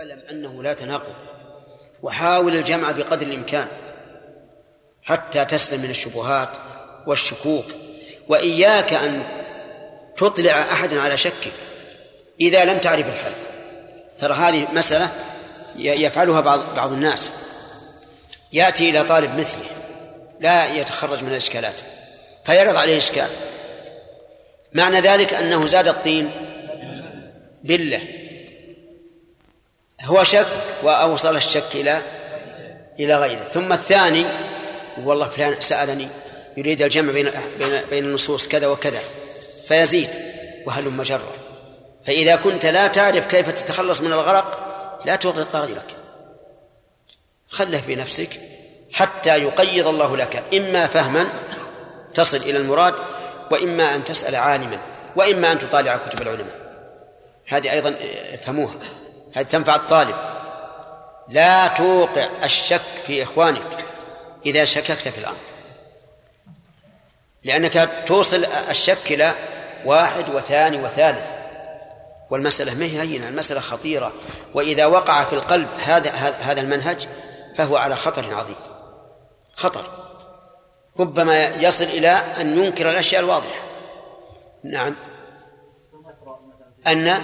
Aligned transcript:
اعلم 0.00 0.22
أنه 0.30 0.62
لا 0.62 0.72
تناقض. 0.72 1.14
وحاول 2.02 2.56
الجمع 2.56 2.90
بقدر 2.90 3.26
الإمكان 3.26 3.68
حتى 5.02 5.44
تسلم 5.44 5.80
من 5.80 5.90
الشبهات 5.90 6.48
والشكوك 7.06 7.64
وإياك 8.28 8.92
أن 8.92 9.22
تطلع 10.16 10.52
أحدا 10.52 11.00
على 11.00 11.16
شكك 11.16 11.52
إذا 12.40 12.64
لم 12.64 12.78
تعرف 12.78 13.06
الحل. 13.08 13.32
ترى 14.18 14.34
هذه 14.34 14.68
مسألة 14.72 15.08
يفعلها 15.76 16.40
بعض 16.40 16.60
بعض 16.76 16.92
الناس. 16.92 17.30
يأتي 18.52 18.90
إلى 18.90 19.04
طالب 19.04 19.38
مثله 19.38 19.66
لا 20.40 20.74
يتخرج 20.74 21.22
من 21.22 21.28
الإشكالات 21.28 21.80
فيعرض 22.44 22.76
عليه 22.76 22.98
إشكال. 22.98 23.28
معنى 24.72 25.00
ذلك 25.00 25.34
أنه 25.34 25.66
زاد 25.66 25.88
الطين 25.88 26.30
بالله. 27.64 28.25
هو 30.02 30.24
شك 30.24 30.46
وأوصل 30.82 31.36
الشك 31.36 31.74
إلى 31.74 32.02
إلى 32.98 33.14
غيره. 33.14 33.42
ثم 33.42 33.72
الثاني 33.72 34.26
والله 34.98 35.28
فلان 35.28 35.60
سألني 35.60 36.08
يريد 36.56 36.82
الجمع 36.82 37.12
بين 37.12 37.30
بين 37.58 37.82
بين 37.90 38.04
النصوص 38.04 38.48
كذا 38.48 38.66
وكذا 38.66 39.00
فيزيد 39.68 40.10
وهل 40.66 40.90
مجرة 40.90 41.34
فإذا 42.06 42.36
كنت 42.36 42.66
لا 42.66 42.86
تعرف 42.86 43.26
كيف 43.26 43.50
تتخلص 43.50 44.00
من 44.00 44.12
الغرق 44.12 44.66
لا 45.04 45.16
تغرق 45.16 45.56
غيرك. 45.56 45.96
خله 47.48 47.80
في 47.80 47.94
نفسك 47.94 48.28
حتى 48.92 49.38
يقيض 49.38 49.88
الله 49.88 50.16
لك 50.16 50.44
إما 50.54 50.86
فهما 50.86 51.26
تصل 52.14 52.36
إلى 52.36 52.58
المراد 52.58 52.94
وإما 53.50 53.94
أن 53.94 54.04
تسأل 54.04 54.34
عالما 54.34 54.78
وإما 55.16 55.52
أن 55.52 55.58
تطالع 55.58 55.96
كتب 55.96 56.22
العلماء. 56.22 56.66
هذه 57.46 57.72
أيضا 57.72 57.96
افهموها 58.34 58.74
هذه 59.36 59.46
تنفع 59.46 59.74
الطالب. 59.74 60.16
لا 61.28 61.66
توقع 61.66 62.28
الشك 62.44 62.80
في 63.06 63.22
إخوانك 63.22 63.84
إذا 64.46 64.64
شككت 64.64 65.08
في 65.08 65.18
الأمر. 65.18 65.36
لأنك 67.44 67.90
توصل 68.06 68.44
الشك 68.70 69.12
إلى 69.12 69.34
واحد 69.84 70.28
وثاني 70.28 70.82
وثالث. 70.82 71.30
والمسألة 72.30 72.74
ما 72.74 72.84
هي 72.84 73.00
هينة؟ 73.00 73.28
المسألة 73.28 73.60
خطيرة. 73.60 74.12
وإذا 74.54 74.86
وقع 74.86 75.24
في 75.24 75.32
القلب 75.32 75.68
هذا 75.84 76.10
هذا 76.40 76.60
المنهج 76.60 77.08
فهو 77.56 77.76
على 77.76 77.96
خطر 77.96 78.34
عظيم. 78.34 78.56
خطر. 79.52 79.84
ربما 81.00 81.44
يصل 81.44 81.84
إلى 81.84 82.08
أن 82.40 82.58
ينكر 82.58 82.90
الأشياء 82.90 83.22
الواضحة. 83.22 83.60
نعم. 84.64 84.96
أن 86.86 87.22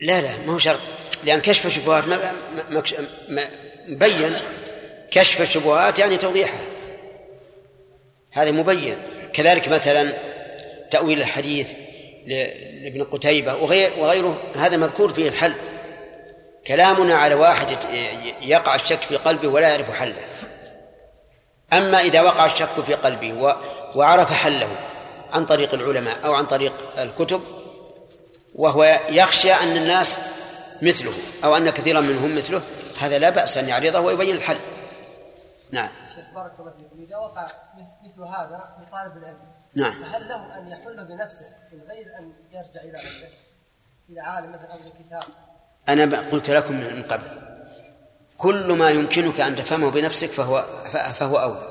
لا 0.00 0.20
لا 0.20 0.30
ما 0.46 0.52
هو 0.52 0.58
شرط. 0.58 0.80
لأن 1.24 1.40
كشف 1.40 1.66
الشبهات 1.66 2.04
مبين. 3.88 4.32
كشف 5.10 5.40
الشبهات 5.40 5.98
يعني 5.98 6.16
توضيحها. 6.16 6.60
هذا 8.30 8.50
مبين. 8.50 8.96
كذلك 9.32 9.68
مثلا 9.68 10.12
تأويل 10.90 11.20
الحديث 11.20 11.72
لابن 12.26 13.04
قتيبة 13.04 13.54
وغير 13.54 13.90
وغيره 13.98 14.42
هذا 14.56 14.76
مذكور 14.76 15.12
فيه 15.12 15.28
الحل. 15.28 15.54
كلامنا 16.66 17.14
على 17.14 17.34
واحد 17.34 17.66
يقع 18.42 18.74
الشك 18.74 19.00
في 19.00 19.16
قلبه 19.16 19.48
ولا 19.48 19.68
يعرف 19.68 19.90
حله. 19.90 20.22
أما 21.72 22.00
إذا 22.00 22.22
وقع 22.22 22.44
الشك 22.44 22.82
في 22.86 22.94
قلبه 22.94 23.56
وعرف 23.94 24.32
حله 24.32 24.68
عن 25.32 25.46
طريق 25.46 25.74
العلماء 25.74 26.16
أو 26.24 26.34
عن 26.34 26.46
طريق 26.46 26.72
الكتب 26.98 27.42
وهو 28.54 29.00
يخشى 29.08 29.52
أن 29.52 29.76
الناس 29.76 30.18
مثله 30.82 31.12
أو 31.44 31.56
أن 31.56 31.70
كثيرا 31.70 32.00
منهم 32.00 32.36
مثله 32.36 32.62
هذا 33.00 33.18
لا 33.18 33.30
بأس 33.30 33.56
أن 33.56 33.68
يعرضه 33.68 34.00
ويبين 34.00 34.34
الحل. 34.34 34.56
نعم. 35.70 35.88
شيخ 36.14 36.34
بارك 36.34 36.52
الله 36.60 36.70
فيكم 36.70 37.02
إذا 37.02 37.16
وقع 37.16 37.46
مثل 38.04 38.22
هذا 38.22 38.64
لطالب 38.80 39.16
العلم 39.16 39.38
نعم. 39.74 40.04
فهل 40.04 40.28
له 40.28 40.58
أن 40.58 40.68
يحل 40.68 41.04
بنفسه 41.04 41.46
من 41.72 41.80
غير 41.80 42.06
أن 42.18 42.32
يرجع 42.52 42.80
إلى 42.80 42.98
غيره 42.98 43.30
إلى 44.10 44.20
عالم 44.20 44.52
مثلا 44.52 44.72
أو 44.72 44.78
كتاب 44.78 45.22
أنا 45.88 46.30
قلت 46.30 46.50
لكم 46.50 46.74
من 46.74 47.02
قبل 47.02 47.50
كل 48.38 48.72
ما 48.72 48.90
يمكنك 48.90 49.40
أن 49.40 49.56
تفهمه 49.56 49.90
بنفسك 49.90 50.30
فهو 50.30 50.62
فهو 51.14 51.38
أولى. 51.38 51.70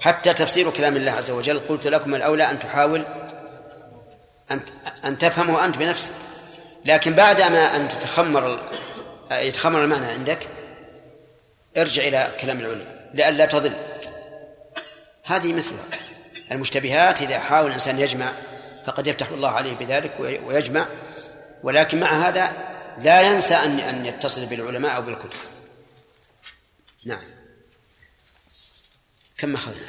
حتى 0.00 0.32
تفسير 0.32 0.70
كلام 0.70 0.96
الله 0.96 1.12
عز 1.12 1.30
وجل 1.30 1.58
قلت 1.58 1.86
لكم 1.86 2.14
الأولى 2.14 2.50
أن 2.50 2.58
تحاول 2.58 3.04
أن 4.50 4.60
أن 5.04 5.18
تفهمه 5.18 5.64
أنت 5.64 5.78
بنفسك. 5.78 6.12
لكن 6.86 7.14
بعد 7.14 7.42
ما 7.42 7.76
أن 7.76 7.88
تتخمر 7.88 8.60
يتخمر 9.32 9.84
المعنى 9.84 10.06
عندك 10.06 10.48
ارجع 11.76 12.02
إلى 12.02 12.32
كلام 12.40 12.60
العلماء 12.60 13.10
لئلا 13.14 13.46
تضل. 13.46 13.72
هذه 15.24 15.52
مثلها 15.52 15.84
المشتبهات 16.52 17.22
إذا 17.22 17.38
حاول 17.38 17.66
الإنسان 17.66 18.00
يجمع 18.00 18.32
فقد 18.86 19.06
يفتح 19.06 19.28
الله 19.28 19.48
عليه 19.48 19.72
بذلك 19.72 20.20
ويجمع. 20.20 20.86
ولكن 21.62 22.00
مع 22.00 22.28
هذا 22.28 22.52
لا 22.98 23.22
ينسى 23.22 23.54
أن 23.54 23.80
أن 23.80 24.06
يتصل 24.06 24.46
بالعلماء 24.46 24.96
أو 24.96 25.02
بالكتب. 25.02 25.38
نعم. 27.04 27.24
كم 29.38 29.54
أخذنا؟ 29.54 29.88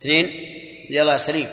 اثنين؟ 0.00 0.26
يلا 0.90 1.16
سليم. 1.16 1.48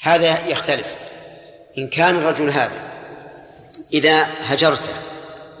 هذا 0.00 0.46
يختلف. 0.46 0.94
إن 1.78 1.88
كان 1.88 2.16
الرجل 2.16 2.50
هذا 2.50 2.82
إذا 3.92 4.26
هجرته 4.40 4.92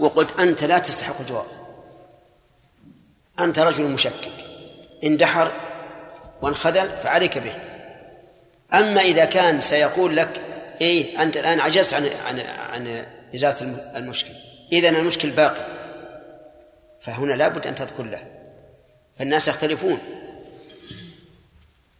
وقلت 0.00 0.40
أنت 0.40 0.64
لا 0.64 0.78
تستحق 0.78 1.20
الجواب. 1.20 1.46
أنت 3.40 3.58
رجل 3.58 3.84
مشكك. 3.84 4.28
اندحر 5.04 5.52
وانخذل 6.42 6.88
فعليك 7.02 7.38
به. 7.38 7.54
أما 8.74 9.00
إذا 9.00 9.24
كان 9.24 9.60
سيقول 9.60 10.16
لك 10.16 10.40
إيه 10.80 11.22
أنت 11.22 11.36
الآن 11.36 11.60
عجزت 11.60 11.94
عن 11.94 12.10
عن 12.26 12.40
عن 12.40 13.06
إزالة 13.34 13.60
المشكل. 13.96 14.32
إذا 14.72 14.88
المشكل 14.88 15.30
باقي. 15.30 15.66
فهنا 17.00 17.32
لابد 17.32 17.66
أن 17.66 17.74
تذكر 17.74 18.02
له. 18.02 18.26
فالناس 19.18 19.48
يختلفون. 19.48 20.17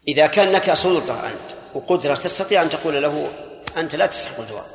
إذا 0.09 0.27
كان 0.27 0.49
لك 0.49 0.75
سلطة 0.75 1.29
أنت 1.29 1.59
وقدرة 1.75 2.15
تستطيع 2.15 2.63
أن 2.63 2.71
تقول 2.71 3.03
له 3.03 3.33
أنت 3.77 3.95
لا 3.95 4.07
تستحق 4.07 4.41
الجواب. 4.41 4.67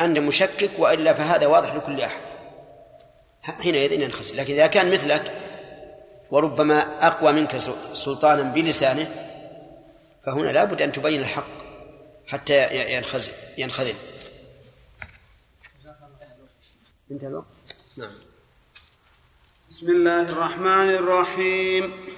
أنت 0.00 0.18
مشكك 0.18 0.70
وإلا 0.78 1.14
فهذا 1.14 1.46
واضح 1.46 1.74
لكل 1.74 2.00
أحد. 2.00 2.20
حينئذ 3.42 3.92
ينخزي 3.92 4.34
لكن 4.34 4.54
إذا 4.54 4.66
كان 4.66 4.90
مثلك 4.90 5.32
وربما 6.30 7.06
أقوى 7.06 7.32
منك 7.32 7.56
سلطانا 7.94 8.42
بلسانه 8.42 9.10
فهنا 10.26 10.50
لابد 10.50 10.82
أن 10.82 10.92
تبين 10.92 11.20
الحق 11.20 11.46
حتى 12.26 12.92
ينخزل 12.96 13.32
ينخذل. 13.58 13.94
انتهى 17.10 17.28
الوقت. 17.28 17.46
نعم. 17.96 18.10
بسم 19.70 19.90
الله 19.90 20.22
الرحمن 20.22 20.94
الرحيم. 20.94 22.15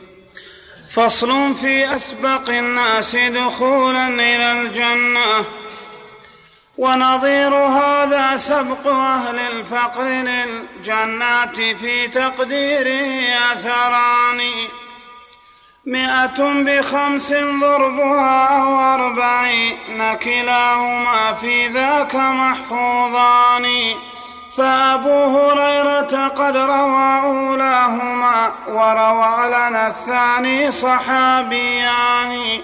فصل 0.90 1.54
في 1.54 1.96
أسبق 1.96 2.48
الناس 2.48 3.16
دخولا 3.16 4.08
إلى 4.08 4.52
الجنة. 4.52 5.44
ونظير 6.78 7.54
هذا 7.54 8.36
سبق 8.36 8.86
أهل 8.86 9.38
الفقر 9.38 10.04
للجنات 10.04 11.56
في 11.56 12.08
تقديره 12.08 13.36
أثران. 13.52 14.40
مئة 15.86 16.52
بخمس 16.64 17.32
ضربها 17.32 18.46
أو 18.62 18.80
أربعين 18.94 20.14
كلاهما 20.14 21.34
في 21.34 21.68
ذاك 21.68 22.14
محفوظان. 22.14 23.94
فأبو 24.58 25.38
هريرة 25.38 26.28
قد 26.28 26.56
روى 26.56 27.20
أولاهما 27.24 28.52
وروى 28.68 29.46
لنا 29.46 29.86
الثاني 29.88 30.72
صحابيان. 30.72 32.60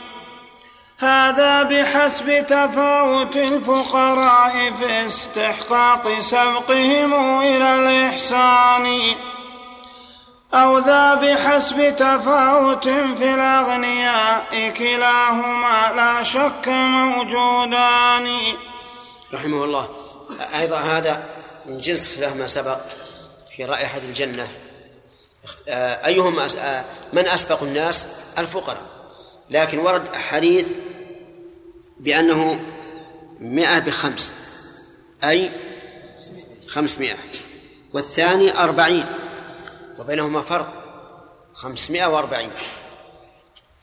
هذا 0.99 1.63
بحسب 1.63 2.47
تفاوت 2.47 3.37
الفقراء 3.37 4.73
في 4.79 5.07
استحقاق 5.07 6.21
سبقهم 6.21 7.41
إلى 7.41 7.75
الإحسان. 7.75 9.01
أو 10.55 10.79
ذا 10.79 11.15
بحسب 11.15 11.97
تفاوت 11.97 12.89
في 12.89 13.35
الأغنياء 13.35 14.73
كلاهما 14.79 15.93
لا 15.97 16.23
شك 16.23 16.69
موجودان. 16.69 18.39
رحمه 19.35 19.65
الله. 19.65 19.89
أيضا 20.55 20.79
هذا 20.79 21.44
من 21.67 21.79
جنس 21.79 22.17
خلاف 22.17 22.37
ما 22.37 22.47
سبق 22.47 22.79
في 23.57 23.65
رائحة 23.65 23.99
الجنة. 23.99 24.49
آه، 25.69 26.07
أيهم 26.07 26.39
آه، 26.39 26.85
من 27.13 27.29
أسبق 27.29 27.63
الناس؟ 27.63 28.07
الفقراء. 28.39 28.83
لكن 29.51 29.79
ورد 29.79 30.15
حديث 30.15 30.73
بأنه 32.01 32.61
مئة 33.41 33.79
بخمس 33.79 34.35
أي 35.25 35.51
خمسمائة 36.69 37.17
والثاني 37.93 38.59
أربعين 38.59 39.07
وبينهما 39.99 40.43
فرق 40.43 40.85
خمسمائة 41.55 42.07
وأربعين. 42.07 42.51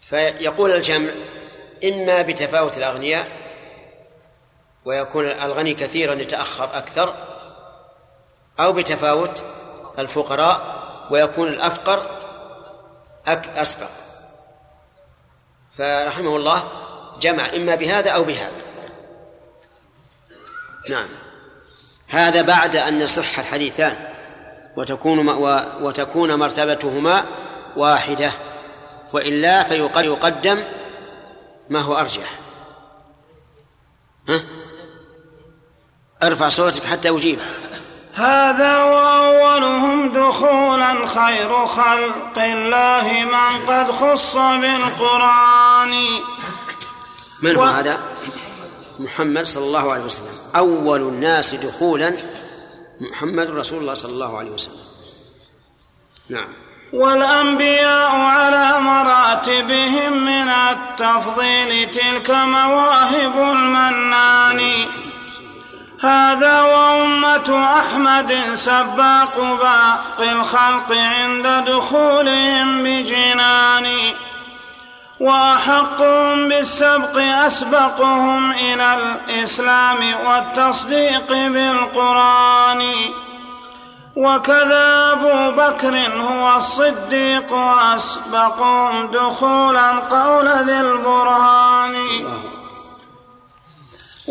فيقول 0.10 0.72
الجمع 0.72 1.10
إما 1.84 2.22
بتفاوت 2.22 2.78
الأغنياء 2.78 3.28
ويكون 4.86 5.26
الغني 5.26 5.74
كثيرا 5.74 6.14
يتأخر 6.14 6.78
أكثر 6.78 7.31
أو 8.60 8.74
بتفاوت 8.74 9.44
الفقراء 10.00 10.82
ويكون 11.12 11.48
الأفقر 11.48 12.06
أسبق. 13.28 13.90
فرحمه 15.78 16.36
الله 16.36 16.64
جمع 17.22 17.50
إما 17.56 17.76
بهذا 17.76 18.12
أو 18.12 18.24
بهذا. 18.24 18.62
نعم. 20.90 21.08
هذا 22.08 22.42
بعد 22.42 22.76
أن 22.76 23.02
يصح 23.02 23.40
الحديثان 23.40 24.08
وتكون 24.78 25.28
وتكون 25.82 26.36
مرتبتهما 26.36 27.26
واحدة. 27.78 28.32
وإلا 29.14 29.64
فيقدم 29.64 30.64
ما 31.70 31.80
هو 31.80 31.96
أرجح. 31.96 32.40
ها؟ 34.30 34.42
ارفع 36.24 36.50
صوتك 36.50 36.84
حتى 36.84 37.10
أجيب 37.10 37.40
هذا 38.14 38.84
وأولهم 38.84 40.10
دخولا 40.10 41.08
خير 41.08 41.68
خلق 41.68 42.38
الله 42.38 43.24
من 43.24 43.66
قد 43.66 43.92
خص 43.92 44.36
بالقرآن. 44.36 45.94
من 47.42 47.56
هو 47.56 47.64
و... 47.64 47.66
هذا؟ 47.66 48.00
محمد 49.00 49.46
صلى 49.46 49.64
الله 49.64 49.92
عليه 49.92 50.04
وسلم. 50.04 50.26
أول 50.56 51.02
الناس 51.02 51.56
دخولا 51.56 52.18
محمد 53.02 53.50
رسول 53.50 53.80
الله 53.80 53.94
صلى 53.94 54.12
الله 54.12 54.38
عليه 54.38 54.52
وسلم. 54.52 54.76
نعم. 56.30 56.54
والأنبياء 56.94 58.16
على 58.16 58.82
مراتبهم 58.82 60.26
من 60.26 60.50
التفضيل 60.50 61.92
تلك 61.92 62.30
مواهب 62.30 63.36
المنان. 63.38 64.62
هذا 66.04 66.62
وأمة 66.62 67.66
أحمد 67.80 68.56
سباق 68.56 69.40
باقي 69.40 70.32
الخلق 70.32 70.92
عند 70.92 71.48
دخولهم 71.48 72.84
بجنان. 72.84 73.88
وأحقهم 75.20 76.50
بالسبق 76.50 77.18
أسبقهم 77.18 78.52
إلى 78.52 78.94
الإسلام 78.94 79.98
والتصديق 80.26 81.28
بالقرآن. 81.30 82.94
وكذا 84.16 85.12
أبو 85.12 85.52
بكر 85.52 86.22
هو 86.22 86.58
الصديق 86.58 87.54
أسبقهم 87.96 89.08
دخولا 89.08 89.92
قول 89.92 90.48
ذي 90.48 90.80
البرهان. 90.80 91.96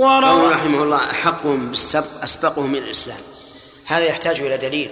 وروى 0.00 0.50
رحمه 0.50 0.82
الله 0.82 1.10
أحقهم 1.10 1.68
بالسبق 1.68 2.22
أسبقهم 2.22 2.74
إلى 2.74 2.84
الإسلام. 2.84 3.18
هذا 3.86 4.04
يحتاج 4.04 4.40
إلى 4.40 4.56
دليل. 4.56 4.90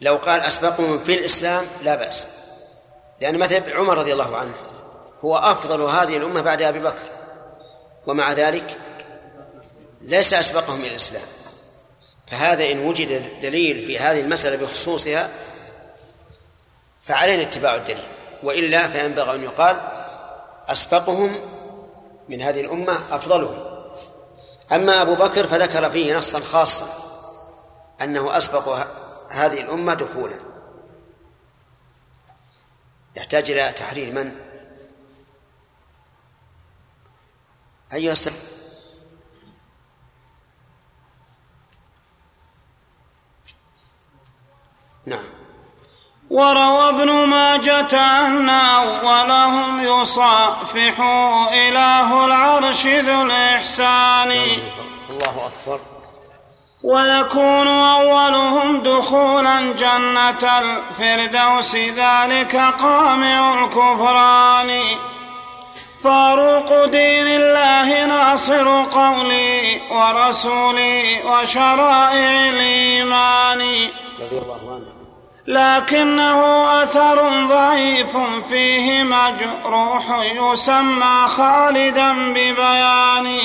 لو 0.00 0.16
قال 0.16 0.40
أسبقهم 0.40 1.04
في 1.04 1.14
الإسلام 1.14 1.64
لا 1.82 1.94
بأس. 1.94 2.26
لأن 3.20 3.38
مثل 3.38 3.72
عمر 3.72 3.98
رضي 3.98 4.12
الله 4.12 4.36
عنه 4.36 4.54
هو 5.24 5.36
أفضل 5.36 5.82
هذه 5.82 6.16
الأمة 6.16 6.40
بعد 6.40 6.62
أبي 6.62 6.78
بكر. 6.78 7.02
ومع 8.06 8.32
ذلك 8.32 8.76
ليس 10.02 10.34
أسبقهم 10.34 10.80
إلى 10.80 10.90
الإسلام. 10.90 11.22
فهذا 12.30 12.70
إن 12.72 12.78
وجد 12.86 13.40
دليل 13.42 13.86
في 13.86 13.98
هذه 13.98 14.20
المسألة 14.20 14.56
بخصوصها 14.56 15.30
فعلينا 17.02 17.42
اتباع 17.42 17.74
الدليل. 17.74 18.04
وإلا 18.42 18.88
فينبغي 18.88 19.34
أن 19.36 19.42
يقال 19.44 19.80
أسبقهم 20.68 21.53
من 22.28 22.42
هذه 22.42 22.60
الأمة 22.60 22.92
أفضلهم. 22.92 23.74
أما 24.72 25.02
أبو 25.02 25.14
بكر 25.14 25.46
فذكر 25.46 25.90
فيه 25.90 26.16
نصا 26.16 26.40
خاصا 26.40 26.86
أنه 28.00 28.36
أسبق 28.36 28.86
هذه 29.30 29.60
الأمة 29.60 29.94
دخولا. 29.94 30.38
يحتاج 33.16 33.50
إلى 33.50 33.72
تحرير 33.72 34.12
من؟ 34.12 34.36
أيها 37.92 38.12
السلام. 38.12 38.38
نعم. 45.06 45.33
وروى 46.34 46.88
ابن 46.88 47.10
ماجة 47.10 48.26
أن 48.26 48.48
أولهم 48.48 49.82
يصافحوا 49.84 51.46
إله 51.68 52.24
العرش 52.24 52.86
ذو 52.86 53.22
الإحسان. 53.22 54.32
الله 55.10 55.50
أكبر. 55.50 55.80
ويكون 56.82 57.68
أولهم 57.68 58.82
دخولا 58.82 59.60
جنة 59.60 60.58
الفردوس 60.58 61.74
ذلك 61.76 62.56
قامع 62.56 63.64
الكفران. 63.64 64.84
فاروق 66.04 66.84
دين 66.84 67.26
الله 67.26 68.06
ناصر 68.06 68.82
قولي 68.82 69.80
ورسولي 69.90 71.22
وشرائع 71.24 72.48
الإيمان. 72.48 73.60
رضي 74.20 74.38
الله 74.38 74.60
عنه. 74.74 74.93
لكنه 75.46 76.82
أثر 76.82 77.46
ضعيف 77.48 78.16
فيه 78.48 79.02
مجروح 79.02 80.04
يسمى 80.22 81.28
خالدا 81.28 82.12
ببيان. 82.32 83.38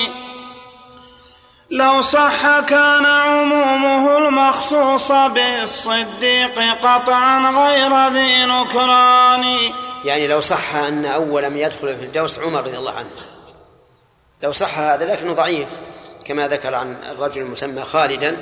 لو 1.71 2.01
صح 2.01 2.59
كان 2.59 3.05
عمومه 3.05 4.17
المخصوص 4.17 5.11
بالصديق 5.11 6.59
قطعا 6.81 7.51
غير 7.51 8.07
ذي 8.07 8.45
نكران. 8.45 9.57
يعني 10.05 10.27
لو 10.27 10.39
صح 10.39 10.75
أن 10.75 11.05
أول 11.05 11.49
من 11.49 11.57
يدخل 11.57 11.97
في 11.97 12.05
الدوس 12.05 12.39
عمر 12.39 12.59
رضي 12.59 12.77
الله 12.77 12.93
عنه. 12.93 13.09
لو 14.43 14.51
صح 14.51 14.79
هذا 14.79 15.05
لكنه 15.05 15.33
ضعيف 15.33 15.67
كما 16.25 16.47
ذكر 16.47 16.75
عن 16.75 16.97
الرجل 17.11 17.41
المسمى 17.41 17.81
خالدا 17.81 18.37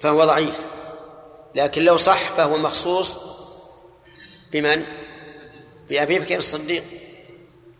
فهو 0.00 0.24
ضعيف. 0.24 0.73
لكن 1.54 1.82
لو 1.82 1.96
صح 1.96 2.30
فهو 2.30 2.58
مخصوص 2.58 3.18
بمن؟ 4.52 4.84
بأبي 5.88 6.18
بكر 6.18 6.36
الصديق 6.36 6.84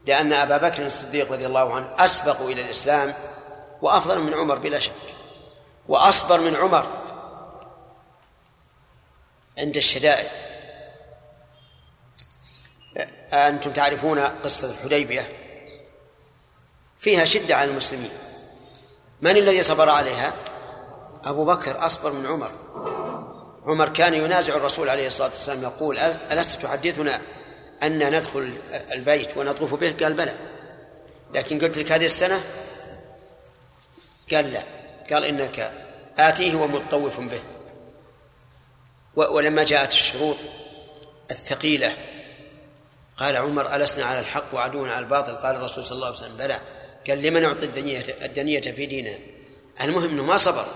لأن 0.07 0.33
أبا 0.33 0.57
بكر 0.57 0.87
الصديق 0.87 1.33
رضي 1.33 1.47
الله 1.47 1.75
عنه 1.75 1.95
أسبق 1.99 2.41
إلى 2.41 2.63
الإسلام 2.63 3.15
وأفضل 3.83 4.21
من 4.21 4.35
عمر 4.35 4.59
بلا 4.59 4.79
شك 4.79 4.93
وأصبر 5.89 6.41
من 6.41 6.57
عمر 6.57 6.87
عند 9.59 9.77
الشدائد 9.77 10.29
أنتم 13.33 13.73
تعرفون 13.73 14.19
قصة 14.19 14.71
الحديبية 14.71 15.29
فيها 16.99 17.25
شدة 17.25 17.57
على 17.57 17.71
المسلمين 17.71 18.11
من 19.21 19.37
الذي 19.37 19.63
صبر 19.63 19.89
عليها؟ 19.89 20.33
أبو 21.25 21.45
بكر 21.45 21.87
أصبر 21.87 22.13
من 22.13 22.27
عمر 22.27 22.51
عمر 23.67 23.89
كان 23.89 24.15
ينازع 24.15 24.57
الرسول 24.57 24.89
عليه 24.89 25.07
الصلاة 25.07 25.29
والسلام 25.29 25.63
يقول 25.63 25.99
ألست 25.99 26.63
تحدثنا 26.63 27.21
أن 27.83 28.17
ندخل 28.17 28.53
البيت 28.93 29.37
ونطوف 29.37 29.75
به؟ 29.75 29.95
قال 30.03 30.13
بلى. 30.13 30.35
لكن 31.35 31.61
قلت 31.61 31.79
لك 31.79 31.93
هذه 31.93 32.05
السنة؟ 32.05 32.41
قال 34.33 34.53
لا. 34.53 34.63
قال 35.13 35.25
إنك 35.25 35.73
آتيه 36.19 36.55
ومطوف 36.55 37.21
به. 37.21 37.41
ولما 39.17 39.65
جاءت 39.65 39.93
الشروط 39.93 40.37
الثقيلة 41.31 41.97
قال 43.17 43.37
عمر 43.37 43.75
ألسنا 43.75 44.05
على 44.05 44.21
الحق 44.21 44.45
وعدونا 44.53 44.93
على 44.93 45.05
الباطل؟ 45.05 45.35
قال 45.37 45.57
الرسول 45.57 45.85
صلى 45.85 45.97
الله 45.97 46.07
عليه 46.07 46.17
وسلم 46.17 46.37
بلى. 46.37 46.61
قال 47.09 47.23
لمن 47.23 47.43
نعطي 47.43 47.65
الدنية, 47.65 48.05
الدنية 48.23 48.61
في 48.61 48.87
ديننا 48.87 49.19
المهم 49.81 50.11
أنه 50.11 50.23
ما 50.23 50.37
صبر. 50.37 50.67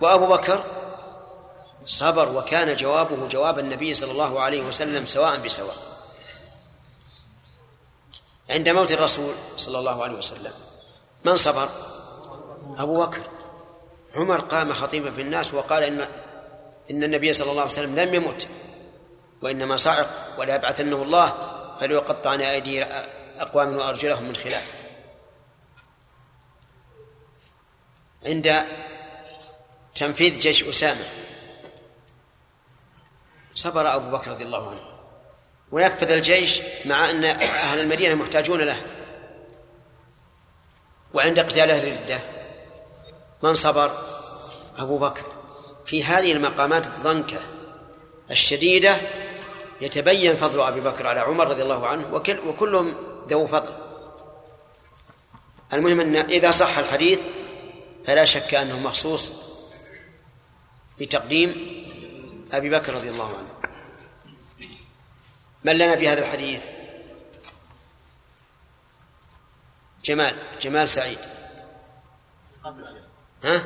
وأبو 0.00 0.26
بكر 0.26 0.64
صبر 1.86 2.36
وكان 2.36 2.76
جوابه 2.76 3.28
جواب 3.28 3.58
النبي 3.58 3.94
صلى 3.94 4.12
الله 4.12 4.40
عليه 4.40 4.62
وسلم 4.62 5.06
سواء 5.06 5.36
بسواء. 5.36 5.76
عند 8.50 8.68
موت 8.68 8.92
الرسول 8.92 9.34
صلى 9.56 9.78
الله 9.78 10.04
عليه 10.04 10.14
وسلم 10.14 10.52
من 11.24 11.36
صبر؟ 11.36 11.68
أبو 12.78 13.06
بكر. 13.06 13.20
عمر 14.14 14.40
قام 14.40 14.72
خطيبا 14.72 15.10
في 15.10 15.20
الناس 15.20 15.54
وقال 15.54 15.82
إن 15.82 16.08
إن 16.90 17.04
النبي 17.04 17.32
صلى 17.32 17.50
الله 17.50 17.62
عليه 17.62 17.72
وسلم 17.72 17.98
لم 17.98 18.14
يمت 18.14 18.48
وإنما 19.42 19.76
صعق 19.76 20.08
ولا 20.38 20.54
يبعثنه 20.54 21.02
الله 21.02 21.34
فليقطعن 21.80 22.40
أيدي 22.40 22.84
أقوام 23.38 23.76
وأرجلهم 23.76 24.22
من 24.22 24.36
خلاف. 24.36 24.74
عند 28.26 28.66
تنفيذ 29.94 30.38
جيش 30.38 30.64
أسامة 30.64 31.04
صبر 33.56 33.94
أبو 33.94 34.10
بكر 34.16 34.30
رضي 34.30 34.44
الله 34.44 34.70
عنه. 34.70 34.80
ونفذ 35.72 36.10
الجيش 36.10 36.62
مع 36.84 37.10
أن 37.10 37.24
أهل 37.24 37.80
المدينة 37.80 38.14
محتاجون 38.14 38.60
له. 38.60 38.80
وعند 41.14 41.40
قتال 41.40 41.70
أهل 41.70 41.88
الردة 41.88 42.20
من 43.42 43.54
صبر؟ 43.54 43.90
أبو 44.78 44.98
بكر. 44.98 45.22
في 45.86 46.04
هذه 46.04 46.32
المقامات 46.32 46.86
الضنكة 46.86 47.40
الشديدة 48.30 49.00
يتبين 49.80 50.36
فضل 50.36 50.60
أبي 50.60 50.80
بكر 50.80 51.06
على 51.06 51.20
عمر 51.20 51.48
رضي 51.48 51.62
الله 51.62 51.86
عنه 51.86 52.14
وكل 52.14 52.38
وكلهم 52.38 52.94
ذو 53.28 53.46
فضل. 53.46 53.72
المهم 55.72 56.00
أن 56.00 56.16
إذا 56.16 56.50
صح 56.50 56.78
الحديث 56.78 57.20
فلا 58.04 58.24
شك 58.24 58.54
أنه 58.54 58.78
مخصوص 58.80 59.32
بتقديم 61.00 61.85
أبي 62.52 62.70
بكر 62.70 62.94
رضي 62.94 63.10
الله 63.10 63.36
عنه. 63.38 63.48
من 65.64 65.72
لنا 65.72 65.94
بهذا 65.94 66.18
الحديث؟ 66.18 66.64
جمال 70.04 70.36
جمال 70.60 70.88
سعيد. 70.88 71.18
ها؟ 73.44 73.62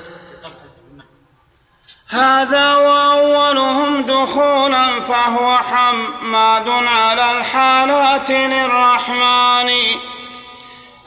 هذا 2.09 2.77
وأولهم 2.77 4.07
دخولا 4.07 5.01
فهو 5.01 5.57
حماد 5.57 6.69
على 6.69 7.39
الحالات 7.39 8.31
للرحمن. 8.31 9.71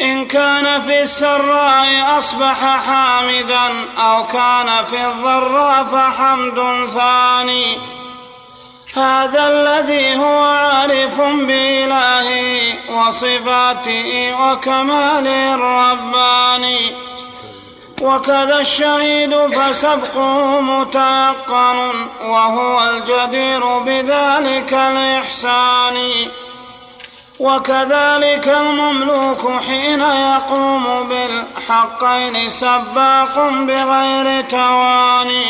إن 0.02 0.26
كان 0.26 0.82
في 0.82 1.02
السراء 1.02 2.20
أصبح 2.20 2.78
حامدا 2.88 3.86
أو 3.98 4.24
كان 4.24 4.86
في 4.90 5.06
الضراء 5.06 5.84
فحمد 5.84 6.90
ثاني. 6.90 7.78
هذا 8.96 9.48
الذي 9.48 10.18
هو 10.18 10.44
عارف 10.44 11.22
بإلهه 11.22 12.74
وصفاته 12.90 14.36
وكماله 14.42 15.56
الرباني. 15.56 16.92
وكذا 18.02 18.60
الشهيد 18.60 19.36
فسبقه 19.36 20.62
متيقن 20.62 22.08
وهو 22.26 22.90
الجدير 22.90 23.80
بذلك 23.80 24.74
الإحسان. 24.74 25.98
وكذلك 27.40 28.48
المملوك 28.48 29.62
حين 29.62 30.02
يقوم 30.02 31.10
بالحقين 31.10 32.50
سباق 32.50 33.50
بغير 33.50 34.42
تواني. 34.50 35.46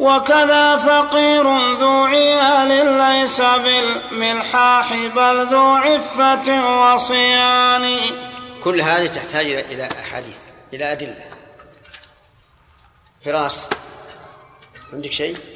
وكذا 0.00 0.76
فقير 0.76 1.74
ذو 1.78 2.04
عيال 2.04 2.98
ليس 2.98 3.40
بالملحاح 3.40 4.92
بل 4.92 5.46
ذو 5.46 5.74
عفة 5.74 6.48
وصيان. 6.94 8.00
كل 8.64 8.80
هذه 8.80 9.06
تحتاج 9.06 9.46
إلى 9.46 9.88
أحاديث 10.02 10.38
إلى 10.72 10.92
أدلة. 10.92 11.24
فراس 13.24 13.68
عندك 14.92 15.12
شيء؟ 15.12 15.53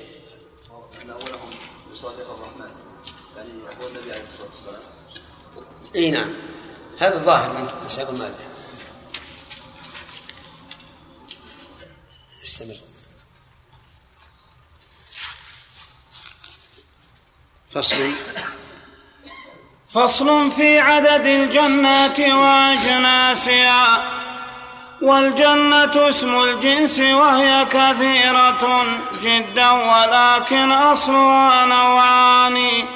إي 5.98 6.10
نعم. 6.10 6.32
هذا 7.00 7.14
الظاهر 7.14 7.52
من 7.52 7.68
مسائل 7.86 8.08
المادة. 8.08 8.34
استمر. 12.42 12.74
فصل. 17.74 18.12
فصل 19.94 20.50
في 20.50 20.78
عدد 20.78 21.26
الجنات 21.26 22.20
واجناسها 22.20 24.04
والجنة 25.02 26.08
اسم 26.08 26.44
الجنس 26.44 26.98
وهي 26.98 27.64
كثيرة 27.64 28.84
جدا 29.22 29.70
ولكن 29.70 30.72
أصلها 30.72 31.66
نوعان. 31.66 32.88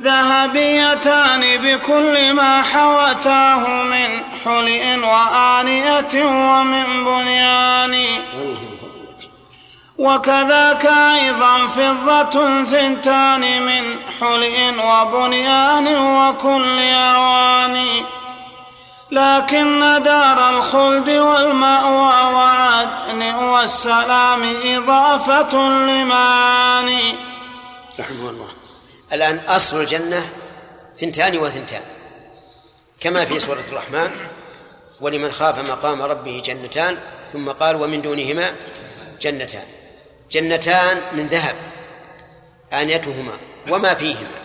ذهبيتان 0.00 1.42
بكل 1.56 2.32
ما 2.32 2.62
حوتاه 2.62 3.68
من 3.68 4.20
حلئ 4.44 4.96
وآنية 4.96 6.14
ومن 6.24 7.04
بنيان. 7.04 7.94
وكذاك 9.98 10.86
أيضا 10.86 11.66
فضة 11.66 12.64
ثنتان 12.64 13.62
من 13.62 13.96
حلئ 14.20 14.72
وبنيان 14.84 15.86
وكل 15.96 16.78
أواني 16.78 18.04
لكن 19.10 20.02
دار 20.02 20.50
الخلد 20.50 21.08
والمأوى 21.08 22.34
وعدن 22.34 23.22
والسلام 23.34 24.42
إضافة 24.64 25.68
لمعاني 25.68 27.14
رحمه 28.00 28.30
الله. 28.30 28.63
الآن 29.14 29.38
أصل 29.38 29.80
الجنة 29.80 30.26
ثنتان 30.98 31.38
وثنتان 31.38 31.82
كما 33.00 33.24
في 33.24 33.38
سورة 33.38 33.64
الرحمن 33.68 34.10
ولمن 35.00 35.30
خاف 35.32 35.70
مقام 35.70 36.02
ربه 36.02 36.42
جنتان 36.44 36.96
ثم 37.32 37.50
قال 37.50 37.76
ومن 37.76 38.02
دونهما 38.02 38.54
جنتان. 39.20 39.64
جنتان 40.30 41.00
من 41.12 41.26
ذهب 41.26 41.54
آنيتهما 42.72 43.38
وما 43.70 43.94
فيهما 43.94 44.38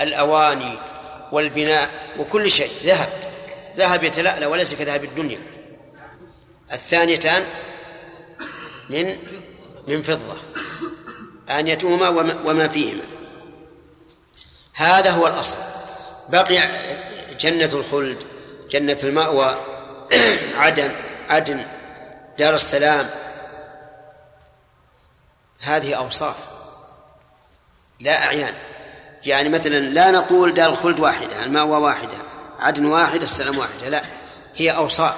الأواني 0.00 0.78
والبناء 1.32 1.90
وكل 2.18 2.50
شيء 2.50 2.70
ذهب. 2.84 3.08
ذهب 3.76 4.04
يتلألأ 4.04 4.46
وليس 4.46 4.74
كذهب 4.74 5.04
الدنيا. 5.04 5.38
الثانيتان 6.72 7.44
من 8.90 9.16
من 9.88 10.02
فضة 10.02 10.36
آنيتهما 11.50 12.08
وما 12.44 12.68
فيهما. 12.68 13.04
هذا 14.74 15.10
هو 15.10 15.26
الأصل. 15.26 15.58
بقي 16.28 16.68
جنة 17.40 17.70
الخلد 17.72 18.24
جنة 18.70 18.98
المأوى 19.04 19.56
عدن 20.56 20.92
عدن 21.28 21.64
دار 22.38 22.54
السلام. 22.54 23.10
هذه 25.60 25.94
أوصاف 25.94 26.36
لا 28.00 28.24
أعيان. 28.24 28.54
يعني 29.26 29.48
مثلا 29.48 29.78
لا 29.78 30.10
نقول 30.10 30.54
دار 30.54 30.70
الخلد 30.70 31.00
واحدة 31.00 31.44
المأوى 31.44 31.76
واحدة 31.76 32.16
عدن 32.58 32.86
واحد 32.86 33.22
السلام 33.22 33.58
واحدة 33.58 33.88
لا. 33.88 34.02
هي 34.56 34.70
أوصاف. 34.70 35.14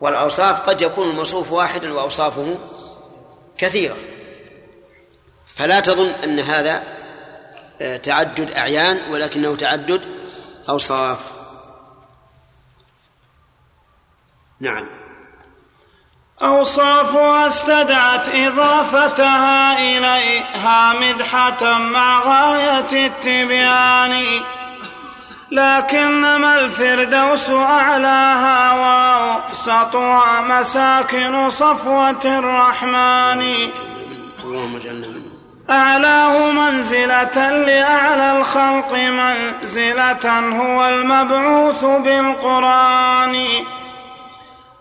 والأوصاف 0.00 0.60
قد 0.60 0.82
يكون 0.82 1.10
الموصوف 1.10 1.52
واحدا 1.52 1.94
وأوصافه 1.94 2.58
كثيرة. 3.58 3.96
فلا 5.56 5.80
تظن 5.80 6.10
أن 6.24 6.40
هذا 6.40 6.82
تعدد 7.78 8.50
أعيان 8.50 9.00
ولكنه 9.10 9.56
تعدد 9.56 10.02
أوصاف. 10.68 11.18
نعم. 14.60 14.88
أوصافها 16.42 17.46
استدعت 17.46 18.28
إضافتها 18.28 19.78
إليها 19.78 20.92
مدحة 20.92 21.78
مع 21.78 22.20
غاية 22.20 23.06
التبيان. 23.06 24.42
لكنما 25.52 26.60
الفردوس 26.60 27.50
أعلاها 27.50 28.72
وأوسطها 28.74 30.40
مساكن 30.40 31.50
صفوة 31.50 32.38
الرحمن. 32.38 33.70
اللهم 34.44 34.76
اجعلنا 34.76 35.06
منهم. 35.06 35.35
أعلاه 35.70 36.50
منزلة 36.50 37.50
لأعلى 37.50 38.38
الخلق 38.40 38.92
منزلة 38.92 40.38
هو 40.38 40.88
المبعوث 40.88 41.84
بالقرآن. 41.84 43.46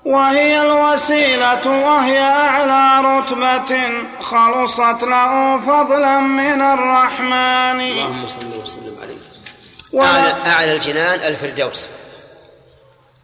وهي 0.06 0.62
الوسيلة 0.62 1.68
وهي 1.68 2.20
أعلى 2.20 3.08
رتبة 3.08 3.90
خلصت 4.22 5.04
له 5.04 5.62
فضلا 5.62 6.20
من 6.20 6.62
الرحمن. 6.62 7.82
اللهم 7.82 8.28
صل 8.28 8.46
وسلم 8.62 8.96
عليه. 9.02 10.06
أعلى, 10.06 10.36
أعلى 10.46 10.72
الجنان 10.72 11.20
الفردوس. 11.20 11.90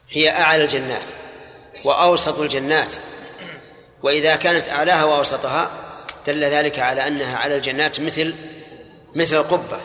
هي 0.10 0.42
أعلى 0.42 0.64
الجنات 0.64 1.10
وأوسط 1.84 2.40
الجنات. 2.40 2.96
وإذا 4.04 4.36
كانت 4.36 4.70
أعلاها 4.70 5.04
وأوسطها 5.04 5.70
دل 6.28 6.44
ذلك 6.44 6.80
على 6.80 7.08
أنها 7.08 7.38
على 7.38 7.56
الجنات 7.56 8.00
مثل 8.00 8.36
مثل 9.16 9.36
القبة 9.36 9.80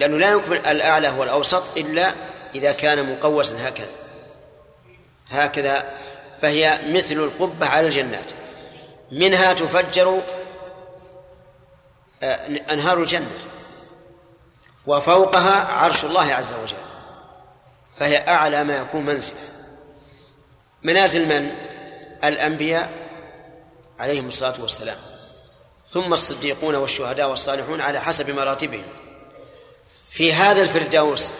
لأنه 0.00 0.18
لا 0.18 0.30
يمكن 0.30 0.52
الأعلى 0.52 1.08
والأوسط 1.08 1.76
إلا 1.76 2.12
إذا 2.54 2.72
كان 2.72 3.12
مقوسا 3.12 3.68
هكذا. 3.68 3.92
هكذا 5.30 5.84
فهي 6.42 6.78
مثل 6.88 7.14
القبة 7.14 7.66
على 7.66 7.86
الجنات. 7.86 8.32
منها 9.12 9.52
تفجر 9.52 10.20
آه، 12.22 12.38
أنهار 12.70 12.98
الجنة 12.98 13.30
وفوقها 14.86 15.72
عرش 15.72 16.04
الله 16.04 16.34
عز 16.34 16.52
وجل 16.52 16.76
فهي 17.98 18.28
أعلى 18.28 18.64
ما 18.64 18.76
يكون 18.76 19.04
منزلة 19.06 19.36
منازل 20.82 21.28
من؟ 21.28 21.54
الأنبياء 22.24 22.90
عليهم 23.98 24.28
الصلاة 24.28 24.54
والسلام. 24.60 24.96
ثم 25.94 26.12
الصديقون 26.12 26.74
والشهداء 26.74 27.30
والصالحون 27.30 27.80
على 27.80 28.00
حسب 28.00 28.30
مراتبهم. 28.30 28.84
في 30.10 30.32
هذا 30.32 30.62
الفردوس 30.62 31.30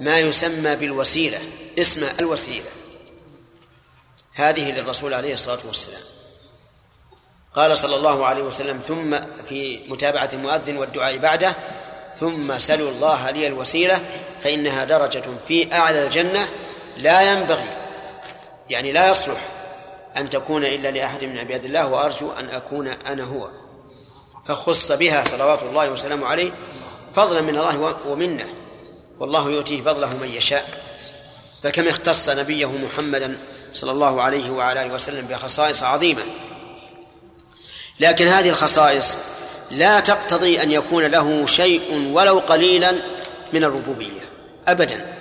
ما 0.00 0.18
يسمى 0.18 0.76
بالوسيلة 0.76 1.40
اسم 1.78 2.08
الوسيلة. 2.20 2.70
هذه 4.34 4.70
للرسول 4.70 5.14
عليه 5.14 5.34
الصلاة 5.34 5.58
والسلام. 5.66 6.02
قال 7.54 7.76
صلى 7.76 7.96
الله 7.96 8.26
عليه 8.26 8.42
وسلم 8.42 8.80
ثم 8.88 9.16
في 9.48 9.80
متابعة 9.88 10.28
المؤذن 10.32 10.76
والدعاء 10.76 11.18
بعده 11.18 11.54
ثم 12.20 12.58
سلوا 12.58 12.90
الله 12.90 13.30
لي 13.30 13.46
الوسيلة 13.46 14.00
فإنها 14.40 14.84
درجة 14.84 15.24
في 15.48 15.72
أعلى 15.72 16.04
الجنة 16.04 16.48
لا 16.96 17.32
ينبغي 17.32 17.68
يعني 18.70 18.92
لا 18.92 19.10
يصلح 19.10 19.40
أن 20.16 20.30
تكون 20.30 20.64
إلا 20.64 20.90
لأحد 20.90 21.24
من 21.24 21.38
عباد 21.38 21.64
الله 21.64 21.88
وأرجو 21.88 22.32
أن 22.32 22.48
أكون 22.48 22.88
أنا 22.88 23.24
هو. 23.24 23.50
فخص 24.48 24.92
بها 24.92 25.24
صلوات 25.24 25.62
الله 25.62 25.90
وسلامه 25.90 26.26
عليه 26.26 26.52
فضلا 27.14 27.40
من 27.40 27.58
الله 27.58 27.96
ومنه. 28.06 28.48
والله 29.20 29.50
يؤتيه 29.50 29.82
فضله 29.82 30.16
من 30.16 30.28
يشاء. 30.28 30.80
فكم 31.62 31.88
اختص 31.88 32.28
نبيه 32.28 32.70
محمدا 32.70 33.38
صلى 33.72 33.90
الله 33.92 34.22
عليه 34.22 34.50
وعلى 34.50 34.82
آله 34.82 34.94
وسلم 34.94 35.26
بخصائص 35.26 35.82
عظيمة. 35.82 36.22
لكن 38.00 38.26
هذه 38.26 38.48
الخصائص 38.48 39.18
لا 39.70 40.00
تقتضي 40.00 40.62
أن 40.62 40.70
يكون 40.70 41.04
له 41.04 41.46
شيء 41.46 42.10
ولو 42.12 42.38
قليلا 42.38 42.92
من 43.52 43.64
الربوبية. 43.64 44.28
ابدا. 44.68 45.16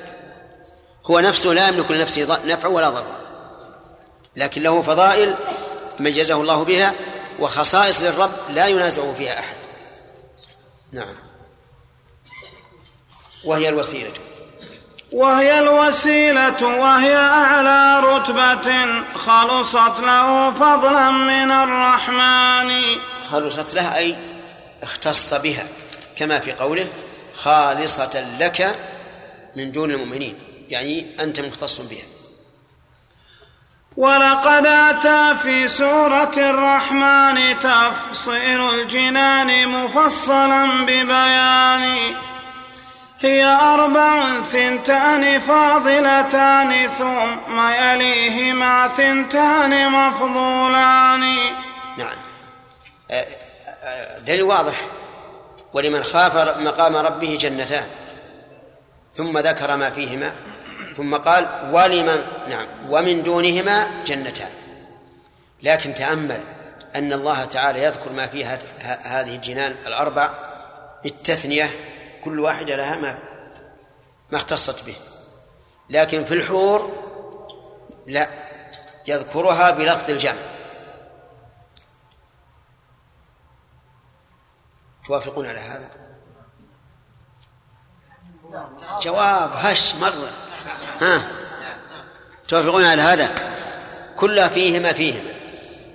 هو 1.05 1.19
نفسه 1.19 1.49
لا 1.49 1.67
يملك 1.67 1.91
لنفسه 1.91 2.39
نفع 2.45 2.67
ولا 2.67 2.89
ضر. 2.89 3.05
لكن 4.35 4.63
له 4.63 4.81
فضائل 4.81 5.35
ميزه 5.99 6.41
الله 6.41 6.63
بها 6.63 6.93
وخصائص 7.39 8.01
للرب 8.01 8.31
لا 8.49 8.67
ينازعه 8.67 9.13
فيها 9.13 9.39
أحد. 9.39 9.55
نعم. 10.91 11.15
وهي 13.43 13.69
الوسيلة. 13.69 14.11
وهي 15.11 15.59
الوسيلة 15.59 16.65
وهي 16.65 17.15
أعلى 17.15 18.07
رتبة 18.07 18.85
خلصت 19.15 19.99
له 19.99 20.51
فضلا 20.51 21.11
من 21.11 21.51
الرحمن. 21.51 22.81
خلصت 23.31 23.73
له 23.73 23.97
أي 23.97 24.15
اختص 24.83 25.33
بها 25.33 25.67
كما 26.15 26.39
في 26.39 26.51
قوله 26.51 26.87
خالصة 27.33 28.37
لك 28.39 28.75
من 29.55 29.71
دون 29.71 29.91
المؤمنين 29.91 30.39
يعني 30.69 31.23
أنت 31.23 31.39
مختص 31.39 31.81
بها. 31.81 32.14
ولقد 33.97 34.65
أتى 34.65 35.35
في 35.43 35.67
سورة 35.67 36.31
الرحمن 36.37 37.59
تفصيل 37.59 38.69
الجنان 38.73 39.67
مفصلا 39.67 40.65
ببيان. 40.81 41.97
هي 43.19 43.45
أربع 43.45 44.41
ثنتان 44.41 45.39
فاضلتان 45.39 46.89
ثم 46.89 47.59
يليهما 47.69 48.87
ثنتان 48.87 49.91
مفضولان. 49.91 51.35
نعم. 51.97 52.17
آه، 53.11 53.25
آه، 53.83 54.19
دليل 54.19 54.43
واضح. 54.43 54.81
ولمن 55.73 56.03
خاف 56.03 56.37
مقام 56.59 56.95
ربه 56.95 57.37
جنتان 57.41 57.85
ثم 59.13 59.37
ذكر 59.37 59.75
ما 59.75 59.89
فيهما. 59.89 60.35
ثم 60.97 61.15
قال 61.15 61.71
ولمن 61.73 62.25
نعم 62.49 62.91
ومن 62.91 63.23
دونهما 63.23 64.03
جنتان. 64.05 64.51
لكن 65.63 65.93
تأمل 65.93 66.43
أن 66.95 67.13
الله 67.13 67.45
تعالى 67.45 67.83
يذكر 67.83 68.11
ما 68.11 68.27
في 68.27 68.45
هذه 68.85 69.35
الجنان 69.35 69.75
الأربع 69.87 70.33
بالتثنية 71.03 71.69
كل 72.23 72.39
واحدة 72.39 72.75
لها 72.75 72.95
ما 72.95 73.19
ما 74.31 74.37
اختصت 74.37 74.85
به. 74.85 74.95
لكن 75.89 76.25
في 76.25 76.33
الحور 76.33 77.05
لا 78.07 78.29
يذكرها 79.07 79.71
بلفظ 79.71 80.09
الجمع. 80.09 80.41
توافقون 85.05 85.47
على 85.47 85.59
هذا؟ 85.59 85.89
جواب 89.01 89.51
هش 89.53 89.95
مرة. 89.95 90.44
ها. 91.01 91.21
توافقون 92.47 92.83
على 92.83 93.01
هذا؟ 93.01 93.29
كلها 94.17 94.47
فيهما 94.47 94.93
فيهما. 94.93 95.31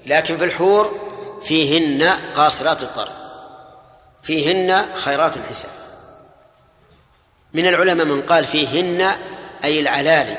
لكن 0.06 0.36
في 0.36 0.44
الحور 0.44 1.10
فيهن 1.44 2.18
قاصرات 2.34 2.82
الطرف. 2.82 3.12
فيهن 4.22 4.86
خيرات 4.94 5.36
الحساب. 5.36 5.70
من 7.52 7.66
العلماء 7.66 8.06
من 8.06 8.22
قال 8.22 8.44
فيهن 8.44 9.10
أي 9.64 9.80
العلالي 9.80 10.38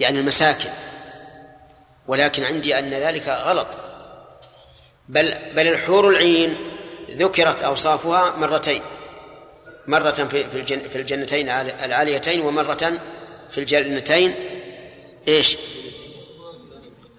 يعني 0.00 0.20
المساكن. 0.20 0.70
ولكن 2.06 2.44
عندي 2.44 2.78
أن 2.78 2.90
ذلك 2.90 3.28
غلط. 3.28 3.66
بل 5.08 5.34
بل 5.54 5.68
الحور 5.68 6.08
العين 6.08 6.56
ذكرت 7.10 7.62
أوصافها 7.62 8.36
مرتين. 8.36 8.82
مرة 9.86 10.10
في 10.10 10.64
في 10.88 10.96
الجنتين 10.96 11.48
العاليتين 11.84 12.40
ومرة 12.40 12.92
في 13.52 13.58
الجنتين 13.58 14.34
إيش؟ 15.28 15.58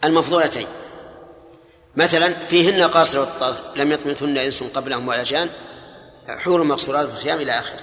المفضولتين. 0.03 0.67
مثلا 1.95 2.33
فيهن 2.47 2.83
قاصر 2.83 3.23
الطرف 3.23 3.59
لم 3.75 3.91
يطمثهن 3.91 4.37
إنس 4.37 4.63
قبلهم 4.63 5.07
ولا 5.07 5.23
جان 5.23 5.49
حور 6.27 6.63
مقصورات 6.63 7.07
في 7.07 7.13
الخيام 7.13 7.41
إلى 7.41 7.59
آخره. 7.59 7.79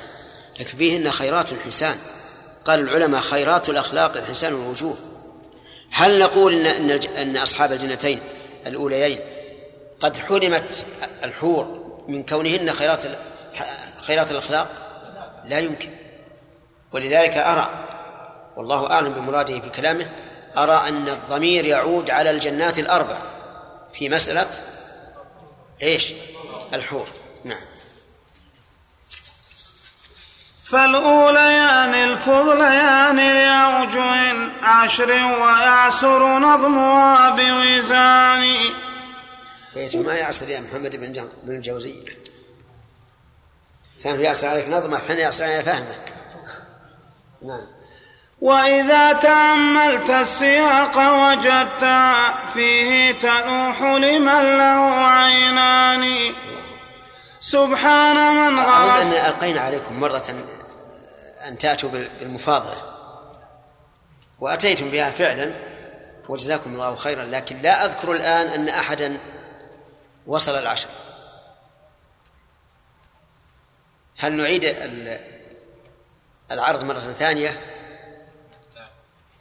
لكن 0.60 0.78
فيهن 0.78 1.10
خيرات 1.10 1.48
حسان 1.66 1.96
قال 2.64 2.80
العلماء 2.80 3.20
خيرات 3.20 3.68
الأخلاق 3.68 4.18
حسان 4.18 4.52
الوجوه 4.52 4.96
هل 5.90 6.18
نقول 6.18 6.66
ان 6.66 6.90
إن 6.90 7.00
إن 7.16 7.36
أصحاب 7.36 7.72
الجنتين 7.72 8.20
الأوليين 8.66 9.18
قد 10.00 10.16
حرمت 10.16 10.86
الحور 11.24 11.94
من 12.08 12.22
كونهن 12.22 12.72
خيرات 12.72 13.02
خيرات 14.02 14.32
الأخلاق؟ 14.32 14.68
لا 15.44 15.58
يمكن. 15.58 15.90
ولذلك 16.92 17.36
أرى 17.36 17.84
والله 18.58 18.90
أعلم 18.90 19.12
بمراده 19.12 19.60
في 19.60 19.70
كلامه 19.70 20.10
أرى 20.56 20.88
أن 20.88 21.08
الضمير 21.08 21.64
يعود 21.64 22.10
على 22.10 22.30
الجنات 22.30 22.78
الأربع 22.78 23.18
في 23.92 24.08
مسألة 24.08 24.46
إيش؟ 25.82 26.14
الحور. 26.74 27.08
نعم. 27.44 27.64
فالأوليان 30.64 31.94
الفضليان 31.94 33.16
لأوجه 33.16 34.50
عشر 34.62 35.10
ويعسر 35.10 36.38
نظمها 36.38 37.30
بوزان 37.30 38.44
كيف 39.74 39.94
ما 39.94 40.14
يعسر 40.14 40.48
يا 40.48 40.60
محمد 40.60 40.96
بن 40.96 41.28
بن 41.42 41.54
الجوزي. 41.54 41.94
إنسان 43.94 44.20
يعسر 44.20 44.48
عليك 44.48 44.68
نظمه 44.68 44.98
حين 44.98 45.18
يعسر 45.18 45.44
عليك 45.44 45.60
فهمه. 45.60 45.96
نعم. 47.42 47.77
وإذا 48.40 49.12
تأملت 49.12 50.10
السياق 50.10 50.96
وجدت 50.98 51.84
فيه 52.52 53.12
تنوح 53.12 53.82
لمن 53.82 54.58
له 54.58 55.06
عينان. 55.06 56.34
سبحان 57.40 58.16
من 58.16 58.60
غرس. 58.60 59.02
أن 59.02 59.12
ألقينا 59.12 59.60
عليكم 59.60 60.00
مرة 60.00 60.34
أن 61.48 61.58
تأتوا 61.58 61.90
بالمفاضلة. 61.90 62.82
وأتيتم 64.40 64.90
بها 64.90 65.10
فعلا 65.10 65.54
وجزاكم 66.28 66.72
الله 66.72 66.96
خيرا 66.96 67.24
لكن 67.24 67.58
لا 67.58 67.84
أذكر 67.84 68.12
الآن 68.12 68.46
أن 68.46 68.68
أحدا 68.68 69.18
وصل 70.26 70.52
العشر. 70.52 70.88
هل 74.18 74.32
نعيد 74.32 74.76
العرض 76.50 76.84
مرة 76.84 77.00
ثانية؟ 77.00 77.60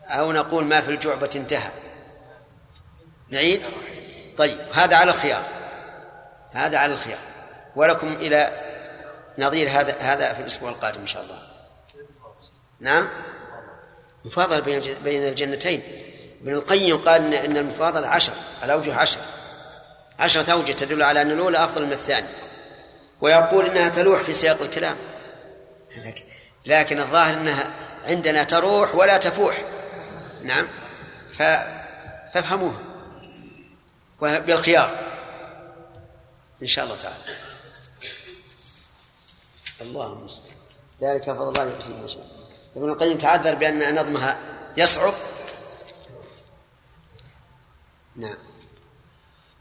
أو 0.07 0.31
نقول 0.31 0.63
ما 0.63 0.81
في 0.81 0.91
الجعبة 0.91 1.29
انتهى. 1.35 1.71
نعيد؟ 3.29 3.61
طيب 4.37 4.57
هذا 4.73 4.95
على 4.95 5.11
الخيار. 5.11 5.43
هذا 6.51 6.77
على 6.77 6.93
الخيار. 6.93 7.19
ولكم 7.75 8.13
إلى 8.13 8.51
نظير 9.37 9.69
هذا 9.69 9.95
هذا 9.99 10.33
في 10.33 10.39
الأسبوع 10.39 10.69
القادم 10.69 10.99
إن 10.99 11.07
شاء 11.07 11.23
الله. 11.23 11.41
نعم؟ 12.79 13.09
مفاضلة 14.25 14.59
بين 14.59 14.81
بين 15.03 15.27
الجنتين. 15.27 15.81
ابن 16.41 16.53
القيم 16.53 16.97
قال 16.97 17.33
إن 17.33 17.57
المفاضلة 17.57 18.07
عشر 18.07 18.33
الأوجه 18.63 18.95
عشر. 18.95 19.19
عشرة 20.19 20.51
أوجه 20.51 20.71
تدل 20.71 21.03
على 21.03 21.21
أن 21.21 21.31
الأولى 21.31 21.63
أفضل 21.63 21.85
من 21.85 21.93
الثانية. 21.93 22.29
ويقول 23.21 23.65
إنها 23.65 23.89
تلوح 23.89 24.21
في 24.21 24.33
سياق 24.33 24.61
الكلام. 24.61 24.95
لكن 26.65 26.99
الظاهر 26.99 27.33
أنها 27.33 27.69
عندنا 28.05 28.43
تروح 28.43 28.95
ولا 28.95 29.17
تفوح. 29.17 29.61
نعم. 30.43 30.67
ف... 31.31 31.41
فافهموها. 32.33 32.83
بالخيار. 34.21 34.97
إن 36.61 36.67
شاء 36.67 36.85
الله 36.85 36.95
تعالى. 36.95 37.15
الله 39.81 40.13
المستعان 40.13 40.57
ذلك 41.01 41.23
فضل 41.23 41.49
الله 41.49 41.63
يؤتيه 41.63 41.93
من 41.93 42.07
شاء. 42.07 42.27
ابن 42.75 42.89
القيم 42.89 43.17
تعذر 43.17 43.55
بأن 43.55 43.95
نظمها 43.95 44.37
يصعب. 44.77 45.13
نعم. 48.15 48.37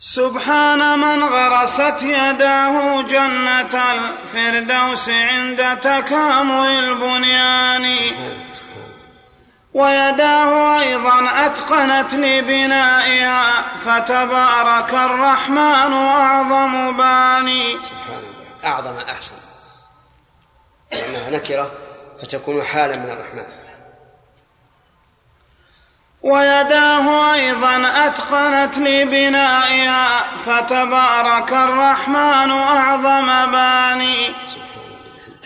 سبحان 0.00 0.98
من 0.98 1.24
غرست 1.24 2.02
يداه 2.02 3.02
جنة 3.02 3.92
الفردوس 3.92 5.08
عند 5.08 5.80
تكامل 5.80 6.68
البنيان. 6.84 7.96
ويداه 9.76 10.80
أيضا 10.80 11.46
أتقنت 11.46 12.14
لبنائها 12.14 13.62
فتبارك 13.84 14.94
الرحمن 14.94 15.92
أعظم 15.92 16.96
باني. 16.96 17.76
سبحان 17.84 18.18
الله 18.18 18.72
أعظم 18.72 18.96
أحسن. 19.10 19.34
لأنها 20.92 21.30
نكرة 21.30 21.70
فتكون 22.22 22.62
حالا 22.62 22.96
من 22.96 23.10
الرحمن. 23.10 23.46
ويداه 26.22 27.34
أيضا 27.34 28.06
أتقنت 28.06 28.78
لبنائها 28.78 30.24
فتبارك 30.46 31.52
الرحمن 31.52 32.50
أعظم 32.50 33.50
باني. 33.52 34.34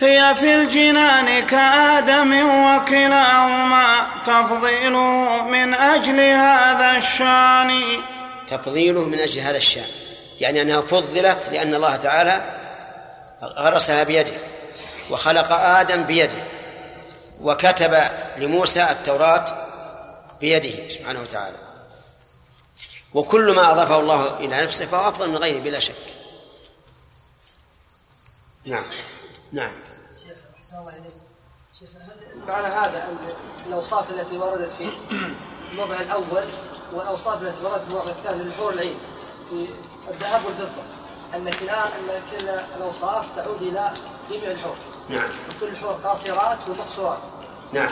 هي 0.01 0.35
في 0.39 0.55
الجنان 0.55 1.47
كآدم 1.47 2.31
وكلاهما 2.31 4.07
تفضيله 4.25 5.43
من 5.43 5.73
أجل 5.73 6.19
هذا 6.19 6.97
الشان. 6.97 8.01
تفضيله 8.47 9.01
من 9.05 9.19
أجل 9.19 9.41
هذا 9.41 9.57
الشان. 9.57 9.87
يعني 10.39 10.61
أنها 10.61 10.81
فضلت 10.81 11.49
لأن 11.51 11.75
الله 11.75 11.95
تعالى 11.95 12.59
غرسها 13.43 14.03
بيده 14.03 14.33
وخلق 15.09 15.51
آدم 15.51 16.03
بيده 16.03 16.43
وكتب 17.41 18.01
لموسى 18.37 18.83
التوراة 18.83 19.45
بيده 20.41 20.89
سبحانه 20.89 21.21
وتعالى. 21.21 21.57
وكل 23.13 23.51
ما 23.51 23.71
أضافه 23.71 23.99
الله 23.99 24.39
إلى 24.39 24.63
نفسه 24.63 24.85
فهو 24.85 25.09
أفضل 25.09 25.29
من 25.29 25.37
غيره 25.37 25.59
بلا 25.59 25.79
شك. 25.79 25.95
نعم. 28.65 28.83
نعم 29.53 29.71
شيخ 30.23 30.37
أحسن 30.57 30.77
الله 30.77 30.97
إليك 30.97 31.13
شيخ 31.79 31.89
معنى 32.51 32.67
هذا 32.67 33.03
أن 33.03 33.17
الأوصاف 33.67 34.09
التي 34.11 34.37
وردت 34.37 34.71
في 34.71 34.89
الموضع 35.71 35.95
الأول 35.95 36.43
والأوصاف 36.93 37.41
التي 37.41 37.65
وردت 37.65 37.81
في 37.81 37.87
الموضع 37.87 38.11
الثاني 38.11 38.43
للحور 38.43 38.73
العين 38.73 38.97
في 39.49 39.67
الذهب 40.09 40.45
والفضة. 40.45 40.83
أن 41.35 41.49
كلا 41.49 41.85
أن 41.85 42.21
كلا 42.31 42.75
الأوصاف 42.77 43.35
تعود 43.35 43.61
إلى 43.61 43.93
جميع 44.31 44.51
الحور. 44.51 44.75
نعم. 45.09 45.29
وكل 45.55 45.67
الحور 45.67 45.93
قاصرات 45.93 46.57
ومقصورات. 46.67 47.19
نعم. 47.73 47.91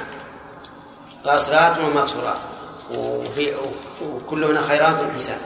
قاصرات 1.26 1.78
ومقصورات. 1.78 2.44
وفي 2.92 3.56
وكلهن 4.02 4.62
خيرات 4.62 5.14
حسان 5.14 5.40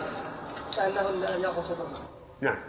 كأنهن 0.75 1.21
لم 1.21 1.43
يغفر 1.43 1.87
نعم. 2.41 2.63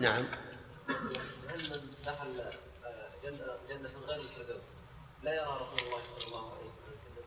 نعم 0.00 0.24
هل 1.48 1.70
من 1.70 1.80
دخل 2.06 2.44
جنة 3.22 3.46
جنة 3.68 3.90
غير 4.06 4.20
الفردوس 4.20 4.66
لا 5.28 5.34
يرى 5.34 5.58
رسول 5.62 5.78
الله 5.86 6.00
صلى 6.18 6.26
الله 6.26 6.52
عليه 6.52 6.70
وسلم 6.96 7.24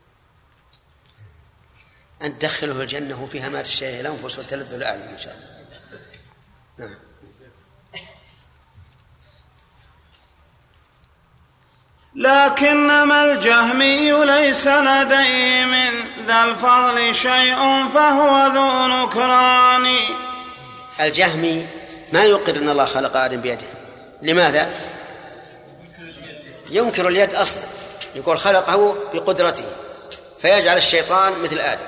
أن 2.22 2.38
تدخله 2.38 2.82
الجنة 2.82 3.22
وفيها 3.22 3.48
ما 3.48 3.62
تشتهي 3.62 4.00
الأنفس 4.00 4.38
وتلذ 4.38 4.74
الأعين 4.74 5.00
إن 5.00 5.18
شاء 5.18 5.34
الله. 5.34 5.52
نعم. 6.78 6.98
لكنما 12.14 13.32
الجهمي 13.32 14.24
ليس 14.24 14.66
لديه 14.66 15.64
من 15.64 16.26
ذا 16.26 16.44
الفضل 16.44 17.14
شيء 17.14 17.88
فهو 17.88 18.46
ذو 18.46 18.86
نكران. 18.86 19.96
الجهمي 21.00 21.66
ما 22.12 22.24
يقر 22.24 22.56
أن 22.56 22.68
الله 22.68 22.84
خلق 22.84 23.16
آدم 23.16 23.40
بيده. 23.40 23.66
لماذا؟ 24.22 24.72
ينكر 26.70 27.08
اليد 27.08 27.34
أصلا. 27.34 27.71
يقول 28.14 28.38
خلقه 28.38 28.96
بقدرته 29.14 29.64
فيجعل 30.38 30.76
الشيطان 30.76 31.38
مثل 31.42 31.58
آدم 31.58 31.84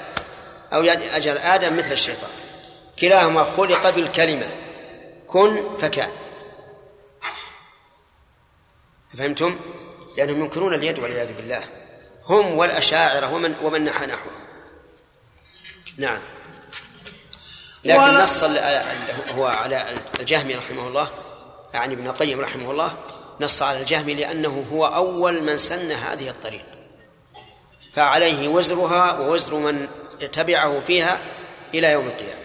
أو 0.72 0.84
يجعل 0.84 1.38
آدم 1.38 1.76
مثل 1.76 1.92
الشيطان. 1.92 2.30
كلاهما 2.98 3.44
خلق 3.56 3.90
بالكلمة 3.90 4.46
كن 5.28 5.78
فكان. 5.78 6.10
فهمتم؟ 9.18 9.58
لأنهم 10.16 10.40
ينكرون 10.40 10.74
اليد 10.74 10.98
والعياذ 10.98 11.32
بالله. 11.32 11.64
هم 12.26 12.58
والأشاعرة 12.58 13.34
ومن 13.34 13.54
ومن 13.62 13.84
نحى 13.84 14.06
نحوهم. 14.06 14.44
نعم. 15.96 16.18
لكن 17.84 18.00
نص 18.00 18.44
هو 19.38 19.46
على 19.46 19.87
الجهمي 20.20 20.54
رحمه 20.54 20.88
الله 20.88 21.10
يعني 21.74 21.94
ابن 21.94 22.06
القيم 22.06 22.40
رحمه 22.40 22.70
الله 22.70 22.96
نص 23.40 23.62
على 23.62 23.80
الجهمي 23.80 24.14
لأنه 24.14 24.66
هو 24.72 24.86
أول 24.86 25.42
من 25.42 25.58
سن 25.58 25.92
هذه 25.92 26.28
الطريق. 26.28 26.64
فعليه 27.92 28.48
وزرها 28.48 29.18
ووزر 29.18 29.54
من 29.54 29.88
تبعه 30.32 30.80
فيها 30.86 31.18
إلى 31.74 31.92
يوم 31.92 32.06
القيامة. 32.06 32.44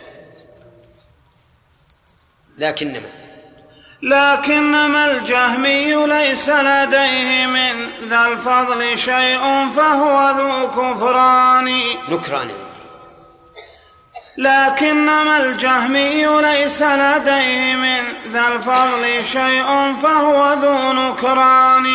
لكنما 2.57 3.09
لكنما 4.01 5.11
الجهمي 5.11 6.05
ليس 6.05 6.49
لديه 6.49 7.45
من 7.45 7.89
ذا 8.09 8.25
الفضل 8.25 8.97
شيء 8.97 9.71
فهو 9.75 10.29
ذو 10.37 10.71
كفران. 10.71 11.81
نكران. 12.09 12.68
لكنما 14.39 15.37
الجهمي 15.37 16.25
ليس 16.41 16.81
لديه 16.81 17.75
من 17.75 18.31
ذا 18.31 18.47
الفضل 18.47 19.25
شيء 19.25 19.99
فهو 20.01 20.53
ذو 20.53 20.93
نكران. 20.93 21.85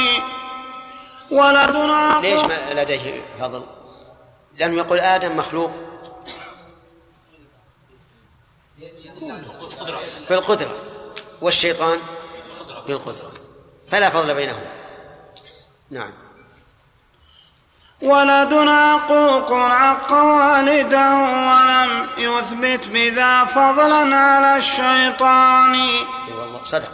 ولدنا 1.31 2.21
ليش 2.23 2.45
ما 2.45 2.83
لديه 2.83 3.25
فضل؟ 3.41 3.67
لأنه 4.55 4.77
يقول 4.77 5.01
آدم 5.01 5.37
مخلوق. 5.37 5.71
بالقدرة. 10.31 10.77
والشيطان 11.41 11.99
بالقدرة. 12.87 13.33
فلا 13.91 14.11
فضل 14.11 14.35
بينهما. 14.35 14.73
نعم. 15.91 16.13
ولدنا 18.05 18.93
عقوق 18.93 19.53
عق 19.53 20.13
والده 20.13 21.15
ولم 21.19 22.07
يثبت 22.19 22.89
بذا 22.89 23.45
فضلا 23.45 24.17
على 24.17 24.57
الشيطان. 24.57 25.77
صدق. 26.65 26.91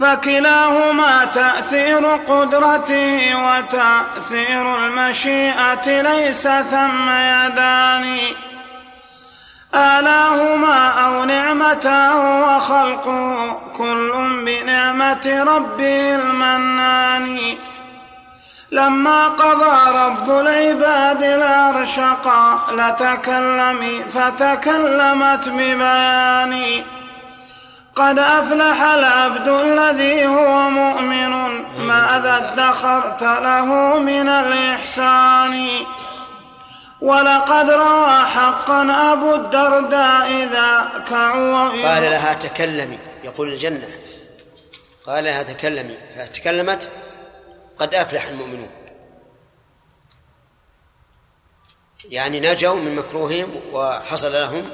فكلاهما 0.00 1.24
تأثير 1.24 2.16
قدرته 2.16 3.34
وتأثير 3.46 4.76
المشيئة 4.76 6.02
ليس 6.02 6.42
ثم 6.48 7.08
يدان. 7.10 8.18
آلاهما 9.74 10.88
أو 10.88 11.24
نعمته 11.24 12.16
وخلقه 12.16 13.60
كل 13.76 14.42
بنعمة 14.46 15.44
ربه 15.46 16.14
المنان. 16.14 17.56
لما 18.74 19.28
قضى 19.28 19.98
رب 19.98 20.30
العباد 20.30 21.22
العرش 21.22 21.98
قال 22.24 22.96
تكلمي 22.96 24.04
فتكلمت 24.14 25.48
ببيان 25.48 26.82
قد 27.94 28.18
أفلح 28.18 28.82
العبد 28.82 29.48
الذي 29.48 30.26
هو 30.26 30.70
مؤمن 30.70 31.32
ماذا 31.78 32.36
ادخرت 32.36 33.22
له 33.22 33.98
من 33.98 34.28
الإحسان. 34.28 35.68
ولقد 37.00 37.70
روى 37.70 38.18
حقا 38.34 39.12
أبو 39.12 39.34
الدرداء 39.34 40.48
كعوا 41.10 41.68
قال 41.68 42.02
لها 42.02 42.34
تكلمي 42.34 42.98
يقول 43.24 43.48
الجنة. 43.48 43.88
قال 45.06 45.24
لها 45.24 45.42
تكلمي 45.42 45.96
فتكلمت 46.18 46.90
قد 47.78 47.94
أفلح 47.94 48.26
المؤمنون. 48.26 48.70
يعني 52.04 52.40
نجوا 52.40 52.80
من 52.80 52.94
مكروههم 52.94 53.60
وحصل 53.72 54.32
لهم 54.32 54.70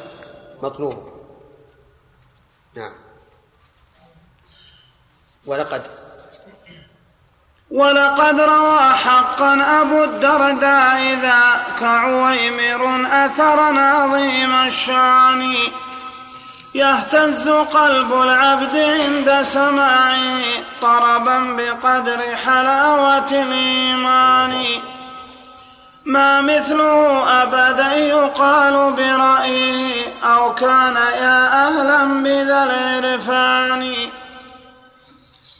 مطلوبهم. 0.63 1.21
نعم. 2.75 2.93
ولقد 5.47 5.83
ولقد 7.71 8.41
روى 8.41 8.81
حقا 8.81 9.81
أبو 9.83 10.05
الدرداء 10.05 11.15
ذاك 11.15 11.83
عويمر 11.83 13.07
أثرا 13.27 13.79
عظيم 13.81 14.55
الشان. 14.55 15.57
يهتز 16.75 17.49
قلب 17.49 18.13
العبد 18.13 18.77
عند 18.77 19.43
سماعه 19.43 20.43
طربا 20.83 21.57
بقدر 21.57 22.21
حلاوة 22.47 23.31
الإيمان. 23.31 24.65
ما 26.05 26.41
مثله 26.41 27.43
أبدا 27.43 27.93
يقال 27.93 28.93
برأيه 28.93 30.07
أو 30.25 30.55
كان 30.55 30.97
يا 30.97 31.69
أهلا 31.69 32.05
بذا 32.05 32.65
العرفان. 32.65 33.95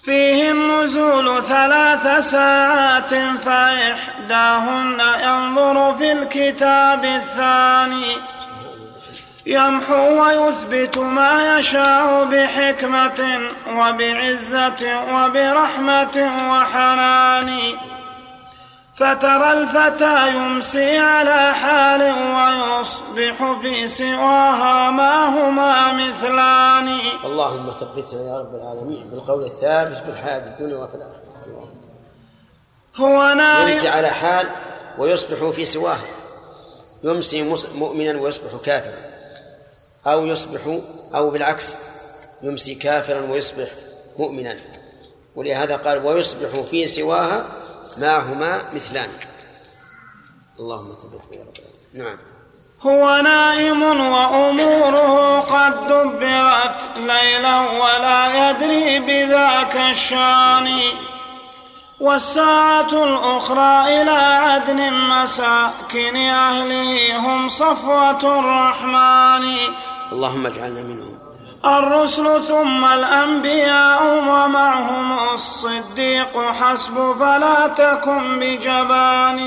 فيه 0.05 0.51
النزول 0.51 1.43
ثلاث 1.43 2.31
ساعات 2.31 3.15
فإحداهن 3.45 5.01
ينظر 5.25 5.97
في 5.99 6.13
الكتاب 6.13 7.05
الثاني. 7.05 8.40
يمحو 9.47 10.23
ويثبت 10.23 10.99
ما 10.99 11.59
يشاء 11.59 12.25
بحكمة 12.25 13.41
وبعزة 13.69 14.83
وبرحمة 15.15 16.17
وحنان. 16.53 17.51
فترى 18.97 19.53
الفتى 19.53 20.29
يمسي 20.29 20.99
على 20.99 21.55
حال 21.55 22.03
ويصبح 22.03 23.61
في 23.63 23.89
سواها 23.89 24.91
ما 24.91 25.29
هما 25.29 25.93
مثلان. 25.93 26.89
اللهم 27.25 27.71
ثبتنا 27.71 28.21
يا 28.21 28.39
رب 28.39 28.55
العالمين 28.55 29.11
بالقول 29.11 29.45
الثابت 29.45 30.03
بالحياة 30.07 30.47
الدنيا 30.47 30.77
وفي 30.77 30.95
الآخرة. 30.95 31.21
هو 32.97 33.35
نائم 33.35 33.69
يمسي 33.69 33.89
على 33.89 34.09
حال 34.09 34.47
ويصبح 34.99 35.51
في 35.51 35.65
سواه 35.65 35.99
يمسي 37.05 37.55
مؤمنا 37.75 38.21
ويصبح 38.21 38.51
كافرا. 38.65 39.10
أو 40.07 40.27
يصبح 40.27 40.61
أو 41.15 41.31
بالعكس 41.31 41.75
يمسي 42.43 42.75
كافرا 42.75 43.21
ويصبح 43.21 43.69
مؤمنا. 44.19 44.57
ولهذا 45.37 45.77
قال 45.77 46.07
ويصبح 46.07 46.61
في 46.71 46.87
سواها 46.87 47.45
ما 47.97 48.19
هما 48.19 48.63
مثلان. 48.73 49.09
اللهم 50.61 50.89
ثبتنا 50.89 51.37
يا 51.37 51.45
رب 51.45 51.55
نعم. 51.95 52.19
هو 52.83 53.21
نائم 53.25 53.83
وأموره 53.83 55.41
قد 55.41 55.89
دبرت 55.89 56.97
ليلا 56.97 57.61
ولا 57.61 58.51
يدري 58.51 59.01
بذاك 59.01 59.77
الشان. 59.77 60.81
والساعة 62.01 63.05
الأخرى 63.05 64.03
إلى 64.03 64.11
عدن 64.11 64.93
مساكن 64.93 66.17
أهله 66.17 67.17
هم 67.17 67.49
صفوة 67.49 68.39
الرحمن. 68.39 69.57
اللهم 70.13 70.47
اجعلنا 70.47 70.83
منهم. 70.83 71.19
الرسل 71.65 72.43
ثم 72.43 72.85
الأنبياء 72.85 74.03
ومعهم 74.29 75.19
الصديق 75.35 76.53
حسب 76.61 77.17
فلا 77.21 77.67
تكن 77.67 78.39
بجبان. 78.41 79.41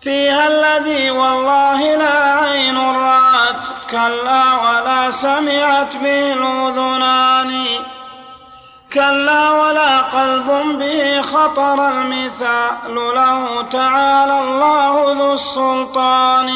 فيها 0.00 0.46
الذي 0.48 1.10
والله 1.10 1.96
لا 1.96 2.18
عين 2.40 2.78
رأت 2.78 3.64
كلا 3.90 4.44
ولا 4.54 5.10
سمعت 5.10 5.96
به 5.96 6.32
الأذنان 6.32 7.52
كلا 8.92 9.50
ولا 9.50 10.00
قلب 10.00 10.78
به 10.78 11.22
خطر 11.22 11.88
المثال 11.88 12.94
له 12.94 13.62
تعالى 13.62 14.40
الله 14.40 15.14
ذو 15.18 15.32
السلطان. 15.34 16.50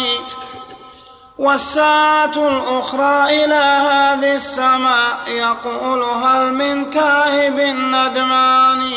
والساعة 1.40 2.48
الأخرى 2.48 3.44
إلى 3.44 3.54
هذه 3.90 4.34
السماء 4.34 5.18
يقول 5.28 6.02
هل 6.02 6.52
من 6.52 6.90
تائب 6.90 7.60
ندمان 7.60 8.92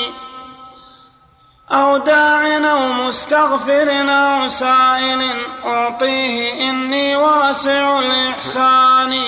أو 1.71 1.97
داع 1.97 2.71
أو 2.71 2.93
مستغفر 2.93 4.09
أو 4.09 4.47
سائل 4.47 5.21
أعطيه 5.65 6.69
إني 6.69 7.15
واسع 7.15 7.99
الإحسان 7.99 9.19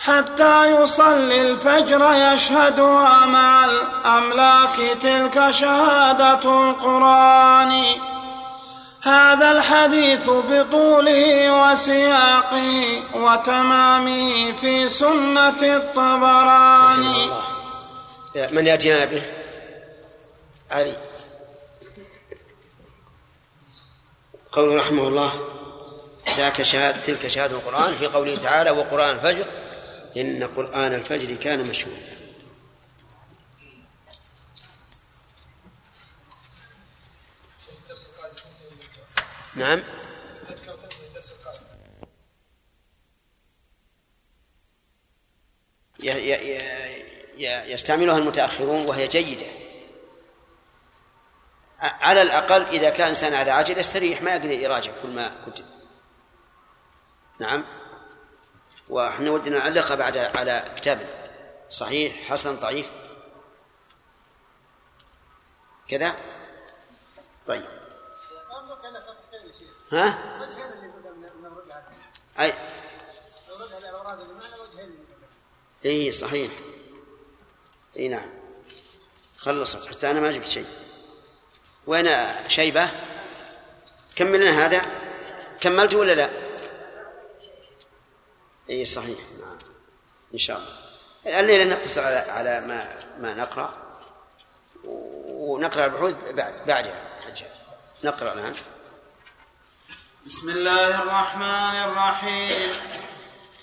حتى 0.00 0.82
يصلي 0.82 1.50
الفجر 1.50 2.12
يشهدها 2.14 3.26
مع 3.26 3.64
الأملاك 3.64 4.98
تلك 5.02 5.50
شهادة 5.50 6.70
القرآن 6.70 7.82
هذا 9.02 9.52
الحديث 9.52 10.30
بطوله 10.30 11.52
وسياقه 11.62 13.02
وتمامه 13.14 14.52
في 14.52 14.88
سنة 14.88 15.76
الطبراني. 15.76 17.30
من 18.50 18.66
يأتينا 18.66 19.04
به 19.04 19.22
علي. 20.70 20.96
قوله 24.52 24.76
رحمه 24.76 25.08
الله 25.08 25.32
ذاك 26.36 26.62
شهادة 26.62 27.00
تلك 27.00 27.26
شهادة 27.26 27.56
القرآن 27.56 27.94
في 27.94 28.06
قوله 28.06 28.36
تعالى 28.36 28.70
وقرآن 28.70 29.16
الفجر 29.16 29.44
إن 30.16 30.48
قرآن 30.56 30.94
الفجر 30.94 31.34
كان 31.34 31.60
مشهودا. 31.68 32.19
نعم. 39.60 39.82
يستعملها 47.72 48.18
المتأخرون 48.18 48.86
وهي 48.86 49.08
جيدة. 49.08 49.46
على 51.80 52.22
الأقل 52.22 52.62
إذا 52.62 52.90
كان 52.90 53.08
إنسان 53.08 53.34
على 53.34 53.50
عجل 53.50 53.78
يستريح 53.78 54.22
ما 54.22 54.30
يقدر 54.30 54.50
يراجع 54.50 54.92
كل 55.02 55.08
ما 55.08 55.32
كتب 55.46 55.64
نعم. 57.38 57.64
وإحنا 58.88 59.30
ودنا 59.30 59.58
نعلقها 59.58 59.94
بعد 59.94 60.16
على 60.16 60.74
كتاب 60.76 61.00
صحيح 61.70 62.30
حسن 62.30 62.56
ضعيف؟ 62.56 62.90
كذا؟ 65.88 66.16
طيب. 67.46 67.79
ها؟ 69.92 70.18
أي. 72.40 72.52
إي 75.84 76.12
صحيح. 76.12 76.52
إي 77.96 78.08
نعم. 78.08 78.30
خلصت. 79.36 79.88
حتى 79.88 80.10
أنا 80.10 80.20
ما 80.20 80.32
جبت 80.32 80.44
شيء. 80.44 80.66
وين 81.86 82.08
شيبة؟ 82.48 82.90
كمل 84.16 84.40
لنا 84.40 84.66
هذا؟ 84.66 84.82
كملت 85.60 85.94
ولا 85.94 86.12
لا؟ 86.12 86.30
إي 88.70 88.84
صحيح. 88.84 89.18
نعم. 89.40 89.58
إن 90.34 90.38
شاء 90.38 90.58
الله. 90.58 91.40
الليلة 91.40 91.64
نقتصر 91.64 92.04
على 92.04 92.16
على 92.16 92.60
ما 92.60 92.98
ما 93.18 93.34
نقرأ. 93.34 93.74
ونقرأ 94.84 95.84
البحوث 95.84 96.14
بعدها. 96.66 97.18
نقرأ 98.04 98.32
الآن. 98.32 98.54
بسم 100.26 100.48
الله 100.48 101.02
الرحمن 101.02 101.82
الرحيم. 101.84 102.72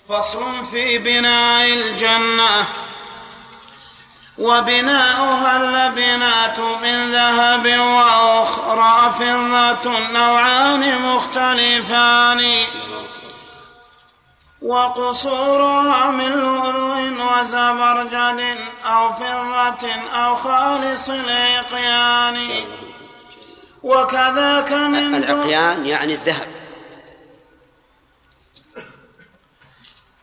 فصل 0.08 0.64
في 0.70 0.98
بناء 0.98 1.72
الجنة. 1.72 2.66
وبناؤها 4.38 5.56
اللبنات 5.56 6.60
من 6.60 7.12
ذهب 7.12 7.80
وأخرى 7.80 9.12
فضة 9.12 9.98
نوعان 9.98 11.02
مختلفان. 11.02 12.64
وقصورها 14.62 16.10
من 16.10 16.32
لؤلؤ 16.32 16.98
وزبرجد 17.22 18.58
أو 18.84 19.12
فضة 19.12 19.92
أو 20.14 20.36
خالص 20.36 21.08
العقيان 21.08 22.64
وكذاك 23.82 24.72
من 24.72 25.14
العقيان 25.14 25.86
يعني 25.86 26.14
الذهب. 26.14 26.46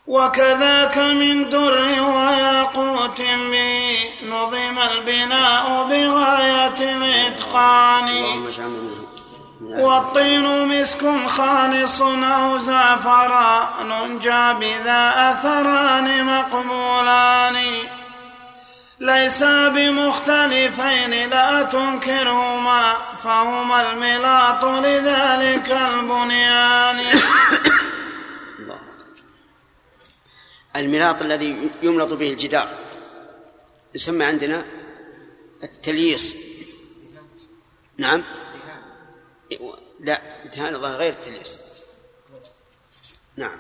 وكذاك 0.08 0.98
من 0.98 1.50
در 1.50 1.82
وياقوت 2.02 3.22
به 3.22 3.98
نظم 4.30 4.80
البناء 4.80 5.84
بغاية 5.90 6.96
الإتقان. 6.96 8.10
والطين 9.62 10.68
مسك 10.68 11.28
خالص 11.28 12.02
أو 12.02 12.58
زعفران 12.58 14.20
جاء 14.20 14.54
بذا 14.54 15.32
أثران 15.32 16.26
مقبولان. 16.26 17.56
ليسا 19.00 19.68
بمختلفين 19.68 21.30
لا 21.30 21.64
تنكرهما 21.64 22.94
فهما 23.24 23.92
الملاط 23.92 24.66
لذلك 24.66 25.72
البنيان. 25.72 27.00
الله 28.60 28.80
الملاط 30.76 31.22
الذي 31.22 31.70
يملط 31.82 32.14
به 32.14 32.30
الجدار 32.32 32.70
يسمى 33.96 34.26
عندنا 34.26 34.66
التلييص. 35.64 36.36
نعم. 37.98 38.24
لا 40.00 40.22
دهان 40.56 40.76
الظاهر 40.76 40.96
غير 40.96 41.14
التلييص. 41.14 41.60
نعم. 43.38 43.60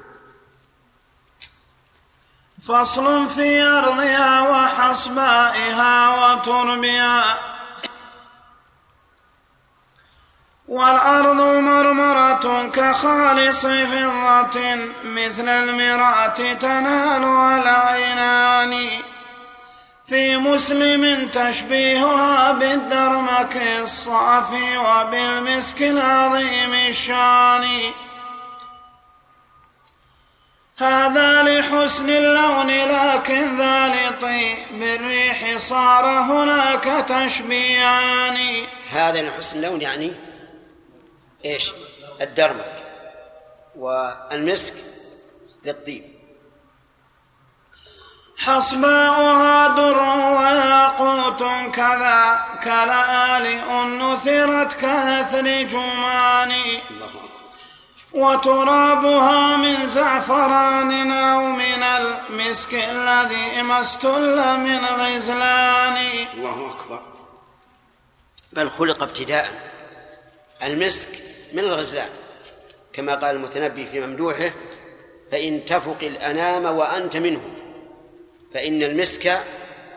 فصل 2.68 3.30
في 3.30 3.62
أرضها 3.64 4.42
وحصبائها 4.42 6.10
وتربها 6.10 7.38
والأرض 10.68 11.42
مرمرة 11.42 12.70
كخالص 12.74 13.66
فضة 13.66 14.76
مثل 15.06 15.50
المرأة 15.50 16.54
تنالها 16.54 17.62
العينان 17.62 18.90
في 20.08 20.38
مسلم 20.38 21.28
تشبيهها 21.28 22.52
بالدرمك 22.52 23.58
الصافي 23.84 24.78
وبالمسك 24.78 25.82
العظيم 25.82 26.74
الشان. 26.74 27.66
هذا 30.78 31.44
لحسن 31.44 32.10
اللون 32.10 32.68
لكن 32.68 33.58
ذا 33.58 33.88
لطيب. 33.88 34.84
الريح 34.84 35.58
صار 35.58 36.06
هناك 36.06 36.84
تشبيهان. 36.84 38.66
هذا 38.90 39.22
لحسن 39.22 39.58
اللون 39.58 39.82
يعني 39.82 40.14
إيش؟ 41.46 41.72
الدرمك 42.22 42.84
والمسك 43.76 44.74
للطيب. 45.66 46.04
حصباؤها 48.38 49.68
در 49.68 49.98
وياقوت 50.38 51.44
كذا 51.74 52.46
كلآلئ 52.64 53.86
نثرت 53.86 54.74
كنثر 54.74 55.64
جمان 55.64 56.52
الله 56.52 57.25
وترابها 58.16 59.58
من 59.58 59.86
زعفران 59.86 61.12
أو 61.12 61.42
من 61.46 61.84
المسك 61.84 62.74
الذي 62.74 63.62
ما 63.62 63.82
استل 63.82 64.60
من 64.60 64.86
غزلان. 64.86 65.98
الله 66.34 66.72
أكبر. 66.72 67.02
بل 68.54 68.70
خلق 68.70 69.04
ابتداء 69.04 69.50
المسك 70.64 71.10
من 71.54 71.60
الغزلان. 71.60 72.10
كما 72.94 73.16
قال 73.16 73.36
المتنبي 73.36 73.86
في 73.86 74.00
ممدوحه 74.00 74.52
فإن 75.32 75.66
تفق 75.66 75.98
الأنام 76.02 76.66
وأنت 76.66 77.18
منهم 77.18 77.56
فإن 78.54 78.84
المسك 78.84 79.44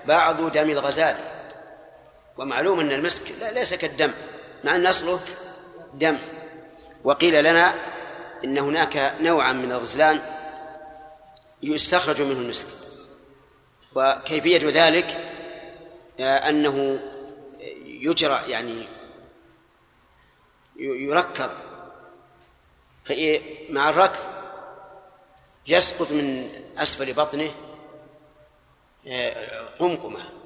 بعض 0.07 0.52
دم 0.52 0.70
الغزال. 0.70 1.16
ومعلوم 2.38 2.81
أن 2.81 2.92
المسك 2.92 3.22
لا- 3.40 3.52
ليس 3.52 3.74
كالدم 3.74 4.12
مع 4.64 4.76
أن 4.76 4.87
أصله 4.87 5.20
دم. 5.94 6.16
وقيل 7.04 7.44
لنا 7.44 7.74
إن 8.44 8.59
هناك 8.59 9.14
نوعا 9.20 9.53
من 9.53 9.72
الغزلان 9.72 10.20
يستخرج 11.62 12.22
منه 12.22 12.40
المسك. 12.40 12.68
وكيفية 13.94 14.87
ذلك؟ 14.87 15.35
أنه 16.20 17.01
يجرى 17.85 18.40
يعني 18.48 18.88
يركض. 20.77 21.51
مع 23.70 23.88
الركض 23.88 24.20
يسقط 25.66 26.12
من 26.12 26.51
أسفل 26.79 27.12
بطنه 27.12 27.51
آه، 29.07 29.68
قمقمة. 29.79 30.38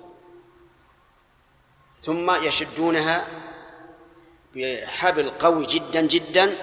ثم 2.02 2.44
يشدونها 2.44 3.26
بحبل 4.55 5.31
قوي 5.31 5.66
جدا 5.66 6.00
جدا 6.00 6.57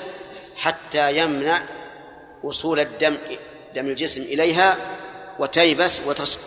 حتى 0.60 1.18
يمنع 1.18 1.64
وصول 2.44 2.80
الدم 2.80 3.18
دم 3.76 3.88
الجسم 3.88 4.22
إليها 4.22 4.78
وتيبس 5.40 6.02
وتسقط. 6.06 6.44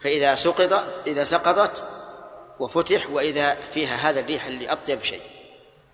فإذا 0.00 0.34
سقط 0.34 0.84
إذا 1.06 1.24
سقطت 1.24 1.82
وفتح 2.60 3.10
وإذا 3.10 3.54
فيها 3.54 3.96
هذا 3.96 4.20
الريح 4.20 4.46
اللي 4.46 4.72
أطيب 4.72 5.02
شيء 5.02 5.22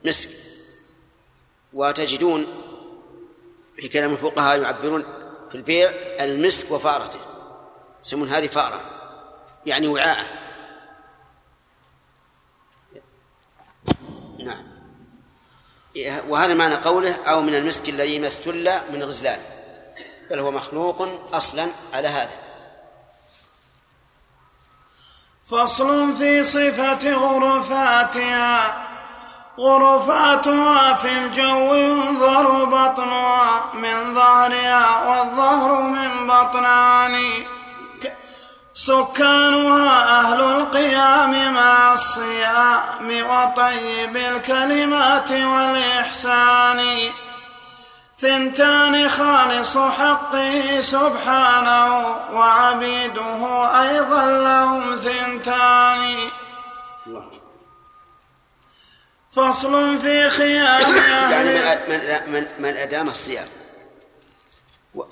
مسك. 0.05 0.31
وتجدون 1.73 2.47
في 3.77 3.89
كلام 3.89 4.13
الفقهاء 4.13 4.61
يعبرون 4.61 5.03
في 5.51 5.55
البيع 5.55 5.91
المسك 6.25 6.71
وفارته 6.71 7.19
يسمون 8.05 8.29
هذه 8.29 8.47
فارة 8.47 8.81
يعني 9.67 9.87
وعاء 9.89 10.43
نعم 14.39 14.65
وهذا 16.29 16.55
معنى 16.55 16.75
قوله 16.75 17.17
أو 17.27 17.41
من 17.41 17.55
المسك 17.55 17.89
الذي 17.89 18.19
ما 18.19 18.27
استل 18.27 18.81
من 18.93 19.03
غزلان. 19.03 19.39
بل 20.31 20.41
هو 20.41 20.51
مخلوق 20.51 21.09
أصلا 21.35 21.69
على 21.95 22.09
هذا. 22.09 22.39
فصل 25.51 26.13
في 26.13 26.43
صفة 26.43 27.15
غرفاتها 27.15 28.83
غرفاتها 29.59 30.95
في 30.95 31.13
الجو 31.19 31.75
ينظر 31.75 32.65
بطنها 32.65 33.75
من 33.75 34.15
ظهرها 34.15 35.09
والظهر 35.09 35.83
من 35.83 36.27
بطنان 36.27 37.17
سكانها 38.75 40.21
أهل 40.21 40.41
القيام 40.41 41.55
مع 41.55 41.93
الصيام 41.93 43.09
وطيب 43.31 44.17
الكلمات 44.17 45.31
والإحسان. 45.31 46.81
ثنتان 48.19 49.09
خالص 49.09 49.79
حقه 49.79 50.81
سبحانه 50.81 52.07
وعبيده 52.33 53.71
أيضا 53.83 54.27
لهم 54.27 54.97
ثنتان. 54.97 56.17
فصل 59.33 59.99
في 59.99 60.31
خيام 60.31 60.97
يعني 61.33 61.51
أهل 61.51 61.79
من 61.89 62.33
من 62.33 62.47
من 62.59 62.77
أدام 62.77 63.09
الصيام 63.09 63.47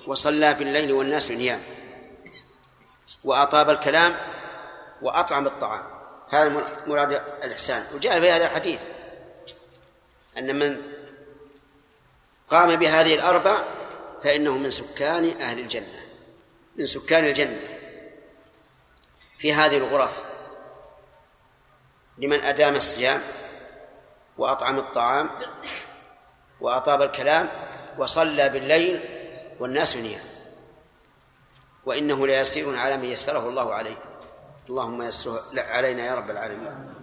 وصلى 0.07 0.57
في 0.57 0.63
الليل 0.63 0.93
والناس 0.93 1.31
نيام. 1.31 1.61
وأطاب 3.25 3.71
الكلام 3.71 4.17
وأطعم 5.03 5.47
الطعام. 5.47 5.85
هذا 6.31 6.49
مر- 6.49 6.77
مراد 6.87 7.13
الإحسان. 7.45 7.85
وجاء 7.95 8.21
في 8.21 8.31
هذا 8.31 8.47
الحديث 8.47 8.81
أن 10.39 10.59
من 10.59 10.83
قام 12.51 12.77
بهذه 12.77 13.15
الأربع 13.15 13.63
فإنه 14.23 14.59
من 14.59 14.71
سكان 14.71 15.41
أهل 15.41 15.59
الجنة 15.59 16.01
من 16.77 16.87
سكان 16.87 17.25
الجنة 17.25 17.59
في 19.39 19.53
هذه 19.53 19.77
الغرف. 19.77 20.23
لمن 22.19 22.41
أدام 22.41 22.75
الصيام 22.77 23.23
وأطعم 24.39 24.79
الطعام 24.79 25.31
وأطاب 26.61 27.03
الكلام 27.03 27.49
وصلى 27.99 28.49
بالليل 28.49 29.01
والناس 29.61 29.97
نيام 29.97 30.25
وإنه 31.87 32.27
ليسير 32.27 32.77
على 32.79 32.97
من 32.97 33.05
يسره 33.05 33.49
الله 33.49 33.75
عليه 33.75 33.97
اللهم 34.69 35.03
يسره 35.03 35.43
علينا 35.57 36.07
يا 36.07 36.15
رب 36.15 36.31
العالمين. 36.31 36.95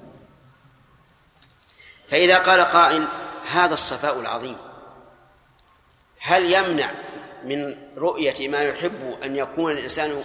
فإذا 2.09 2.37
قال 2.37 2.61
قائل 2.61 3.07
هذا 3.47 3.73
الصفاء 3.73 4.19
العظيم. 4.19 4.57
هل 6.19 6.53
يمنع 6.53 6.91
من 7.43 7.77
رؤية 7.97 8.47
ما 8.47 8.61
يحب 8.61 9.17
أن 9.23 9.35
يكون 9.35 9.71
الإنسان 9.71 10.23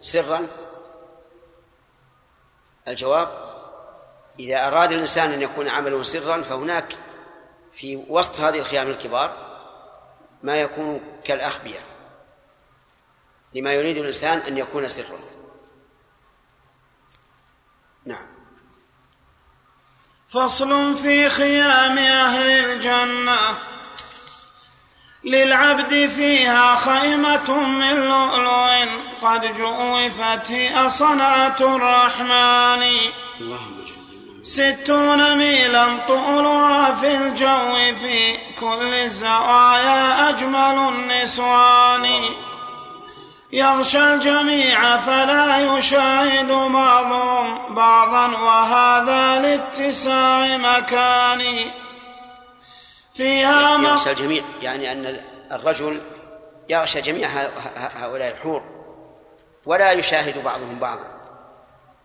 سرا؟ 0.00 0.46
الجواب 2.88 3.28
إذا 4.38 4.66
أراد 4.66 4.92
الإنسان 4.92 5.32
أن 5.32 5.42
يكون 5.42 5.68
عمله 5.68 6.02
سرا 6.02 6.42
فهناك 6.42 6.96
في 7.72 8.04
وسط 8.08 8.40
هذه 8.40 8.58
الخيام 8.58 8.86
الكبار 8.86 9.32
ما 10.42 10.56
يكون 10.56 11.00
كالأخبية 11.24 11.78
لما 13.54 13.72
يريد 13.72 13.96
الإنسان 13.96 14.38
أن 14.38 14.58
يكون 14.58 14.88
سرا. 14.88 15.18
نعم. 18.06 18.26
فصل 20.28 20.96
في 20.96 21.28
خيام 21.28 21.98
أهل 21.98 22.46
الجنة. 22.46 23.38
للعبد 25.24 26.08
فيها 26.08 26.76
خيمة 26.76 27.64
من 27.64 27.96
لؤلؤ 27.96 28.86
قد 29.22 29.56
جؤفت 29.56 30.50
هي 30.50 30.90
صنعة 30.90 31.56
الرحمن. 31.60 32.82
اللهم 33.40 33.80
ستون 34.42 35.38
ميلا 35.38 35.98
طولها 36.08 36.94
في 36.94 37.16
الجو 37.16 37.96
في 38.00 38.36
كل 38.60 38.94
الزوايا 38.94 40.28
أجمل 40.28 40.88
النسوان. 40.88 42.34
يغشى 43.52 44.14
الجميع 44.14 44.96
فلا 44.96 45.78
يشاهد 45.78 46.52
بعضهم 46.72 47.74
بعضا 47.74 48.26
وهذا 48.26 49.42
لاتساع 49.42 50.56
مكان 50.56 51.70
فيها 53.14 53.78
يغشى 53.78 54.10
الجميع 54.10 54.42
يعني 54.62 54.92
أن 54.92 55.20
الرجل 55.52 56.00
يغشى 56.68 57.00
جميع 57.00 57.28
هؤلاء 57.76 58.32
الحور 58.32 58.62
ولا 59.66 59.92
يشاهد 59.92 60.44
بعضهم 60.44 60.78
بعضا 60.78 61.20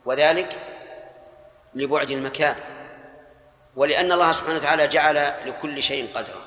وذلك 0.05 0.59
لبعد 1.75 2.11
المكان 2.11 2.55
ولأن 3.75 4.11
الله 4.11 4.31
سبحانه 4.31 4.57
وتعالى 4.57 4.87
جعل 4.87 5.33
لكل 5.45 5.83
شيء 5.83 6.07
قدرا. 6.15 6.44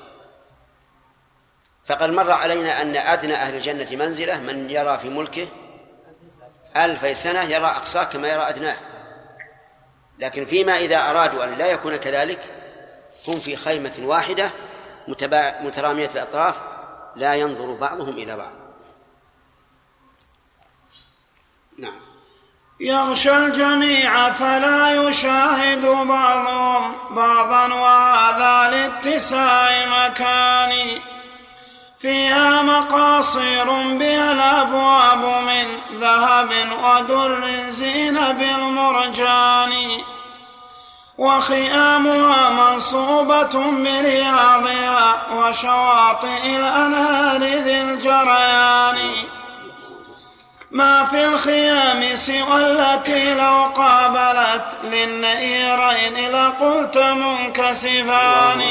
فقد 1.89 2.09
مر 2.09 2.31
علينا 2.31 2.81
أن 2.81 2.95
أدنى 2.95 3.35
أهل 3.35 3.55
الجنة 3.55 4.05
منزلة 4.05 4.39
من 4.39 4.69
يرى 4.69 4.97
في 4.97 5.09
ملكه 5.09 5.47
ألف 6.77 7.17
سنة 7.17 7.43
يرى 7.43 7.65
أقصاه 7.65 8.03
كما 8.03 8.27
يرى 8.27 8.41
أدناه. 8.41 8.77
لكن 10.19 10.45
فيما 10.45 10.77
إذا 10.77 11.09
أرادوا 11.09 11.43
أن 11.43 11.53
لا 11.53 11.65
يكون 11.65 11.95
كذلك 11.95 12.39
هم 13.27 13.39
في 13.39 13.55
خيمة 13.55 13.93
واحدة 14.01 14.51
مترامية 15.61 16.09
الأطراف 16.15 16.55
لا 17.15 17.33
ينظر 17.33 17.73
بعضهم 17.73 18.17
إلى 18.17 18.37
بعض. 18.37 18.51
نعم. 21.77 22.01
يغشى 22.79 23.37
الجميع 23.37 24.31
فلا 24.31 25.09
يشاهد 25.09 25.85
بعضهم 26.07 27.15
بعضا 27.15 27.73
وهذا 27.73 28.71
لاتساع 28.71 29.85
مكان. 29.85 31.01
فيها 32.01 32.61
مقاصير 32.61 33.65
بها 33.97 34.31
الابواب 34.31 35.43
من 35.43 35.99
ذهب 35.99 36.51
ودر 36.83 37.47
زين 37.69 38.13
بالمرجان 38.13 39.73
وخيامها 41.17 42.49
منصوبة 42.49 43.71
برياضها 43.71 45.17
وشواطئ 45.35 46.55
الأنهار 46.55 47.41
ذي 47.41 47.81
الجريان. 47.81 48.97
ما 50.71 51.05
في 51.05 51.25
الخيام 51.25 52.15
سوى 52.15 52.57
التي 52.57 53.33
لو 53.33 53.65
قابلت 53.75 54.75
للنيرين 54.83 56.31
لقلت 56.31 56.97
منكسفان. 56.97 58.61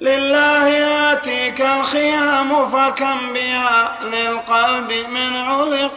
لله 0.00 0.68
ياتيك 0.68 1.60
الخيام 1.60 2.70
فكم 2.70 3.32
بها 3.32 3.98
للقلب 4.02 4.92
من 4.92 5.36
علق. 5.36 5.90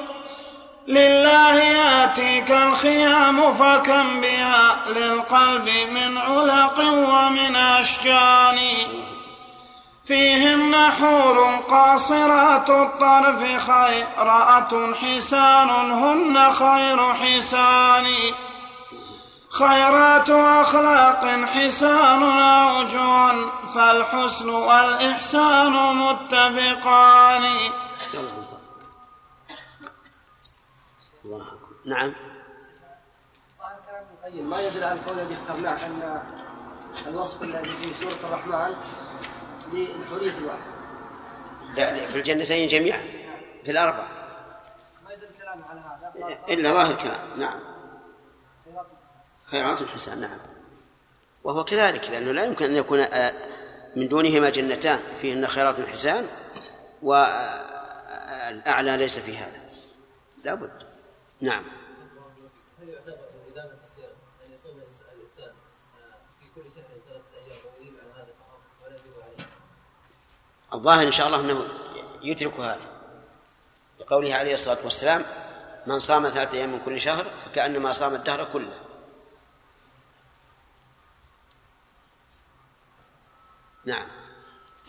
لله 0.87 1.55
ياتيك 1.55 2.51
الخيام 2.51 3.53
فكم 3.53 4.21
بها 4.21 4.75
للقلب 4.87 5.69
من 5.93 6.17
علق 6.17 6.79
ومن 6.79 7.55
أشجان. 7.55 8.59
فيهن 10.07 10.75
حور 10.99 11.59
قاصرات 11.69 12.69
الطرف 12.69 13.71
خيرات 13.71 14.73
حسان 15.01 15.69
هن 15.91 16.51
خير 16.51 17.13
حسان. 17.13 18.05
خيرات 19.53 20.29
أخلاق 20.29 21.25
حسان 21.25 22.23
أوجه 22.23 23.45
فالحسن 23.75 24.49
والإحسان 24.49 25.95
متفقان. 25.95 27.43
نعم. 31.85 32.13
ما 34.33 34.61
يدل 34.61 34.83
على 34.83 34.93
القول 34.93 35.19
الذي 35.19 35.33
اخترناه 35.33 35.85
أن 35.85 36.21
الوصف 37.07 37.43
الذي 37.43 37.69
في 37.69 37.93
سورة 37.93 38.19
الرحمن 38.23 38.75
للحرية 39.73 40.37
الواحد 40.37 40.73
لا 41.75 42.07
في 42.07 42.17
الجنتين 42.17 42.67
جميعا 42.67 42.99
في 43.65 43.71
الأربع 43.71 44.07
ما 45.05 45.13
يدل 45.13 45.27
كلامه 45.41 45.69
على 45.69 45.79
هذا؟ 45.79 46.53
إلا 46.53 46.71
ظاهر 46.71 46.95
كلام 46.95 47.19
نعم. 47.37 47.72
خيرات 49.53 49.81
الحسان 49.81 50.21
نعم. 50.21 50.37
وهو 51.43 51.63
كذلك 51.63 52.09
لأنه 52.09 52.31
لا 52.31 52.43
يمكن 52.43 52.65
أن 52.65 52.75
يكون 52.75 52.99
آه، 52.99 53.33
من 53.95 54.07
دونهما 54.07 54.49
جنتان 54.49 54.99
فيهن 55.21 55.47
خيرات 55.47 55.79
الحسان 55.79 56.27
والأعلى 57.01 58.97
ليس 58.97 59.19
في 59.19 59.37
هذا. 59.37 59.61
لا 60.43 60.53
بد. 60.53 60.83
نعم. 61.41 61.63
هل 62.81 62.89
يعتبر 62.89 63.13
أن 64.45 64.53
يصوم 64.53 64.77
الإنسان 65.15 65.51
في 66.39 66.45
كل 66.55 66.61
شهر 66.75 66.83
ثلاثة 67.07 67.23
أيام 67.81 67.95
هذا 68.15 68.33
ولا 68.83 68.93
عليه 68.93 69.45
الظاهر 70.73 71.07
إن 71.07 71.11
شاء 71.11 71.27
الله 71.27 71.39
أنه 71.39 71.63
يترك 72.21 72.59
هذا. 72.59 72.87
لقوله 73.99 74.35
عليه 74.35 74.53
الصلاة 74.53 74.83
والسلام 74.83 75.25
من 75.87 75.99
صام 75.99 76.29
ثلاثة 76.29 76.57
أيام 76.57 76.71
من 76.71 76.79
كل 76.85 77.01
شهر 77.01 77.25
فكأنما 77.45 77.91
صام 77.91 78.15
الدهر 78.15 78.47
كله. 78.53 78.82
نعم. 83.85 84.07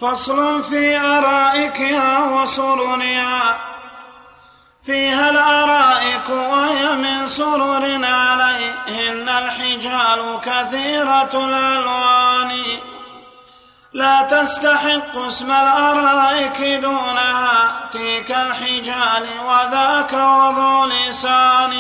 فصل 0.01 0.65
في 0.65 0.99
أرائكها 0.99 2.25
وسررها 2.25 3.59
فيها 4.87 5.31
الأرائك 5.31 6.29
وهي 6.29 6.95
من 6.95 7.29
سرر 7.29 8.05
عليهن 8.05 9.29
الحجال 9.29 10.41
كثيرة 10.43 11.31
الألوان. 11.35 12.53
لا 13.93 14.23
تستحق 14.23 15.17
اسم 15.17 15.51
الأرائك 15.51 16.81
دونها 16.83 17.81
تلك 17.93 18.31
الحجال 18.31 19.27
وذاك 19.47 20.13
وذو 20.13 20.85
لسان. 20.85 21.75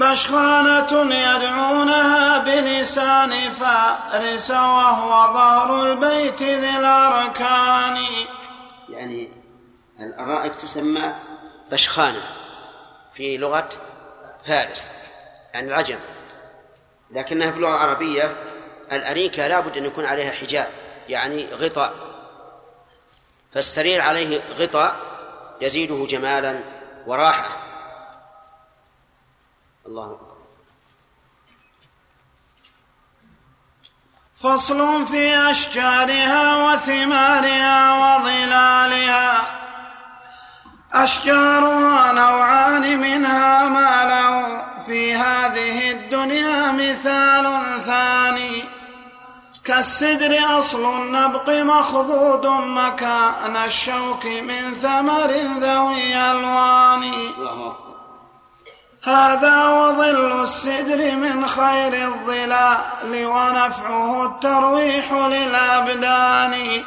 بشخانة 0.00 1.14
يدعونها 1.14 2.38
بلسان 2.38 3.30
فارس 3.30 4.50
وهو 4.50 5.34
ظهر 5.34 5.82
البيت 5.82 6.42
ذي 6.42 6.76
الأركان. 6.76 7.98
يعني 8.88 9.28
الأرائك 10.00 10.54
تسمى 10.54 11.14
بشخانة 11.70 12.22
في 13.14 13.36
لغة 13.36 13.68
فارس 14.44 14.90
يعني 15.54 15.68
العجم. 15.68 15.98
لكنها 17.10 17.50
في 17.50 17.56
اللغة 17.56 17.70
العربية 17.70 18.36
الأريكة 18.92 19.46
لابد 19.46 19.76
أن 19.76 19.84
يكون 19.84 20.04
عليها 20.04 20.32
حجاب 20.32 20.68
يعني 21.08 21.54
غطاء. 21.54 21.94
فالسرير 23.54 24.00
عليه 24.00 24.40
غطاء 24.58 24.96
يزيده 25.60 26.06
جمالا 26.06 26.64
وراحة. 27.06 27.69
الله 29.90 30.06
أكبر. 30.06 30.36
فصل 34.42 35.06
في 35.06 35.50
أشجارها 35.50 36.56
وثمارها 36.56 37.92
وظلالها. 37.92 39.40
أشجارها 40.92 42.12
نوعان 42.12 43.00
منها 43.00 43.68
ما 43.68 44.04
له 44.04 44.62
في 44.86 45.14
هذه 45.14 45.90
الدنيا 45.90 46.72
مثال 46.72 47.46
ثاني. 47.80 48.64
كالسدر 49.64 50.58
أصل 50.58 51.02
النبق 51.02 51.50
مخضود 51.50 52.46
مكان 52.46 53.56
الشوك 53.56 54.26
من 54.26 54.74
ثمر 54.74 55.30
ذوي 55.60 56.16
ألوان. 56.16 57.12
هذا 59.04 59.68
وظل 59.68 60.42
السدر 60.42 61.16
من 61.16 61.46
خير 61.46 61.92
الظلال 62.08 63.26
ونفعه 63.26 64.26
الترويح 64.26 65.12
للأبدان. 65.12 66.82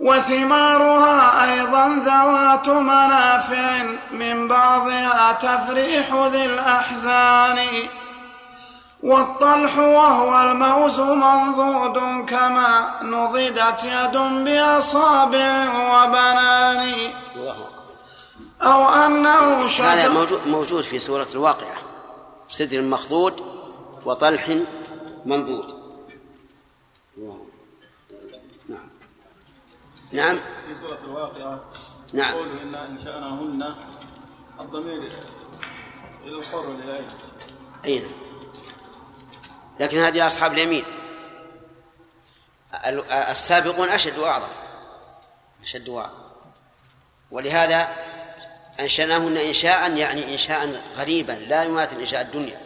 وثمارها 0.00 1.52
أيضا 1.52 1.88
ذوات 1.88 2.68
منافع 2.68 3.82
من 4.12 4.48
بعضها 4.48 5.32
تفريح 5.32 6.06
ذي 6.32 6.46
الأحزان. 6.46 7.58
والطلح 9.02 9.78
وهو 9.78 10.50
الموز 10.50 11.00
منضود 11.00 12.26
كما 12.28 12.90
نضدت 13.02 13.84
يد 13.84 14.16
بأصابع 14.16 15.68
وبنان. 15.74 16.94
أو 18.64 18.88
أنه 19.06 19.66
شجر. 19.68 19.84
هذا 19.84 20.08
موجود, 20.08 20.46
موجود 20.46 20.84
في 20.84 20.98
سورة 20.98 21.26
الواقعة. 21.34 21.76
سدر 22.48 22.82
مخضود 22.82 23.40
وطلح 24.04 24.58
منضود. 25.24 25.84
نعم. 28.68 28.88
نعم. 30.12 30.38
في 30.68 30.74
سورة 30.74 30.98
الواقعة 31.04 31.60
نعم. 32.12 32.34
قوله 32.34 32.62
إنا 32.62 32.86
أنشأناهن 32.86 33.74
الضمير 34.60 35.12
إلى 36.24 36.38
الحر 36.38 36.56
والإلهي 36.56 37.04
أي 37.84 37.98
نعم 37.98 38.10
لكن 39.80 39.98
هذه 39.98 40.26
أصحاب 40.26 40.52
اليمين. 40.52 40.84
ال- 42.86 43.10
السابقون 43.12 43.88
أشد 43.88 44.18
وأعظم. 44.18 44.48
أشد 45.62 45.88
وأعظم. 45.88 46.18
ولهذا 47.30 47.88
أنشأناهن 48.80 49.36
إنشاء 49.36 49.96
يعني 49.96 50.32
إنشاء 50.32 50.82
غريبا 50.96 51.32
لا 51.32 51.64
يماثل 51.64 51.98
إنشاء 52.00 52.20
الدنيا. 52.20 52.60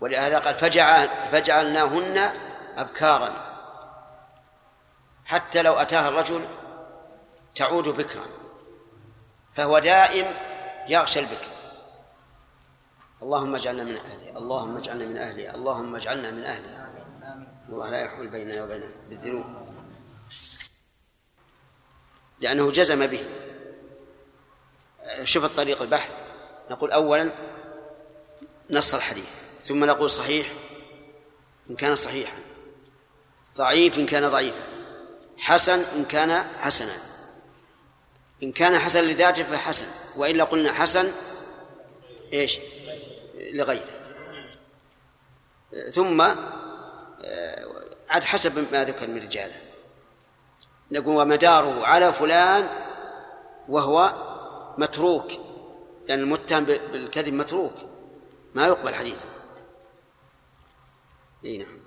ولهذا 0.00 0.38
قال 0.38 0.54
فجعل 0.54 1.08
فجعلناهن 1.32 2.32
أبكارا. 2.76 3.46
حتى 5.24 5.62
لو 5.62 5.72
أتاها 5.72 6.08
الرجل 6.08 6.44
تعود 7.54 7.88
بكرا. 7.88 8.26
فهو 9.56 9.78
دائم 9.78 10.26
يغشى 10.88 11.20
البكر. 11.20 11.50
اللهم 13.22 13.54
اجعلنا 13.54 13.84
من 13.84 13.96
أهلها 13.96 14.38
اللهم 14.38 14.76
اجعلنا 14.76 15.04
من 15.04 15.16
أهلها 15.16 15.54
اللهم 15.54 15.96
اجعلنا 15.96 16.30
من 16.30 16.44
أهلها 16.44 16.90
الله 17.68 17.88
لا 17.90 18.00
يحول 18.00 18.28
بيننا 18.28 18.64
وبينه 18.64 18.90
بالذنوب. 19.08 19.46
لأنه 22.40 22.70
جزم 22.70 23.06
به. 23.06 23.24
شوف 25.24 25.44
الطريق 25.44 25.82
البحث. 25.82 26.10
نقول 26.70 26.92
أولا 26.92 27.30
نص 28.70 28.94
الحديث 28.94 29.28
ثم 29.64 29.84
نقول 29.84 30.10
صحيح 30.10 30.52
إن 31.70 31.76
كان 31.76 31.96
صحيحا 31.96 32.38
ضعيف 33.56 33.98
إن 33.98 34.06
كان 34.06 34.28
ضعيفا 34.28 34.62
حسن 35.38 35.78
إن 35.96 36.04
كان 36.04 36.44
حسنا. 36.58 36.96
إن 38.42 38.52
كان 38.52 38.78
حسن 38.78 39.00
لذاته 39.00 39.44
فحسن 39.44 39.86
وإلا 40.16 40.44
قلنا 40.44 40.72
حسن 40.72 41.12
إيش؟ 42.32 42.58
لغيره. 43.34 44.00
ثم 45.92 46.20
عاد 48.08 48.24
حسب 48.24 48.72
ما 48.72 48.84
ذكر 48.84 49.06
من 49.06 49.22
رجاله. 49.22 49.62
نقول 50.90 51.16
ومداره 51.16 51.86
على 51.86 52.12
فلان 52.12 52.68
وهو 53.68 54.29
متروك 54.78 55.32
لأن 56.08 56.18
المتهم 56.18 56.64
بالكذب 56.64 57.32
متروك. 57.32 57.74
ما 58.54 58.66
يقبل 58.66 58.94
حديثه. 58.94 59.24
إي 61.44 61.58
نعم. 61.58 61.80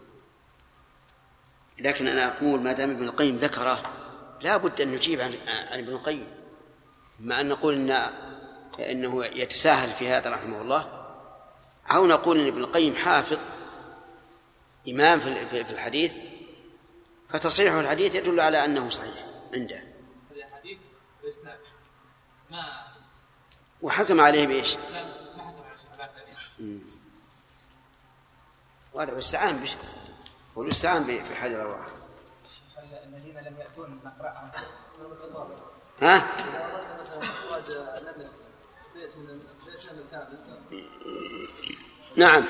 لكن 1.80 2.08
أنا 2.08 2.38
أقول 2.38 2.62
ما 2.62 2.74
دام 2.74 2.92
ابن 2.92 3.04
القيم 3.04 3.36
ذكره 3.36 3.84
لا 4.42 4.58
بد 4.58 4.82
أن 4.82 4.88
نجيب 4.88 5.22
عن 5.22 5.34
عن 5.48 5.80
ابن 5.80 5.90
القيم. 5.90 6.28
مع 7.20 7.40
أن 7.40 7.50
نقول 7.50 7.74
ان 7.74 7.92
إنه 8.80 9.26
يتساهل 9.26 9.90
في 9.90 10.08
هذا 10.08 10.30
رحمه 10.30 10.62
الله. 10.62 11.04
أو 11.92 12.08
نقول 12.08 12.40
إن 12.40 12.48
ابن 12.48 12.64
القيم 12.64 12.96
حافظ 12.96 13.40
إمام 14.90 15.20
في 15.20 15.46
في 15.46 15.70
الحديث 15.70 16.18
فتصحيح 17.30 17.74
الحديث 17.74 18.16
يدل 18.16 18.40
على 18.40 18.66
أنه 18.66 18.90
صحيح 18.90 19.26
عنده 19.54 19.84
الحديث 20.36 20.78
بإسناد 21.24 21.60
ما 22.52 22.88
وحكم 23.84 24.22
عليه 24.22 24.48
ثانية 24.48 24.78
وهذا 28.94 29.18
استعان 29.20 29.58
بش 29.64 29.76
والاستعان 30.56 31.04
ب- 31.04 31.08
بحال 31.32 31.52
الارواح 31.52 31.88
الذين 33.04 33.38
لم 33.40 33.58
يأتون 33.60 34.00
نقرأها 34.06 34.52
ها؟ 36.02 36.28
نعم. 42.18 42.44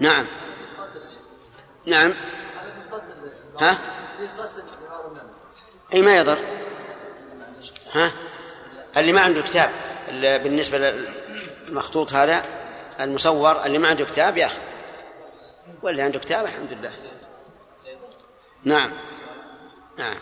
نعم. 0.00 0.26
نعم. 1.86 2.12
ها؟ 3.60 3.74
في 4.18 4.26
قتل 4.26 4.62
زمار 4.80 5.06
النمل 5.06 5.32
اي 5.94 6.02
ما 6.02 6.16
يضر. 6.16 6.38
ها؟ 7.92 8.12
اللي 8.96 9.12
ما 9.12 9.20
عنده 9.20 9.42
كتاب 9.42 9.70
بالنسبة 10.42 10.78
للمخطوط 10.78 12.12
هذا 12.12 12.44
المصور 13.00 13.64
اللي 13.64 13.78
ما 13.78 13.88
عنده 13.88 14.04
كتاب 14.04 14.36
ياخذ 14.36 14.58
واللي 15.82 16.02
عنده 16.02 16.18
كتاب 16.18 16.44
الحمد 16.44 16.72
لله. 16.72 16.92
نعم. 18.64 18.92
نعم. 19.98 20.16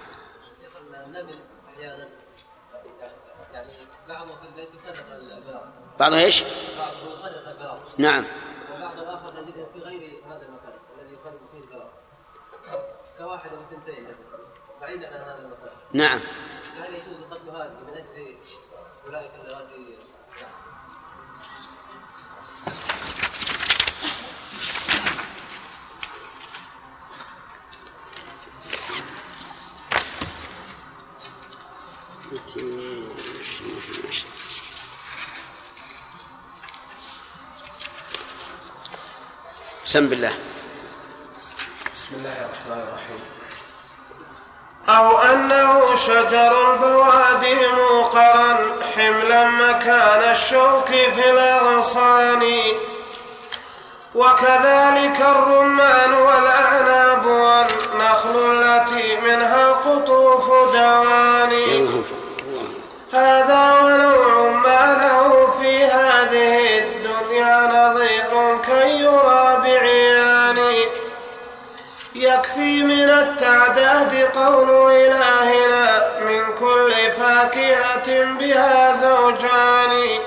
بعضه 5.99 6.19
إيش؟ 6.19 6.45
نعم. 7.99 8.25
وبعض 8.75 8.99
الآخر 8.99 9.41
نجده 9.41 9.67
في 9.73 9.79
غير 9.79 10.23
هذا 10.27 10.43
المكان 10.43 10.73
الذي 10.99 11.15
يفرق 11.15 11.41
فيه 11.53 11.59
البراء 11.59 11.93
كواحد 13.19 13.51
اثنتين 13.53 14.09
بعيدا 14.81 15.07
عن 15.07 15.21
هذا 15.21 15.39
المكان. 15.39 15.77
نعم. 15.93 16.21
هل 16.81 16.95
يجوز 16.95 17.23
قتل 17.31 17.51
هذه 17.51 17.81
من 17.89 17.97
اللواتي 19.35 19.97
سم 39.85 40.09
بالله 40.09 40.33
بسم 41.95 42.15
الله 42.15 42.45
الرحمن 42.45 42.73
الرحيم. 42.73 43.36
أو 44.97 45.19
أنه 45.19 45.97
شجر 45.97 46.73
البوادي 46.73 47.57
موقرا 47.67 48.57
حملا 48.95 49.49
مكان 49.49 50.31
الشوك 50.31 50.87
في 50.87 51.31
الأغصان 51.31 52.43
وكذلك 54.15 55.21
الرمان 55.21 56.13
والأعناب 56.13 57.27
والنخل 57.27 58.53
التي 58.53 59.17
منها 59.21 59.69
القطوف 59.69 60.47
دواني 60.73 61.89
هذا 63.13 63.81
ونوع 63.83 64.16
من 72.83 73.11
التعداد 73.11 74.15
قول 74.15 74.93
إلهنا 74.93 76.21
من 76.21 76.55
كل 76.55 76.93
فاكهة 77.19 78.25
بها 78.25 78.93
زوجان. 78.93 80.21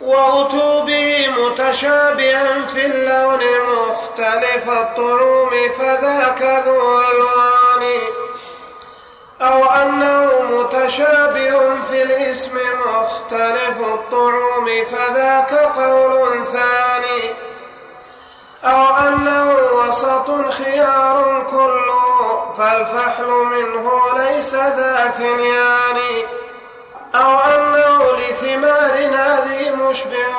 وأتوا 0.00 0.80
به 0.80 1.28
متشابها 1.38 2.66
في 2.66 2.86
اللون 2.86 3.40
مختلف 3.74 4.68
الطعوم 4.68 5.50
فذاك 5.78 6.62
ذو 6.66 7.00
ألوان. 7.00 8.00
أو 9.42 9.64
أنه 9.64 10.42
متشابه 10.42 11.84
في 11.90 12.02
الاسم 12.02 12.58
مختلف 12.86 13.80
الطعوم 13.80 14.84
فذاك 14.92 15.54
قول 15.54 16.46
ثاني. 16.46 17.47
أو 18.64 18.96
أنه 18.96 19.56
وسط 19.74 20.50
خيار 20.50 21.46
كله 21.50 22.54
فالفحل 22.58 23.26
منه 23.26 24.00
ليس 24.16 24.54
ذا 24.54 25.12
ثنيان. 25.18 25.98
أو 27.14 27.38
أنه 27.38 28.02
لثمار 28.12 28.92
هذه 28.92 29.70
مشبه 29.70 30.34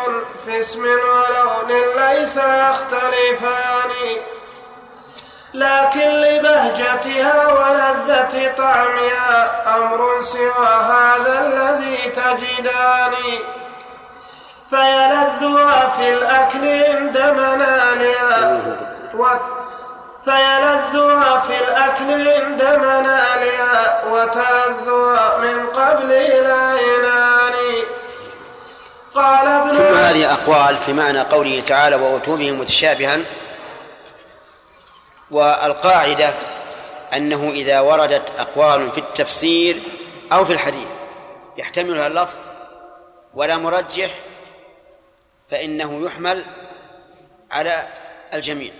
في 0.45 0.59
اسم 0.59 0.81
ولون 0.81 1.81
ليس 1.97 2.37
يختلفان. 2.37 3.91
لكن 5.53 6.09
لبهجتها 6.09 7.47
ولذة 7.47 8.53
طعمها 8.57 9.63
أمر 9.77 10.21
سوى 10.21 10.67
هذا 10.67 11.39
الذي 11.39 11.97
تجدان. 11.97 13.13
فيلذها 14.69 15.89
في 15.97 16.13
الأكل 16.13 16.83
عند 16.83 17.17
منالها. 17.17 18.61
فيلذها 20.25 21.39
في 21.39 21.57
الأكل 21.67 22.29
عند 22.29 22.63
منالها. 22.63 24.03
وتلذها 24.11 25.37
من 25.37 25.67
قبل 25.67 26.11
العينان 26.11 27.53
قال 29.15 29.47
ابن 29.47 29.77
ثم 29.77 29.95
هذه 29.95 30.33
أقوال 30.33 30.77
في 30.77 30.93
معنى 30.93 31.21
قوله 31.21 31.61
تعالى 31.67 31.95
وأتوا 31.95 32.37
به 32.37 32.51
متشابها. 32.51 33.19
والقاعدة 35.31 36.33
أنه 37.13 37.51
إذا 37.53 37.79
وردت 37.79 38.31
أقوال 38.39 38.91
في 38.91 38.97
التفسير 38.97 39.81
أو 40.31 40.45
في 40.45 40.53
الحديث 40.53 40.87
يحتملها 41.57 42.07
اللفظ 42.07 42.35
ولا 43.33 43.57
مرجح 43.57 44.09
فإنه 45.51 46.05
يحمل 46.05 46.45
على 47.51 47.87
الجميع. 48.33 48.71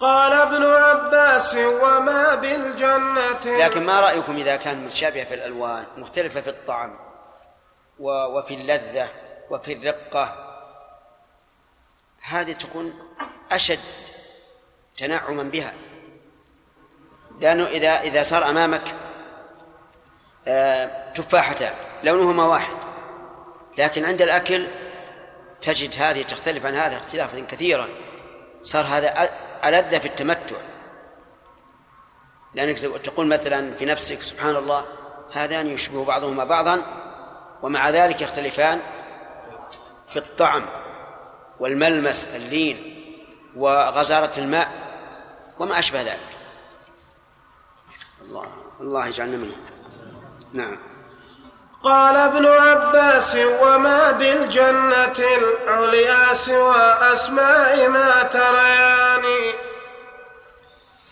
قال 0.00 0.32
ابن 0.32 0.64
عباس 0.64 1.54
وما 1.54 2.34
بالجنة؟ 2.34 3.58
لكن 3.58 3.86
ما 3.86 4.00
رأيكم 4.00 4.36
إذا 4.36 4.56
كان 4.56 4.84
متشابهة 4.84 5.24
في 5.24 5.34
الألوان 5.34 5.86
مختلفة 5.96 6.40
في 6.40 6.50
الطعم 6.50 6.98
وفي 7.98 8.54
اللذة 8.54 9.08
وفي 9.50 9.72
الرقة 9.72 10.54
هذه 12.22 12.52
تكون 12.52 12.94
أشد 13.52 13.80
تنعما 14.96 15.42
بها. 15.42 15.72
لأنه 17.40 17.66
إذا 17.66 18.00
إذا 18.00 18.22
صار 18.22 18.48
أمامك 18.48 18.94
آه، 20.48 21.12
تفاحتان 21.12 21.74
لونهما 22.04 22.44
واحد 22.44 22.76
لكن 23.78 24.04
عند 24.04 24.22
الأكل 24.22 24.66
تجد 25.60 25.94
هذه 25.98 26.22
تختلف 26.22 26.66
عن 26.66 26.74
هذا 26.74 26.96
اختلافا 26.96 27.40
كثيرا. 27.40 27.88
صار 28.62 28.84
هذا 28.84 29.30
ألذ 29.64 30.00
في 30.00 30.08
التمتع. 30.08 30.56
لأنك 32.54 32.78
تقول 32.78 33.26
مثلا 33.26 33.74
في 33.74 33.84
نفسك 33.84 34.22
سبحان 34.22 34.56
الله 34.56 34.84
هذان 35.32 35.66
يشبه 35.66 36.04
بعضهما 36.04 36.44
بعضا 36.44 36.82
ومع 37.62 37.90
ذلك 37.90 38.20
يختلفان 38.20 38.80
في 40.08 40.16
الطعم 40.16 40.66
والملمس 41.60 42.28
اللين 42.34 42.94
وغزارة 43.56 44.38
الماء 44.38 44.68
وما 45.58 45.78
أشبه 45.78 46.02
ذلك. 46.02 46.18
الله 48.22 48.46
الله 48.80 49.06
يجعلنا 49.06 49.36
منه. 49.36 49.56
نعم. 50.52 50.87
قال 51.82 52.16
ابن 52.16 52.46
عباس 52.46 53.36
وما 53.36 54.10
بالجنة 54.10 55.18
العليا 55.38 56.34
سوى 56.34 56.96
أسماء 57.00 57.88
ما 57.88 58.22
تريان 58.22 59.24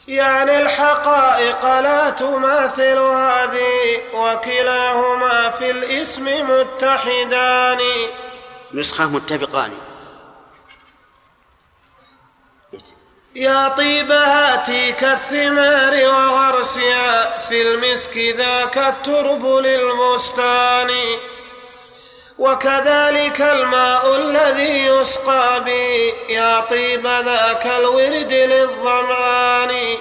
يعني 0.09 0.62
الحقائق 0.62 1.64
لا 1.64 2.11
تماثل 2.11 2.99
هذه 2.99 4.03
وكلاهما 4.14 5.51
في 5.51 5.71
الاسم 5.71 6.25
متحدان. 6.25 7.79
نسخة 8.75 9.07
متفقان. 9.07 9.73
يا 13.37 13.68
طيب 13.68 14.11
هاتيك 14.11 15.05
الثمار 15.05 16.07
وغرسها 16.07 17.39
في 17.39 17.62
المسك 17.62 18.16
ذاك 18.16 18.78
الترب 18.78 19.47
للبستان 19.47 20.91
وكذلك 22.39 23.41
الماء 23.41 24.16
الذي 24.16 24.87
يسقى 24.87 25.64
به 25.64 26.14
يا 26.28 26.61
طيب 26.61 27.07
ذاك 27.07 27.66
الورد 27.66 28.32
للظمان 28.32 29.97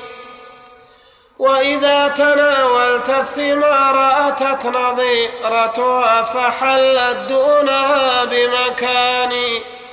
وإذا 1.40 2.08
تناولت 2.08 3.10
الثمار 3.10 4.28
أتت 4.30 4.66
نظيرتها 4.66 6.24
فحلت 6.24 7.18
دونها 7.30 8.24
بمكان. 8.24 9.32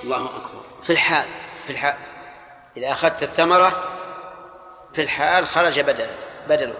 الله 0.05 0.17
أكبر. 0.17 0.63
في 0.83 0.91
الحال. 0.91 1.27
في 1.67 1.73
الحال. 1.73 2.12
إذا 2.77 2.93
أخذت 2.93 3.23
الثمرة 3.23 3.73
في 4.95 5.03
الحال 5.03 5.47
خرج 5.47 5.81
بدله 5.81 6.19
بدله 6.49 6.75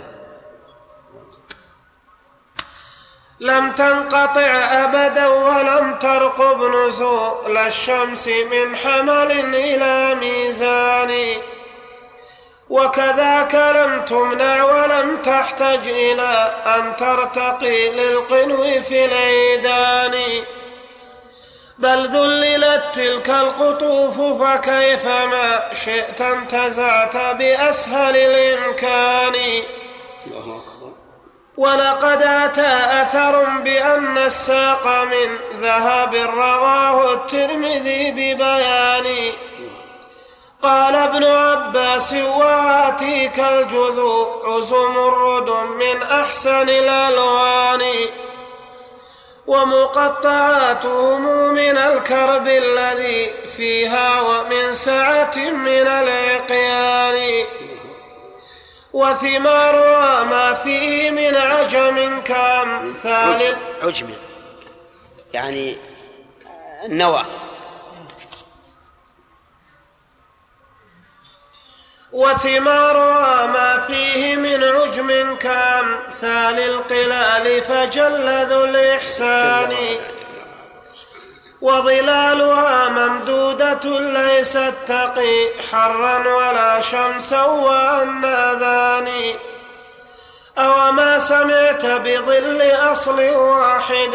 لم 3.41 3.73
تنقطع 3.73 4.41
أبدا 4.85 5.27
ولم 5.27 5.99
ترقب 5.99 6.63
نزول 6.63 7.57
الشمس 7.57 8.29
من 8.29 8.77
حمل 8.77 9.33
إلى 9.55 10.15
ميزان. 10.15 11.43
وكذاك 12.71 13.55
لم 13.55 14.05
تمنع 14.05 14.65
ولم 14.65 15.17
تحتج 15.17 15.89
إلى 15.89 16.55
أن 16.67 16.97
ترتقي 16.97 17.89
للقنو 17.89 18.83
في 18.83 19.05
العيدان 19.05 20.45
بل 21.79 22.07
ذللت 22.07 22.83
تلك 22.93 23.31
القطوف 23.31 24.43
فكيف 24.43 25.07
ما 25.07 25.75
شئت 25.75 26.21
انتزعت 26.21 27.17
بأسهل 27.17 28.17
الإمكان. 28.17 29.63
ولقد 31.57 32.23
أتى 32.23 33.03
أثر 33.03 33.45
بأن 33.45 34.19
الساق 34.19 34.87
من 34.87 35.39
ذهب 35.61 36.15
رواه 36.15 37.13
الترمذي 37.13 38.11
ببيان. 38.11 39.33
قال 40.63 40.95
ابن 40.95 41.25
عباس 41.25 42.13
وآتيك 42.13 43.39
الجذوع 43.39 44.61
زمرد 44.61 45.49
من 45.51 46.03
أحسن 46.03 46.69
الألوان. 46.69 47.83
ومقطعاتهم 49.53 51.23
من 51.55 51.77
الكرب 51.77 52.49
الذي 52.49 53.31
فيها 53.57 54.21
ومن 54.21 54.75
سعة 54.75 55.37
من 55.37 55.87
العقيان 55.87 57.47
وثمارها 58.93 60.25
ما 60.25 60.55
فيه 60.55 61.11
من 61.11 61.37
عجم 61.37 62.21
كأمثال. 62.25 63.57
عجم. 63.83 64.07
يعني 65.33 65.77
النوى. 66.85 67.25
وثمارها 72.13 73.47
ما 73.47 73.79
فيه 73.87 74.37
من 74.37 74.65
عجم 74.65 75.37
كامثال 75.37 76.59
القلال 76.59 77.63
فجل 77.63 78.47
ذو 78.47 78.65
الإحسان. 78.65 79.77
وظلالها 81.61 82.89
ممدودة 82.89 84.01
ليست 84.01 84.75
تقي 84.87 85.49
حرا 85.73 86.19
ولا 86.37 86.81
شمسا 86.81 87.43
والناذان 87.43 89.09
أو 90.59 90.93
ما 90.93 91.19
سمعت 91.19 91.87
بظل 91.87 92.63
أصل 92.93 93.21
واحد 93.31 94.15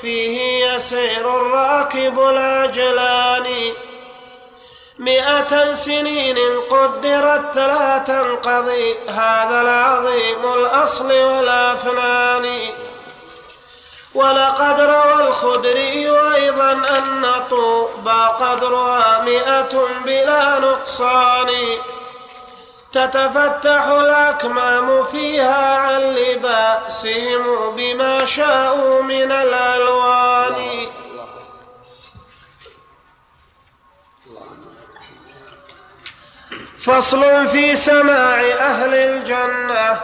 فيه 0.00 0.66
يسير 0.66 1.36
الراكب 1.36 2.20
العجلان 2.20 3.46
مئة 4.98 5.74
سنين 5.74 6.38
قدرت 6.70 7.56
لا 7.56 7.98
تنقضي. 7.98 8.94
هذا 9.08 9.60
العظيم 9.60 10.52
الأصل 10.54 11.12
والأفنان. 11.12 12.58
ولقد 14.14 14.80
روى 14.80 15.28
الخدري 15.28 16.10
أيضا 16.34 16.72
أن 16.72 17.26
طوبى 17.50 18.26
قدرها 18.40 19.22
مئة 19.22 19.88
بلا 20.04 20.58
نقصان. 20.58 21.48
تتفتح 22.92 23.84
الأكمام 23.86 25.04
فيها 25.04 25.76
عن 25.76 26.00
لباسهم 26.00 27.76
بما 27.76 28.24
شاءوا 28.24 29.02
من 29.02 29.32
الألوان. 29.32 30.86
فصل 36.86 37.48
في 37.48 37.76
سماع 37.76 38.40
أهل 38.40 38.94
الجنة. 38.94 40.00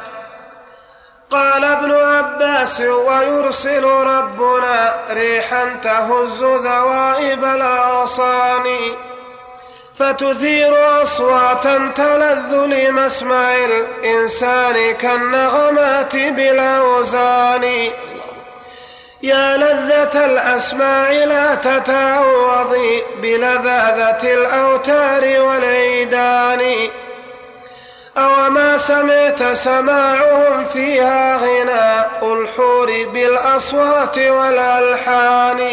قال 1.31 1.65
ابن 1.65 1.93
عباس 1.93 2.81
ويرسل 2.81 3.85
ربنا 3.85 4.95
ريحا 5.11 5.77
تهز 5.83 6.43
ذوائب 6.43 7.45
الاغصان 7.45 8.63
فتثير 9.99 11.03
أصواتا 11.03 11.93
تلذ 11.95 12.67
لمسمع 12.67 13.55
الإنسان 13.55 14.95
كالنغمات 14.95 16.17
بالأوزان. 16.17 17.91
يا 19.25 19.57
لذة 19.57 20.27
الأسماع 20.27 21.11
لا 21.11 21.55
تتعوضي 21.55 23.03
بلذاذة 23.23 24.35
الأوتار 24.35 25.41
والعيدان. 25.41 26.61
أو 28.19 28.51
ما 28.51 28.79
سمعت 28.79 29.43
سماعهم 29.43 30.65
فيها 30.65 31.37
غناء 31.37 32.33
الحور 32.33 32.93
بالأصوات 33.13 34.19
والألحان. 34.19 35.69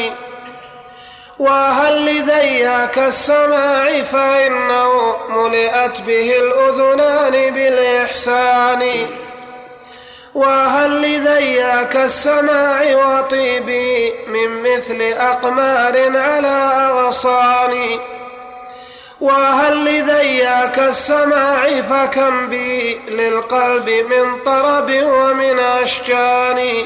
وهل 1.40 2.06
لذياك 2.06 2.98
السماع 2.98 4.04
فإنه 4.04 5.18
ملئت 5.30 6.02
به 6.02 6.34
الأذنان 6.40 7.54
بالإحسان. 7.54 8.82
وهل 10.36 11.02
لذياك 11.02 11.96
السماع 11.96 12.82
وطيبي 12.96 14.14
من 14.28 14.62
مثل 14.64 15.02
أقمار 15.02 16.18
على 16.18 16.72
أغصان؟ 16.90 18.00
وهل 19.22 19.86
لذياك 19.86 20.80
السماع 20.80 21.82
فكم 21.82 22.48
بي 22.48 23.00
للقلب 23.08 23.90
من 23.90 24.44
طرب 24.46 24.92
ومن 25.04 25.60
أشجان؟ 25.60 26.86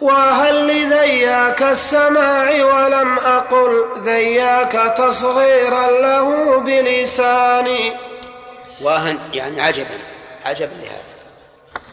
وهل 0.00 0.66
لذياك 0.66 1.62
السماع 1.62 2.50
ولم 2.50 3.18
أقل 3.18 3.86
ذياك 4.04 4.94
تصغيرا 4.98 5.90
له 5.90 6.58
بلساني؟ 6.60 7.92
واهن 8.80 9.18
يعني 9.32 9.60
عجبا 9.60 9.98
عجبا 10.44 10.74
لهذا. 10.74 11.07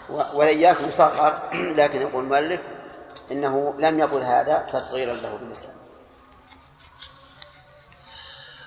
وإياك 0.10 0.82
مصغر 0.88 1.34
لكن 1.54 2.02
يقول 2.02 2.24
المؤلف 2.24 2.60
إنه 3.32 3.76
لم 3.80 4.00
يقل 4.00 4.24
هذا 4.24 4.66
تصغيرا 4.70 5.14
له 5.14 5.38
باللسان. 5.42 5.72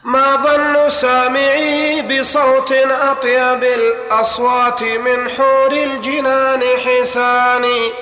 ما 0.05 0.37
ظن 0.37 0.91
سامعي 0.91 2.03
بصوت 2.03 2.73
أطيب 2.73 3.65
الأصوات 3.65 4.83
من 4.83 5.31
حور 5.31 5.73
الجنان 5.73 6.63
حساني. 6.85 7.93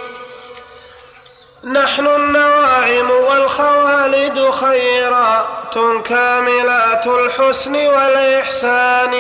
نحن 1.65 2.07
النواعم 2.07 3.11
والخوالد 3.11 4.51
خيرات 4.51 5.79
كاملات 6.05 7.07
الحسن 7.07 7.87
والإحسان. 7.87 9.15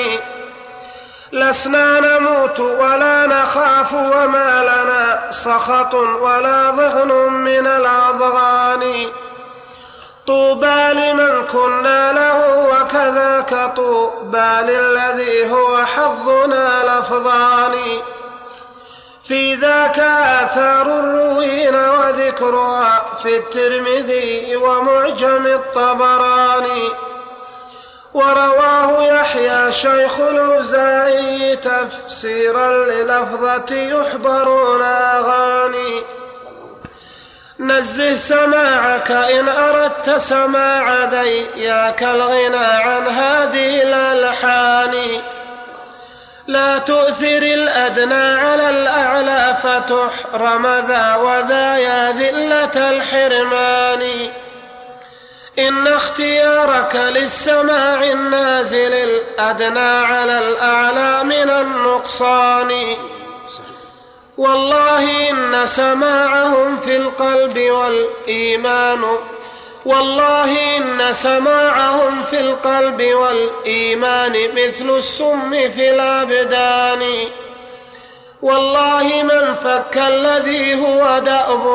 لسنا 1.32 2.00
نموت 2.00 2.60
ولا 2.60 3.26
نخاف 3.26 3.92
وما 3.92 4.62
لنا 4.62 5.30
سخط 5.30 5.94
ولا 5.94 6.70
ضغن 6.70 7.32
من 7.32 7.66
الأضغان. 7.66 9.06
طوبى 10.26 10.92
لمن 10.92 11.46
كنا 11.52 12.12
له 12.12 12.68
وكذاك 12.68 13.76
طوبى 13.76 14.60
للذي 14.62 15.50
هو 15.50 15.84
حظنا 15.84 16.68
لفظان 16.84 17.72
في 19.28 19.54
ذاك 19.54 19.98
آثار 19.98 20.86
الروين 20.86 21.74
وذكرها 21.74 23.02
في 23.22 23.36
الترمذي 23.36 24.56
ومعجم 24.56 25.46
الطبراني. 25.46 26.88
ورواه 28.16 29.02
يحيى 29.02 29.72
شيخ 29.72 30.20
الأوزاعي 30.20 31.56
تفسيرا 31.56 32.70
للفظة 32.84 33.76
يحبرون 33.76 34.82
أغاني. 34.82 36.02
نزه 37.60 38.16
سماعك 38.16 39.10
إن 39.10 39.48
أردت 39.48 40.10
سماع 40.10 41.04
ذياك 41.04 42.02
الغنى 42.02 42.66
عن 42.66 43.06
هذه 43.06 43.82
الألحان. 43.82 44.94
لا 46.46 46.78
تؤثر 46.78 47.42
الأدنى 47.42 48.34
على 48.34 48.70
الأعلى 48.70 49.56
فتحرم 49.62 50.66
ذا 50.66 51.14
وذا 51.14 51.76
يا 51.76 52.12
ذلة 52.12 52.90
الحرمان. 52.90 54.02
إن 55.58 55.86
اختيارك 55.86 56.96
للسماع 56.96 58.04
النازل 58.04 58.92
الأدنى 58.92 59.78
على 59.80 60.48
الأعلى 60.48 61.24
من 61.24 61.50
النقصان. 61.50 62.96
والله 64.38 65.30
إن 65.30 65.66
سماعهم 65.66 66.76
في 66.76 66.96
القلب 66.96 67.58
والإيمان 67.58 69.18
والله 69.84 70.76
إن 70.76 71.12
سماعهم 71.12 72.22
في 72.22 72.40
القلب 72.40 73.02
والإيمان 73.02 74.32
مثل 74.32 74.90
السم 74.90 75.50
في 75.50 75.90
الأبدان. 75.90 77.02
والله 78.42 79.22
من 79.22 79.54
فك 79.54 79.98
الذي 79.98 80.74
هو 80.74 81.18
دأب 81.18 81.66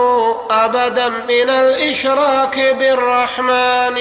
أبدا 0.49 1.09
من 1.09 1.49
الإشراك 1.49 2.59
بالرحمن. 2.59 3.97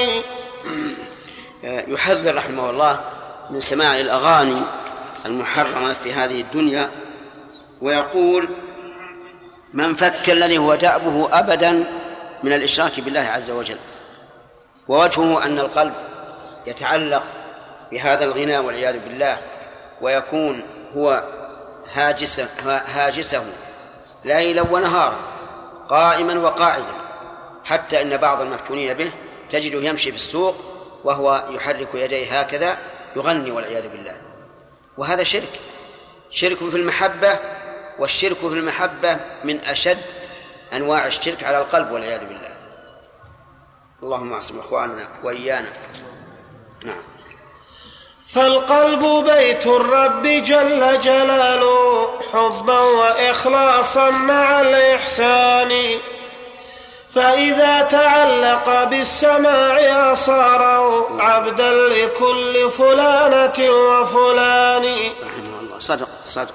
يحذر 1.62 2.34
رحمه 2.36 2.70
الله 2.70 3.00
من 3.50 3.61
سماع 3.61 4.00
الأغاني 4.00 4.62
المحرمة 5.26 5.94
في 6.04 6.12
هذه 6.12 6.40
الدنيا 6.40 6.90
ويقول 7.80 8.48
من 9.74 9.96
فك 9.96 10.30
الذي 10.30 10.58
هو 10.58 10.74
دأبه 10.74 11.38
أبدا 11.38 11.84
من 12.42 12.52
الإشراك 12.52 13.00
بالله 13.00 13.20
عز 13.20 13.50
وجل. 13.50 13.78
ووجهه 14.88 15.44
أن 15.44 15.58
القلب 15.58 15.94
يتعلق 16.66 17.22
بهذا 17.92 18.24
الغنى 18.24 18.58
والعياذ 18.58 18.98
بالله 18.98 19.38
ويكون 20.00 20.62
هو 20.96 21.24
هاجسه, 21.93 22.49
هاجسه. 22.66 23.45
ليلا 24.24 24.62
ونهارا 24.62 25.18
قائما 25.88 26.38
وقاعدا 26.38 26.95
حتى 27.64 28.03
إن 28.03 28.16
بعض 28.16 28.41
المفتونين 28.41 28.95
به 28.95 29.12
تجده 29.51 29.88
يمشي 29.88 30.11
في 30.11 30.16
السوق 30.16 30.57
وهو 31.05 31.45
يحرك 31.51 31.88
يديه 31.95 32.41
هكذا 32.41 32.78
يغني 33.16 33.51
والعياذ 33.51 33.88
بالله. 33.88 34.16
وهذا 34.99 35.22
شرك. 35.22 35.61
شرك 36.30 36.57
في 36.57 36.76
المحبة 36.76 37.38
والشرك 37.99 38.36
في 38.36 38.47
المحبة 38.47 39.16
من 39.45 39.61
أشد 39.61 39.99
أنواع 40.72 41.07
الشرك 41.07 41.45
على 41.45 41.59
القلب 41.59 41.91
والعياذ 41.91 42.20
بالله. 42.20 42.57
اللهم 44.03 44.32
اعصم 44.32 44.59
إخواننا 44.59 45.09
وإيانا. 45.24 45.68
نعم. 46.84 47.20
فالقلب 48.35 49.24
بيت 49.31 49.66
الرب 49.66 50.22
جل 50.22 51.01
جلاله 51.01 52.11
حبا 52.33 52.81
وإخلاصا 52.81 54.11
مع 54.11 54.61
الإحسان. 54.61 55.72
فإذا 57.14 57.83
تعلق 57.83 58.85
بالسماع 58.85 60.14
صار 60.14 60.62
عبدا 61.18 61.70
لكل 61.72 62.70
فلانة 62.70 63.70
وفلان. 63.70 64.85
رحمه 65.22 65.61
الله 65.61 65.78
صدق 65.78 66.09
صدق 66.26 66.55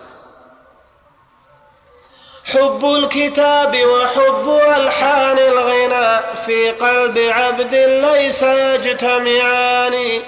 حب 2.45 2.85
الكتاب 2.85 3.77
وحب 3.85 4.59
ألحان 4.77 5.37
الغنى 5.37 6.19
في 6.45 6.71
قلب 6.71 7.17
عبد 7.17 7.75
ليس 7.75 8.43
يجتمعان. 8.43 10.21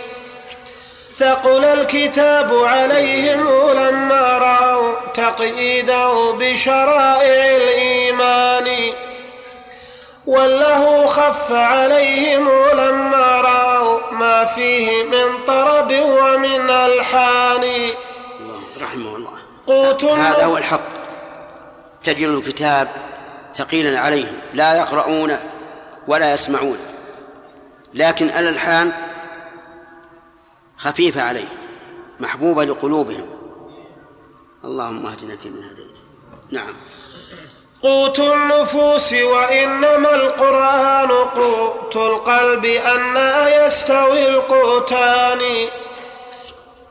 ثقل 1.20 1.66
الكتاب 1.66 2.54
عليهم 2.54 3.48
لما 3.72 4.38
رأوا 4.38 4.94
تقييده 5.14 6.32
بشرائع 6.32 7.58
الإيمان. 7.58 8.68
وله 10.26 11.08
خف 11.08 11.52
عليهم 11.52 12.50
لما 12.74 13.42
رأوا 13.42 14.00
ما 14.12 14.46
فيه 14.46 15.04
من 15.04 15.46
طرب 15.48 15.92
ومن 15.92 16.70
ألحان. 16.70 17.90
رحمه 18.82 19.16
الله 19.16 19.32
قوت 19.68 20.04
هذا 20.06 20.46
هو 20.46 20.58
الحق. 20.58 20.90
تجد 22.04 22.28
الكتاب 22.28 22.88
ثقيلا 23.58 24.00
عليهم. 24.00 24.38
لا 24.54 24.78
يقرؤون 24.78 25.38
ولا 26.08 26.34
يسمعون. 26.34 26.80
لكن 27.94 28.30
الألحان 28.30 28.92
خفيفة 30.78 31.22
عليه 31.22 31.48
محبوبة 32.20 32.64
لقلوبهم. 32.64 33.30
اللهم 34.64 35.06
اهدنا 35.06 35.38
فيمن 35.38 35.64
هديت. 35.64 36.00
نعم. 36.52 36.74
قوت 37.84 38.20
النفوس 38.20 39.14
وإنما 39.14 40.16
القرآن 40.16 41.12
قوت 41.12 41.96
القلب 41.96 42.66
أنا 42.66 43.66
يستوي 43.66 44.30
القوتان. 44.30 45.42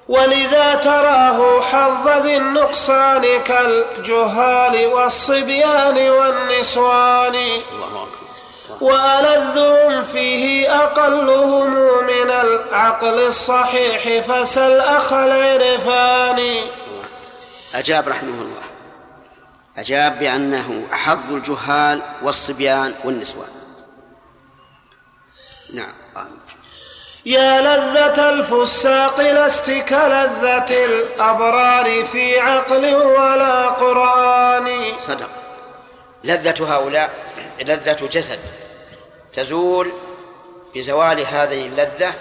ولذا 0.09 0.75
تراه 0.75 1.61
حظ 1.61 2.09
ذي 2.09 2.37
النقصان 2.37 3.23
كالجهال 3.45 4.87
والصبيان 4.87 6.11
والنسوان. 6.11 7.35
الله 7.35 8.03
أكبر. 8.03 8.26
وألذهم 8.81 10.05
فيه 10.05 10.75
أقلهم 10.85 11.75
من 12.05 12.31
العقل 12.31 13.27
الصحيح 13.27 14.27
فسل 14.27 14.81
أخ 14.81 15.13
العرفان. 15.13 16.41
أجاب 17.75 18.09
رحمه 18.09 18.43
الله. 18.43 18.63
أجاب 19.79 20.19
بأنه 20.19 20.87
حظ 20.91 21.33
الجهال 21.33 22.03
والصبيان 22.23 22.95
والنسوان. 23.05 23.49
نعم. 25.75 25.93
يا 27.27 27.61
لذة 27.61 28.31
الفساق 28.31 29.21
لست 29.21 29.71
كلذة 29.71 30.85
الأبرار 30.85 32.05
في 32.05 32.41
عقل 32.41 32.95
ولا 32.95 33.67
قرآن. 33.67 34.69
صدق. 35.01 35.31
لذة 36.25 36.75
هؤلاء 36.75 37.11
لذة 37.61 38.09
جسد. 38.13 38.39
تزول 39.37 39.93
بزوال 40.75 41.21
هذه 41.21 41.67
اللذة 41.67 42.13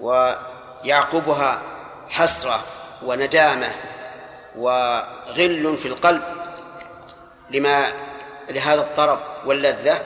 ويعقبها 0.00 1.62
حسرة 2.08 2.60
وندامة 3.02 3.68
وغل 4.56 5.78
في 5.78 5.88
القلب 5.88 6.22
لما 7.50 7.92
لهذا 8.50 8.80
الطرب 8.80 9.18
واللذة 9.46 10.02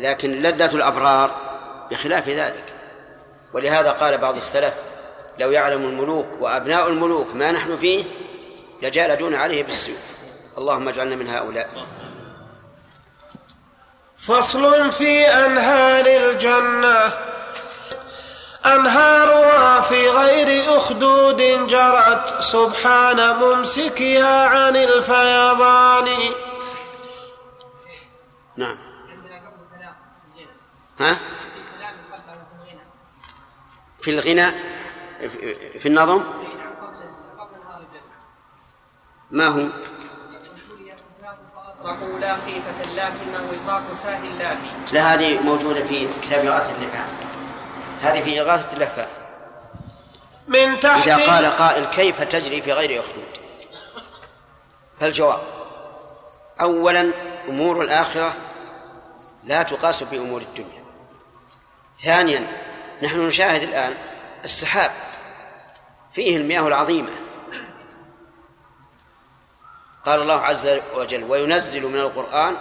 لكن 0.00 0.42
لذة 0.42 0.74
الأبرار 0.76 1.30
بخلاف 1.90 2.28
ذلك. 2.28 2.64
ولهذا 3.52 3.90
قال 3.90 4.18
بعض 4.18 4.36
السلف 4.36 4.74
لو 5.38 5.50
يعلم 5.50 5.84
الملوك 5.84 6.26
وأبناء 6.40 6.88
الملوك 6.88 7.34
ما 7.34 7.52
نحن 7.52 7.78
فيه 7.78 8.04
لجالدون 8.82 9.34
عليه 9.34 9.62
بالسوء. 9.62 9.98
اللهم 10.58 10.88
اجعلنا 10.88 11.16
من 11.16 11.28
هؤلاء. 11.28 11.86
فصل 14.22 14.92
في 14.92 15.26
أنهار 15.26 16.06
الجنة. 16.06 17.12
أنهارها 18.66 19.80
في 19.80 20.08
غير 20.08 20.76
أخدود 20.76 21.66
جرت. 21.66 22.42
سبحان 22.42 23.36
ممسكها 23.36 24.46
عن 24.46 24.76
الفيضان. 24.76 26.08
نعم. 28.56 28.78
ها؟ 31.00 31.16
في 34.02 34.10
الغنى 34.10 34.50
في 35.80 35.86
النظم؟ 35.86 36.22
ما 39.30 39.46
هو؟ 39.46 39.66
اطرقوا 41.80 42.18
لا 42.18 42.36
خيفة 42.36 42.92
لكنه 42.94 43.94
ساهل 43.94 44.38
لا 44.92 45.14
هذه 45.14 45.40
موجودة 45.40 45.84
في 45.84 46.08
كتاب 46.22 46.46
إغاثة 46.46 46.72
اللفعان 46.72 47.08
هذه 48.02 48.24
في 48.24 48.40
إغاثة 48.40 48.72
اللفعان 48.76 49.08
من 50.48 50.80
تحت 50.80 51.08
إذا 51.08 51.16
قال 51.16 51.46
قائل 51.46 51.84
كيف 51.84 52.22
تجري 52.22 52.62
في 52.62 52.72
غير 52.72 53.00
أخدود؟ 53.00 53.24
فالجواب 55.00 55.40
أولا 56.60 57.12
أمور 57.48 57.82
الآخرة 57.82 58.34
لا 59.44 59.62
تقاس 59.62 60.02
بأمور 60.02 60.40
الدنيا. 60.40 60.84
ثانيا 62.02 62.46
نحن 63.02 63.26
نشاهد 63.26 63.62
الآن 63.62 63.94
السحاب 64.44 64.90
فيه 66.14 66.36
المياه 66.36 66.68
العظيمة. 66.68 67.29
قال 70.06 70.22
الله 70.22 70.40
عز 70.40 70.80
وجل 70.94 71.24
وينزل 71.24 71.86
من 71.86 71.98
القرآن 72.00 72.56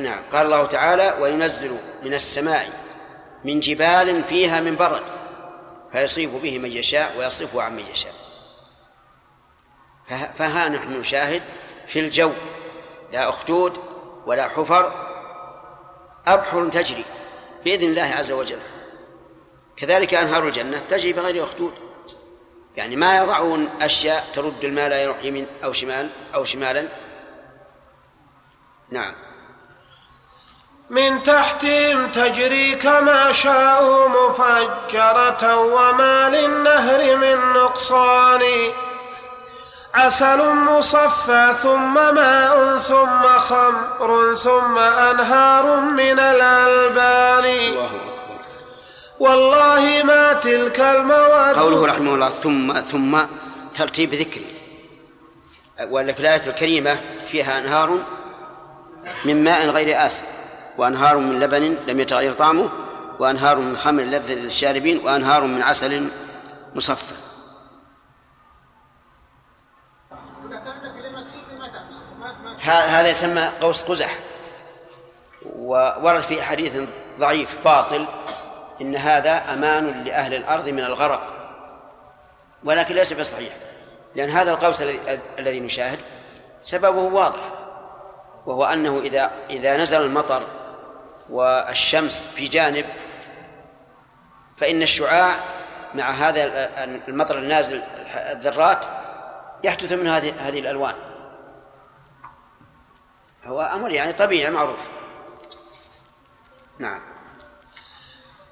نعم 0.00 0.22
قال 0.32 0.46
الله 0.46 0.66
تعالى 0.66 1.16
وينزل 1.20 1.76
من 2.02 2.14
السماء 2.14 2.70
من 3.44 3.60
جبال 3.60 4.24
فيها 4.24 4.60
من 4.60 4.76
برد 4.76 5.02
فيصيب 5.92 6.30
به 6.42 6.58
من 6.58 6.72
يشاء 6.72 7.14
ويصرفه 7.18 7.62
عن 7.62 7.76
من 7.76 7.84
يشاء. 7.92 8.12
فها- 10.38 10.68
نحن 10.68 10.92
نشاهد 10.92 11.42
في 11.86 12.00
الجو 12.00 12.30
لا 13.12 13.28
أخدود 13.28 13.80
ولا 14.26 14.48
حفر 14.48 14.92
أبحر 16.26 16.68
تجري 16.68 17.04
بإذن 17.64 17.88
الله 17.88 18.02
عز 18.02 18.32
وجل. 18.32 18.58
كذلك 19.76 20.14
أنهار 20.14 20.46
الجنة 20.46 20.78
تجري 20.78 21.12
بغير 21.12 21.44
أخدود. 21.44 21.72
يعني 22.76 22.96
ما 22.96 23.18
يضعون 23.18 23.68
أشياء 23.82 24.24
ترد 24.32 24.64
لا 24.64 25.02
يروح 25.02 25.24
يمين 25.24 25.46
أو 25.64 25.72
شمال 25.72 26.08
أو 26.34 26.44
شمالا. 26.44 26.88
نعم. 28.90 29.14
من 30.90 31.22
تحتهم 31.22 32.12
تجري 32.12 32.74
كما 32.74 33.32
شاءوا 33.32 34.08
مفجرة 34.08 35.56
وما 35.56 36.28
للنهر 36.28 37.16
من 37.16 37.62
نقصان. 37.62 38.42
عسل 39.94 40.54
مصفى 40.54 41.54
ثم 41.62 41.94
ماء 41.94 42.78
ثم 42.78 43.38
خمر 43.38 44.34
ثم 44.34 44.78
أنهار 44.78 45.80
من 45.80 46.18
الألبان. 46.18 47.44
الله 47.44 48.13
والله 49.24 50.02
ما 50.02 50.32
تلك 50.32 50.80
المواد. 50.80 51.56
قوله 51.56 51.86
رحمه 51.86 52.14
الله 52.14 52.30
ثم 52.30 52.80
ثم 52.80 53.18
ترتيب 53.74 54.14
ذكري 54.14 54.46
ولا 55.88 56.12
في 56.12 56.20
الآية 56.20 56.46
الكريمة 56.46 57.00
فيها 57.28 57.58
أنهار 57.58 57.98
من 59.24 59.44
ماء 59.44 59.66
غير 59.66 60.06
آسن 60.06 60.24
وأنهار 60.78 61.18
من 61.18 61.40
لبن 61.40 61.62
لم 61.62 62.00
يتغير 62.00 62.32
طعمه 62.32 62.70
وأنهار 63.18 63.58
من 63.58 63.76
خمر 63.76 64.02
لذة 64.02 64.34
للشاربين 64.34 65.00
وأنهار 65.04 65.44
من 65.44 65.62
عسل 65.62 66.08
مصفى. 66.74 67.14
هذا 72.60 73.08
يسمى 73.08 73.50
قوس 73.60 73.82
قزح. 73.82 74.18
وورد 75.56 76.20
في 76.20 76.42
حديث 76.42 76.82
ضعيف 77.18 77.48
باطل 77.64 78.06
إن 78.80 78.96
هذا 78.96 79.52
أمان 79.52 80.04
لأهل 80.04 80.34
الأرض 80.34 80.68
من 80.68 80.84
الغرق. 80.84 81.34
ولكن 82.64 82.94
ليس 82.94 83.12
بصحيح 83.12 83.52
لأن 84.14 84.30
هذا 84.30 84.50
القوس 84.50 84.82
الذي 85.38 85.60
نشاهد 85.60 85.98
سببه 86.62 87.02
واضح 87.02 87.52
وهو 88.46 88.64
أنه 88.64 88.98
إذا 88.98 89.30
إذا 89.50 89.76
نزل 89.76 90.02
المطر 90.02 90.42
والشمس 91.30 92.26
في 92.26 92.48
جانب 92.48 92.84
فإن 94.56 94.82
الشعاع 94.82 95.36
مع 95.94 96.10
هذا 96.10 96.44
المطر 97.08 97.38
النازل 97.38 97.82
الذرات 98.14 98.84
يحدث 99.64 99.92
من 99.92 100.06
هذه 100.06 100.48
هذه 100.48 100.60
الألوان. 100.60 100.94
هو 103.44 103.62
أمر 103.62 103.90
يعني 103.90 104.12
طبيعي 104.12 104.50
معروف. 104.50 104.78
نعم. 106.78 107.00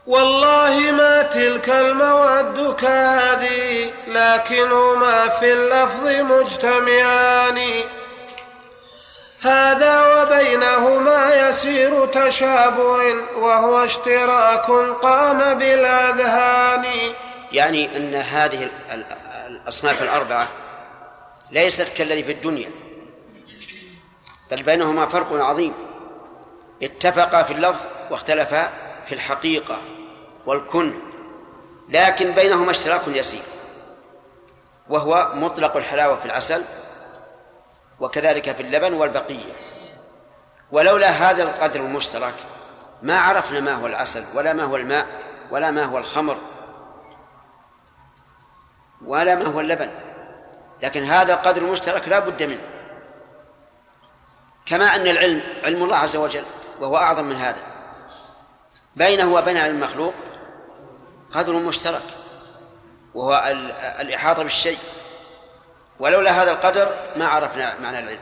والله 0.07 0.91
ما 0.91 1.23
تلك 1.23 1.69
المواد 1.69 2.75
كهذه 2.75 3.91
لكنهما 4.09 5.29
في 5.29 5.53
اللفظ 5.53 6.09
مجتمعان. 6.09 7.59
هذا 9.43 10.23
وبينهما 10.23 11.49
يسير 11.49 12.07
تشابه 12.07 13.15
وهو 13.37 13.85
اشتراك 13.85 14.67
قام 15.03 15.59
بالأذهان. 15.59 16.85
يعني 17.53 17.97
أن 17.97 18.15
هذه 18.15 18.63
ال- 18.65 18.71
ال- 18.91 19.07
الأصناف 19.47 20.03
الأربعة 20.03 20.49
ليست 21.51 21.89
كالذي 21.89 22.23
في 22.23 22.33
الدنيا 22.33 22.71
بل 24.51 24.63
بينهما 24.63 25.07
فرق 25.09 25.33
عظيم. 25.33 25.75
اتفقا 26.83 27.43
في 27.43 27.53
اللفظ 27.53 27.81
واختلفا 28.11 28.71
في 29.07 29.15
الحقيقة 29.15 29.79
والكن 30.47 30.95
لكن 31.89 32.31
بينهما 32.31 32.71
اشتراك 32.71 33.09
يسير 33.09 33.43
وهو 34.89 35.31
مطلق 35.35 35.77
الحلاوة 35.77 36.17
في 36.17 36.27
العسل 36.27 36.65
وكذلك 38.01 38.53
في 38.53 38.63
اللبن 38.63 38.93
والبقية. 38.93 39.53
ولولا 40.73 41.09
هذا 41.09 41.43
القدر 41.43 41.81
المشترك 41.81 42.35
ما 43.03 43.19
عرفنا 43.19 43.61
ما 43.61 43.75
هو 43.75 43.87
العسل 43.87 44.25
ولا 44.35 44.53
ما 44.53 44.63
هو 44.63 44.77
الماء 44.77 45.07
ولا 45.51 45.71
ما 45.71 45.85
هو 45.85 45.99
الخمر 45.99 46.39
ولا 49.05 49.35
ما 49.35 49.47
هو 49.47 49.61
اللبن 49.61 49.91
لكن 50.83 51.05
هذا 51.05 51.35
القدر 51.35 51.63
المشترك 51.63 52.09
لا 52.09 52.19
بد 52.19 52.43
منه. 52.43 52.63
كما 54.67 54.97
أن 54.97 55.07
العلم 55.07 55.43
علم 55.65 55.83
الله 55.83 55.97
عز 55.97 56.17
وجل 56.17 56.45
وهو 56.81 56.97
أعظم 56.97 57.25
من 57.25 57.37
هذا. 57.37 57.72
بينه 58.97 59.35
وبين 59.35 59.57
المخلوق 59.57 60.15
قدر 61.33 61.53
مشترك 61.53 62.03
وهو 63.15 63.55
الإحاطة 64.01 64.43
بالشيء. 64.43 64.79
ولولا 66.01 66.43
هذا 66.43 66.51
القدر 66.51 66.95
ما 67.17 67.27
عرفنا 67.27 67.79
معنى 67.81 67.99
العلم. 67.99 68.21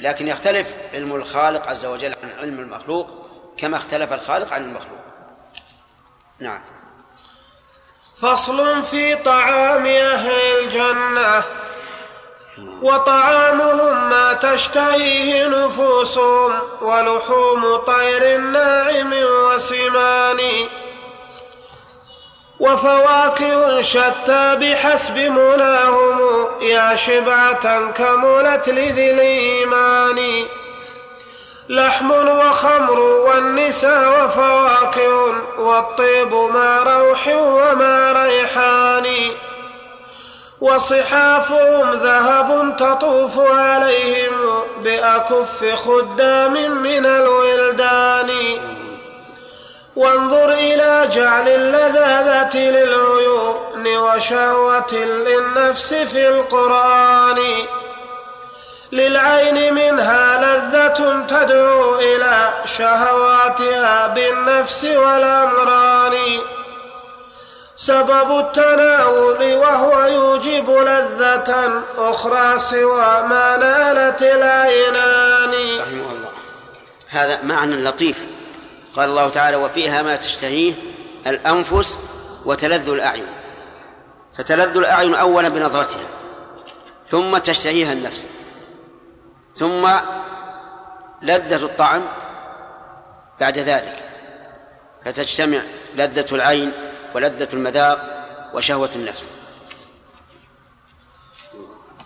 لكن 0.00 0.28
يختلف 0.28 0.74
علم 0.94 1.14
الخالق 1.14 1.68
عز 1.68 1.86
وجل 1.86 2.14
عن 2.22 2.30
علم 2.30 2.60
المخلوق 2.60 3.26
كما 3.58 3.76
اختلف 3.76 4.12
الخالق 4.12 4.52
عن 4.52 4.64
المخلوق. 4.64 5.00
نعم. 6.40 6.60
فصل 8.20 8.82
في 8.82 9.16
طعام 9.16 9.86
أهل 9.86 10.30
الجنة. 10.30 11.44
وطعامهم 12.82 14.10
ما 14.10 14.32
تشتهيه 14.32 15.46
نفوسهم 15.48 16.52
ولحوم 16.82 17.76
طير 17.76 18.36
ناعم 18.36 19.12
وسمان 19.12 20.40
وفواكه 22.60 23.82
شتى 23.82 24.56
بحسب 24.60 25.16
مناهم 25.16 26.46
يا 26.60 26.94
شبعة 26.94 27.90
كملت 27.90 28.68
لذي 28.68 29.10
الإيمان 29.10 30.44
لحم 31.68 32.10
وخمر 32.10 33.00
والنساء 33.00 34.24
وفواكه 34.24 35.32
والطيب 35.58 36.34
ما 36.34 36.82
روح 36.82 37.28
وما 37.28 38.12
ريحان 38.12 39.06
وصحافهم 40.60 41.90
ذهب 41.92 42.76
تطوف 42.76 43.38
عليهم 43.38 44.62
بأكف 44.84 45.74
خدام 45.74 46.82
من 46.82 47.06
الولدان. 47.06 48.30
وانظر 49.96 50.50
إلى 50.50 51.08
جعل 51.14 51.48
اللذاذة 51.48 52.56
للعيون 52.56 53.96
وشهوة 53.96 54.94
للنفس 54.94 55.94
في 55.94 56.28
القرآن. 56.28 57.38
للعين 58.92 59.74
منها 59.74 60.40
لذة 60.42 61.24
تدعو 61.28 61.94
إلى 61.94 62.52
شهواتها 62.64 64.06
بالنفس 64.06 64.84
والأمران. 64.84 66.14
سبب 67.76 68.38
التناول 68.38 69.54
وهو 69.54 70.04
يوجب 70.06 70.70
لذة 70.70 71.82
أخرى 71.98 72.58
سوى 72.58 73.22
ما 73.28 73.56
نالت 73.56 74.22
العينان. 74.22 75.80
رحمه 75.80 76.12
الله. 76.12 76.30
هذا 77.08 77.42
معنى 77.42 77.84
لطيف. 77.84 78.26
قال 78.96 79.08
الله 79.08 79.28
تعالى 79.28 79.56
وفيها 79.56 80.02
ما 80.02 80.16
تشتهيه 80.16 80.74
الأنفس 81.26 81.98
وتلذ 82.44 82.88
الأعين. 82.88 83.26
فتلذ 84.38 84.76
الأعين 84.76 85.14
أولا 85.14 85.48
بنظرتها 85.48 86.06
ثم 87.06 87.38
تشتهيها 87.38 87.92
النفس 87.92 88.30
ثم 89.56 89.88
لذة 91.22 91.64
الطعم 91.64 92.02
بعد 93.40 93.58
ذلك 93.58 93.98
فتجتمع 95.04 95.60
لذة 95.94 96.34
العين 96.34 96.72
ولذة 97.16 97.48
المذاق 97.52 97.98
وشهوة 98.54 98.90
النفس. 98.96 99.30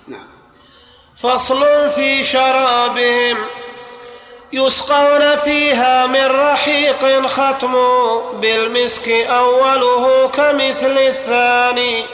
نعم. 0.08 0.28
فصل 1.22 1.90
في 1.90 2.24
شرابهم 2.24 3.36
يسقون 4.52 5.36
فيها 5.36 6.06
من 6.06 6.26
رحيق 6.26 7.26
ختم 7.26 7.72
بالمسك 8.40 9.08
أوله 9.08 10.28
كمثل 10.28 10.98
الثاني. 10.98 12.04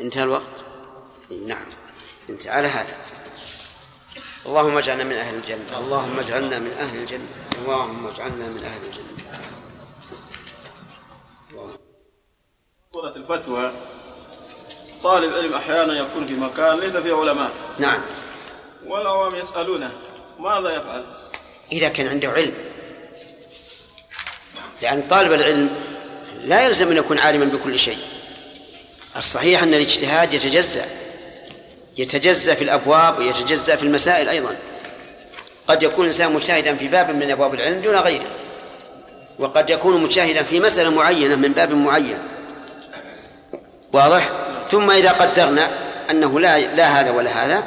انتهى 0.00 0.22
الوقت؟ 0.22 0.56
نعم. 1.46 1.66
انتهى 2.30 2.50
على 2.50 2.68
هذا. 2.68 2.96
اللهم 4.46 4.78
اجعلنا 4.78 5.04
من 5.04 5.12
أهل 5.12 5.34
الجنة. 5.34 5.78
اللهم 5.78 6.18
اجعلنا 6.18 6.58
من 6.58 6.72
أهل 6.72 6.98
الجنة. 6.98 7.28
اللهم 7.58 8.06
اجعلنا 8.06 8.46
من 8.46 8.64
أهل 8.64 8.84
الجنة. 8.84 9.05
الفتوى 13.04 13.72
طالب 15.02 15.34
علم 15.34 15.54
أحيانا 15.54 15.98
يكون 15.98 16.26
في 16.26 16.34
مكان 16.34 16.80
ليس 16.80 16.96
فيه 16.96 17.14
علماء. 17.14 17.50
نعم. 17.78 18.00
والعوام 18.86 19.34
يسألونه 19.34 19.90
ماذا 20.38 20.70
يفعل؟ 20.70 21.04
إذا 21.72 21.88
كان 21.88 22.08
عنده 22.08 22.28
علم. 22.28 22.54
لأن 24.82 25.02
طالب 25.10 25.32
العلم 25.32 25.70
لا 26.40 26.66
يلزم 26.66 26.90
أن 26.90 26.96
يكون 26.96 27.18
عالما 27.18 27.44
بكل 27.44 27.78
شيء. 27.78 27.98
الصحيح 29.16 29.62
أن 29.62 29.74
الاجتهاد 29.74 30.34
يتجزأ 30.34 30.86
يتجزأ 31.98 32.54
في 32.54 32.64
الأبواب 32.64 33.18
ويتجزأ 33.18 33.76
في 33.76 33.82
المسائل 33.82 34.28
أيضا. 34.28 34.56
قد 35.68 35.82
يكون 35.82 36.00
الإنسان 36.00 36.32
مجتهدا 36.32 36.76
في 36.76 36.88
باب 36.88 37.10
من 37.10 37.30
أبواب 37.30 37.54
العلم 37.54 37.80
دون 37.80 37.96
غيره. 37.96 38.30
وقد 39.38 39.70
يكون 39.70 40.02
مجتهدا 40.02 40.42
في 40.42 40.60
مسألة 40.60 40.90
معينة 40.90 41.36
من 41.36 41.52
باب 41.52 41.72
معين. 41.72 42.35
واضح؟ 43.96 44.30
ثم 44.70 44.90
إذا 44.90 45.12
قدرنا 45.12 45.70
أنه 46.10 46.40
لا 46.40 46.58
لا 46.58 47.00
هذا 47.00 47.10
ولا 47.10 47.30
هذا 47.30 47.66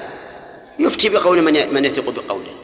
يفتي 0.80 1.10
بقول 1.10 1.42
من 1.42 1.74
من 1.74 1.86
يثق 1.86 2.10
بقوله. 2.10 2.56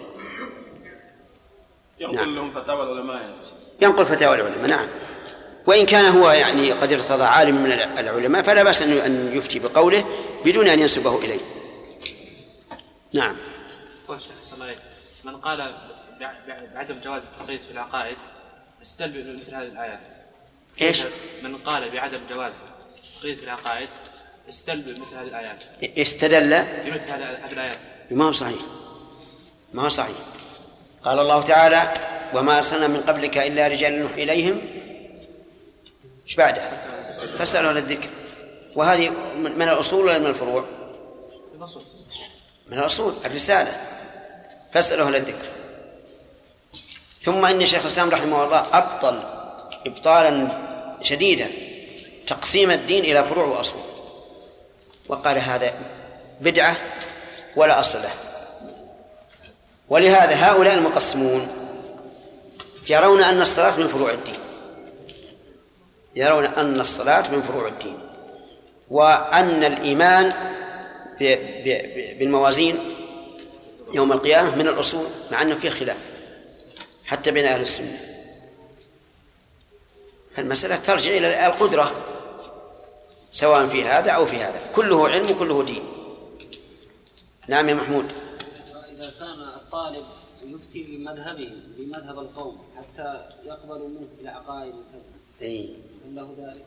ينقل 1.99 2.15
نعم. 2.15 2.35
لهم 2.35 2.51
فتاوى 2.51 2.83
العلماء. 2.83 3.33
ينقل 3.81 4.05
فتاوى 4.05 4.35
العلماء 4.35 4.67
نعم. 4.67 4.87
وإن 5.65 5.85
كان 5.85 6.05
هو 6.05 6.31
يعني 6.31 6.71
قد 6.71 6.93
ارتضى 6.93 7.23
عالم 7.23 7.55
من 7.55 7.71
العلماء 7.71 8.41
فلا 8.41 8.63
بأس 8.63 8.81
أن 8.81 9.31
يفتي 9.33 9.59
بقوله 9.59 10.05
بدون 10.45 10.67
أن 10.67 10.79
ينسبه 10.79 11.17
إليه. 11.17 11.39
نعم. 13.13 13.35
من 15.23 15.37
قال 15.37 15.73
بعدم 16.75 16.95
جواز 17.03 17.23
التقييد 17.23 17.61
في 17.61 17.71
العقائد 17.71 18.17
استدل 18.81 19.39
مثل 19.41 19.55
هذه 19.55 19.67
الآيات. 19.67 19.99
إيش؟ 20.81 21.03
من 21.43 21.57
قال 21.57 21.91
بعدم 21.91 22.19
جواز 22.33 22.53
التقييد 23.15 23.37
في 23.37 23.43
العقائد 23.43 23.89
استدل 24.49 24.81
بمثل 24.81 25.15
هذه 25.15 25.27
الآيات. 25.27 25.63
استدل؟ 25.83 26.63
بمثل 26.85 27.09
هذه 27.09 27.51
الآيات. 27.51 27.77
ما 28.11 28.25
هو 28.25 28.31
صحيح. 28.31 28.59
ما 29.73 29.83
هو 29.83 29.89
صحيح. 29.89 30.17
قال 31.03 31.19
الله 31.19 31.41
تعالى 31.41 31.93
وما 32.33 32.57
أرسلنا 32.57 32.87
من 32.87 33.01
قبلك 33.01 33.37
إلا 33.37 33.67
رجال 33.67 33.99
نوحي 33.99 34.23
إليهم. 34.23 34.61
إيش 36.25 36.35
بعده؟ 36.35 36.61
فاسألوا 37.37 37.69
أهل 37.69 37.77
الذكر. 37.77 38.09
وهذه 38.75 39.09
من 39.35 39.61
الأصول 39.61 40.05
ولا 40.05 40.17
من 40.17 40.27
الفروع؟ 40.27 40.65
من 42.67 42.79
الأصول 42.79 43.13
الرسالة. 43.25 43.81
فاسألوا 44.73 45.07
أهل 45.07 45.15
الذكر. 45.15 45.47
ثم 47.21 47.45
إن 47.45 47.65
شيخ 47.65 47.81
الإسلام 47.81 48.09
رحمه 48.09 48.43
الله 48.43 48.77
أبطل 48.77 49.23
إبطالا 49.85 50.47
شديدا. 51.01 51.49
تقسيم 52.27 52.71
الدين 52.71 53.03
إلى 53.03 53.23
فروع 53.23 53.45
وأصول. 53.45 53.81
وقال 55.07 55.37
هذا 55.37 55.73
بدعة 56.41 56.75
ولا 57.55 57.79
أصل 57.79 57.99
له. 57.99 58.13
ولهذا 59.89 60.35
هؤلاء 60.35 60.73
المقسمون 60.73 61.47
يرون 62.89 63.23
أن 63.23 63.41
الصلاة 63.41 63.79
من 63.79 63.87
فروع 63.87 64.11
الدين. 64.11 64.39
يرون 66.15 66.45
أن 66.45 66.81
الصلاة 66.81 67.31
من 67.31 67.41
فروع 67.41 67.67
الدين. 67.67 67.99
وأن 68.89 69.63
الإيمان 69.63 70.33
بالموازين 72.19 72.79
يوم 73.93 74.11
القيامة 74.11 74.55
من 74.55 74.67
الأصول 74.67 75.05
مع 75.31 75.41
أنه 75.41 75.55
فيه 75.55 75.69
خلاف 75.69 75.97
حتى 77.05 77.31
بين 77.31 77.45
أهل 77.45 77.61
السنة. 77.61 77.99
فالمسألة 80.35 80.75
ترجع 80.75 81.11
إلى 81.11 81.47
القدرة. 81.47 81.91
سواء 83.35 83.67
في 83.67 83.83
هذا 83.83 84.11
أو 84.11 84.25
في 84.25 84.37
هذا. 84.37 84.59
كله 84.75 85.09
علم 85.09 85.31
وكله 85.31 85.63
دين. 85.63 85.83
نعم 87.47 87.69
يا 87.69 87.73
محمود. 87.73 88.05
إذا 88.91 89.13
كان 89.19 89.39
الطالب 89.55 90.05
يفتي 90.43 90.83
بمذهبه 90.83 91.51
بمذهب 91.77 92.19
القوم 92.19 92.65
حتى 92.77 93.25
يقبلوا 93.43 93.89
منه 93.89 94.07
في 94.17 94.21
العقائد 94.21 94.73
وكذا 94.73 95.01
أي. 95.41 95.75
له 96.13 96.35
ذلك؟ 96.39 96.65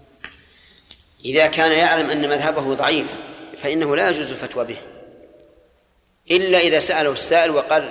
إذا 1.25 1.47
كان 1.47 1.73
يعلم 1.73 2.11
أن 2.11 2.29
مذهبه 2.29 2.75
ضعيف 2.75 3.17
فإنه 3.59 3.97
لا 3.97 4.11
يجوز 4.11 4.31
الفتوى 4.31 4.65
به. 4.65 4.79
إلا 6.31 6.59
إذا 6.59 6.79
سأله 6.79 7.13
السائل 7.13 7.51
وقال 7.51 7.89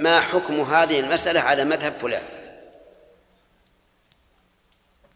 ما 0.00 0.20
حكم 0.20 0.60
هذه 0.60 1.00
المسألة 1.00 1.40
على 1.40 1.64
مذهب 1.64 1.92
فلان؟ 1.92 2.22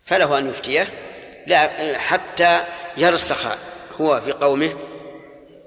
فله 0.05 0.39
أن 0.39 0.51
يفتيه. 0.51 0.89
لا 1.47 1.99
حتى 1.99 2.65
يرسخ 2.97 3.47
هو 4.01 4.21
في 4.21 4.33
قومه 4.33 4.77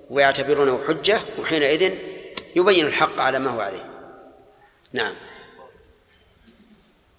ويعتبرونه 0.10 0.84
حجة 0.88 1.20
وحينئذ 1.40 1.94
يبين 2.56 2.86
الحق 2.86 3.20
على 3.20 3.40
ما 3.40 3.52
هو 3.52 3.62
عليه. 3.62 3.90
نعم. 4.94 5.16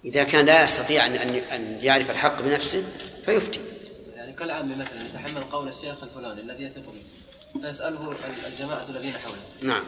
إذا 0.05 0.23
كان 0.23 0.45
لا 0.45 0.63
يستطيع 0.63 1.05
أن 1.05 1.15
أن 1.51 1.79
يعرف 1.81 2.11
الحق 2.11 2.41
بنفسه 2.41 2.83
فيفتي. 3.25 3.59
يعني 4.15 4.33
كالعام 4.33 4.71
مثلا 4.71 5.03
يتحمل 5.05 5.43
قول 5.43 5.67
الشيخ 5.67 6.03
الفلاني 6.03 6.41
الذي 6.41 6.63
يثق 6.63 6.83
به 6.85 7.61
فيسأله 7.61 8.15
الجماعة 8.47 8.85
الذين 8.89 9.13
حوله. 9.13 9.37
نعم. 9.61 9.83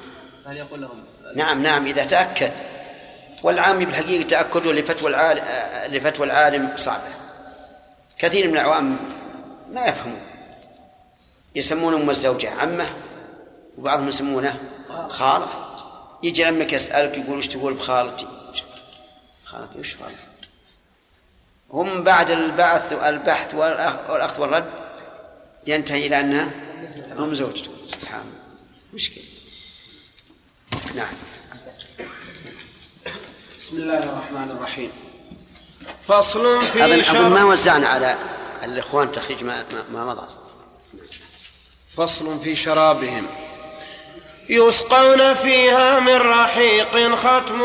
فهل 0.46 0.58
يقول 0.58 0.82
لهم 0.82 1.04
نعم 1.36 1.64
نعم 1.64 1.86
إذا 1.86 2.06
تأكد. 2.06 2.52
والعام 3.44 3.80
بالحقيقة 3.80 4.28
تأكده 4.28 4.74
لفتوى 4.74 5.10
العالم 5.10 5.44
لفتوى 5.96 6.26
العالم 6.26 6.72
صعبة. 6.76 7.10
كثير 8.20 8.48
من 8.48 8.54
العوام 8.54 9.00
ما 9.72 9.86
يفهمون. 9.86 10.22
يسمون 11.56 11.94
أم 11.94 12.10
الزوجة 12.10 12.50
عمة 12.50 12.86
وبعضهم 13.78 14.08
يسمونه 14.08 14.60
خالة. 15.10 15.48
يجي 16.24 16.44
لمك 16.44 16.74
يسألك 16.74 17.18
يقول 17.18 17.38
إيش 17.38 17.48
تقول 17.48 17.74
بخالتي؟ 17.74 18.28
خالتي 19.46 19.78
إيش 19.78 19.96
خالتي 19.96 20.16
هم 21.72 22.04
بعد 22.04 22.32
البعث 22.32 22.94
البحث 22.94 23.54
والأخذ 23.54 24.42
والرد 24.42 24.70
ينتهي 25.68 26.08
إلى 26.08 26.20
أنها 26.20 26.52
أم 27.20 27.34
زوجته. 27.34 27.72
سبحان 27.86 28.22
الله. 28.22 28.42
مشكلة. 28.94 29.24
نعم. 30.96 31.14
بسم 33.62 33.78
الله 33.78 34.00
الرحمن 34.00 34.52
الرحيم. 34.52 34.92
فصل 36.08 36.66
في 36.66 36.84
أظن 36.84 37.30
ما 37.30 37.44
وزعنا 37.44 37.88
على 37.88 38.18
الإخوان 38.64 39.12
تخريج 39.12 39.44
ما, 39.44 39.66
ما, 39.92 40.06
مضى. 40.06 40.28
فصل 41.98 42.40
في 42.40 42.56
شرابهم. 42.56 43.28
يسقون 44.50 45.34
فيها 45.34 46.00
من 46.00 46.16
رحيق 46.16 47.16
ختم 47.16 47.62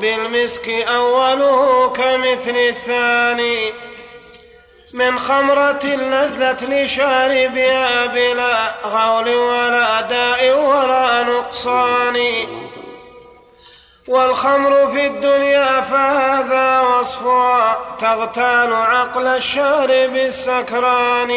بالمسك 0.00 0.68
أوله 0.68 1.88
كمثل 1.88 2.56
الثاني. 2.56 3.72
من 4.92 5.18
خمرة 5.18 5.86
لذت 5.86 6.62
لشاربها 6.64 8.06
بلا 8.06 8.74
غول 8.84 9.28
ولا 9.28 10.00
داء 10.00 10.58
ولا 10.58 11.22
نقصان. 11.22 12.16
والخمر 14.08 14.86
في 14.86 15.06
الدنيا 15.06 15.80
فهذا 15.80 16.80
وصفها 16.80 17.78
تغتال 18.00 18.72
عقل 18.72 19.26
الشارب 19.26 20.16
السكران 20.16 21.32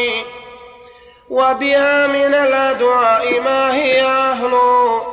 وبها 1.30 2.08
من 2.08 2.34
الأدواء 2.34 3.42
ما 3.42 3.76
هي 3.76 4.02
أهل 4.06 4.54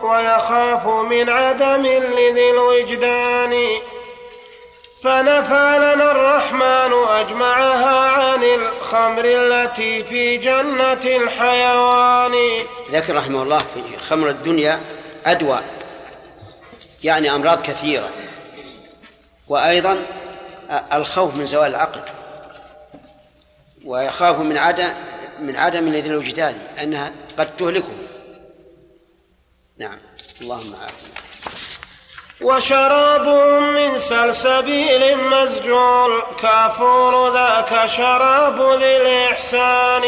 ويخاف 0.02 0.86
من 0.86 1.30
عدم 1.30 1.86
لذي 1.86 2.50
الوجدان 2.50 3.54
فنفى 5.02 5.78
لنا 5.78 6.10
الرحمن 6.10 6.92
أجمعها 7.08 8.10
عن 8.10 8.42
الخمر 8.42 9.22
التي 9.24 10.04
في 10.04 10.36
جنة 10.36 10.92
الحيوان. 11.04 12.32
ذكر 12.90 13.16
رحمه 13.16 13.42
الله 13.42 13.58
في 13.58 13.98
خمر 14.08 14.28
الدنيا 14.28 14.80
أدواء. 15.26 15.83
يعني 17.04 17.34
أمراض 17.34 17.62
كثيرة. 17.62 18.10
وأيضا 19.48 19.96
الخوف 20.92 21.36
من 21.36 21.46
زوال 21.46 21.70
العقل. 21.70 22.00
ويخاف 23.84 24.38
من 24.38 24.58
عدم 24.58 24.92
من 25.38 25.56
عدم 25.56 25.88
ذي 25.88 26.08
الوجدان 26.08 26.58
أنها 26.82 27.12
قد 27.38 27.56
تهلكه. 27.56 27.94
نعم. 29.78 29.98
اللهم 30.40 30.74
عافنا 30.74 31.14
وشرابهم 32.40 33.74
من 33.74 33.98
سلسبيل 33.98 35.18
مسجول 35.18 36.22
كافور 36.42 37.34
ذاك 37.34 37.86
شراب 37.86 38.60
ذي 38.80 38.96
الإحسان. 38.96 40.04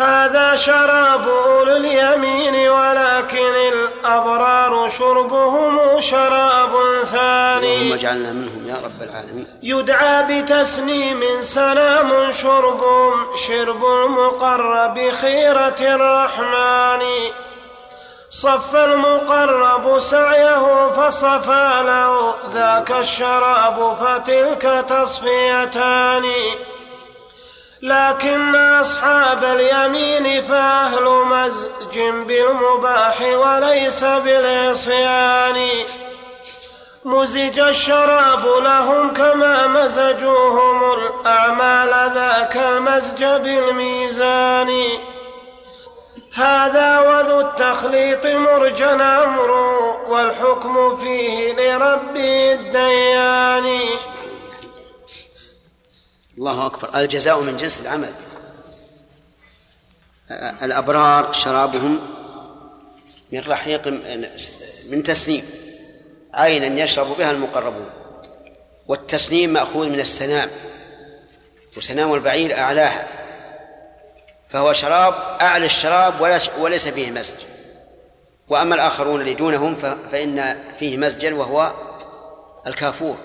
هذا 0.00 0.56
شراب 0.56 1.28
أولي 1.28 1.76
اليمين 1.76 2.68
ولكن 2.68 3.54
الأبرار 3.72 4.88
شربهم 4.88 6.00
شراب 6.00 6.72
ثاني. 7.04 7.76
اللهم 7.76 7.92
اجعلنا 7.92 8.32
منهم 8.32 8.66
يا 8.66 8.74
رب 8.84 9.02
العالمين. 9.02 9.46
يدعى 9.62 10.42
بتسنيم 10.42 11.20
سلام 11.42 12.32
شرب 12.32 12.80
شرب 13.46 13.84
المقرب 13.84 15.10
خيرة 15.10 15.80
الرحمن. 15.80 17.02
صف 18.30 18.76
المقرب 18.76 19.98
سعيه 19.98 20.88
فصفى 20.96 21.82
له 21.86 22.34
ذاك 22.54 22.90
الشراب 22.90 23.96
فتلك 24.00 24.84
تصفيتان. 24.88 26.24
لكن 27.82 28.54
أصحاب 28.56 29.44
اليمين 29.44 30.42
فأهل 30.42 31.04
مزج 31.04 31.98
بالمباح 31.98 33.20
وليس 33.20 34.04
بالعصيان. 34.04 35.68
مزج 37.04 37.60
الشراب 37.60 38.46
لهم 38.64 39.12
كما 39.12 39.66
مزجوهم 39.66 40.92
الأعمال 40.92 42.12
ذاك 42.14 42.56
المزج 42.56 43.24
بالميزان. 43.24 44.70
هذا 46.34 46.98
وذو 46.98 47.40
التخليط 47.40 48.26
مرجى 48.26 48.84
أمر 48.84 49.50
والحكم 50.08 50.96
فيه 50.96 51.52
لرب 51.52 52.16
الديان. 52.16 53.80
الله 56.38 56.66
أكبر. 56.66 56.98
الجزاء 57.00 57.40
من 57.40 57.56
جنس 57.56 57.80
العمل. 57.80 58.12
الأبرار 60.62 61.32
شرابهم 61.32 62.00
من 63.32 63.40
رحيق 63.40 63.88
من 64.90 65.02
تسنيم. 65.02 65.42
عينا 66.34 66.82
يشرب 66.82 67.16
بها 67.18 67.30
المقربون. 67.30 67.90
والتسنيم 68.88 69.52
مأخوذ 69.52 69.88
من 69.88 70.00
السنام. 70.00 70.50
وسنام 71.76 72.14
البعير 72.14 72.58
أعلاها. 72.58 73.06
فهو 74.50 74.72
شراب 74.72 75.14
أعلى 75.40 75.66
الشراب 75.66 76.20
وليس 76.58 76.88
فيه 76.88 77.10
مزج. 77.10 77.34
وأما 78.48 78.74
الآخرون 78.74 79.20
اللي 79.20 79.34
دونهم 79.34 79.76
فإن 80.12 80.58
فيه 80.78 80.96
مزجا 80.96 81.34
وهو 81.34 81.72
الكافور. 82.66 83.18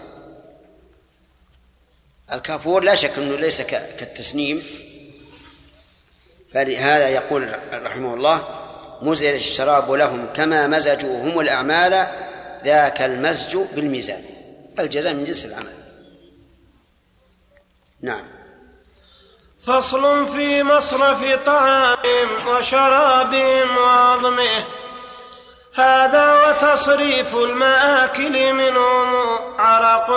الكافور 2.34 2.84
لا 2.84 2.96
شك 2.96 3.12
أنه 3.18 3.36
ليس 3.36 3.62
كالتسنيم. 3.62 4.64
فلهذا 6.54 7.10
يقول 7.10 7.60
رحمه 7.74 8.14
الله 8.14 8.48
مزج 9.02 9.26
الشراب 9.26 9.92
لهم 9.92 10.28
كما 10.34 10.68
مزجوا 10.68 11.24
هم 11.24 11.40
الأعمال 11.40 12.08
ذاك 12.66 13.02
المزج 13.02 13.58
بالميزان. 13.58 14.24
الجزاء 14.80 15.14
من 15.14 15.24
جنس 15.24 15.46
العمل. 15.46 15.74
نعم. 18.02 18.24
فصل 19.68 20.28
في 20.28 20.64
مصرف 20.64 21.46
طعام 21.46 22.48
وشرابهم 22.48 23.78
وعظمه. 23.78 24.66
هذا 25.76 26.50
وتصريف 26.50 27.36
المآكل 27.36 28.54
منهم 28.54 29.08
عرق 29.60 30.12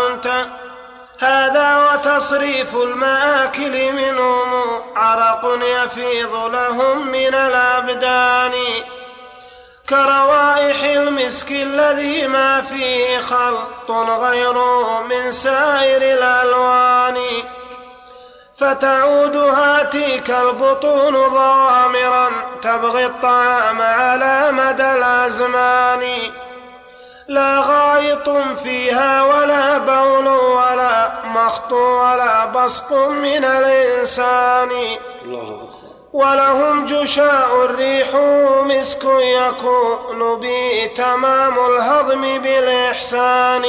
هذا 1.20 1.76
وتصريف 1.76 2.74
المآكل 2.74 3.92
منهم 3.92 4.82
عرق 4.96 5.58
يفيض 5.62 6.34
لهم 6.34 7.06
من 7.06 7.34
الأبدان 7.34 8.52
كروائح 9.88 10.82
المسك 10.82 11.50
الذي 11.52 12.26
ما 12.26 12.62
فيه 12.62 13.18
خلط 13.18 13.90
غيره 13.90 15.02
من 15.02 15.32
سائر 15.32 16.02
الألوان. 16.02 17.16
فتعود 18.58 19.36
هاتيك 19.36 20.30
البطون 20.30 21.14
ضوامرا 21.14 22.30
تبغي 22.62 23.06
الطعام 23.06 23.82
على 23.82 24.52
مدى 24.52 24.92
الأزمان. 24.92 26.02
لا 27.28 27.60
غائط 27.60 28.30
فيها 28.62 29.24
ولا 29.24 29.78
بول 29.78 30.28
ولا 30.28 31.10
مخط 31.24 31.72
ولا 31.72 32.44
بسط 32.44 32.92
من 32.92 33.44
الإنسان. 33.44 34.70
ولهم 36.12 36.86
جشاء 36.86 37.64
الريح 37.64 38.14
مسك 38.64 39.04
يكون 39.04 40.40
به 40.40 40.90
تمام 40.96 41.58
الهضم 41.58 42.38
بالإحسان. 42.38 43.64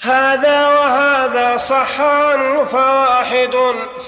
هذا 0.00 0.68
وهذا 0.68 1.56
صح 1.56 2.00
عنه 2.00 2.64
فواحد 2.64 3.56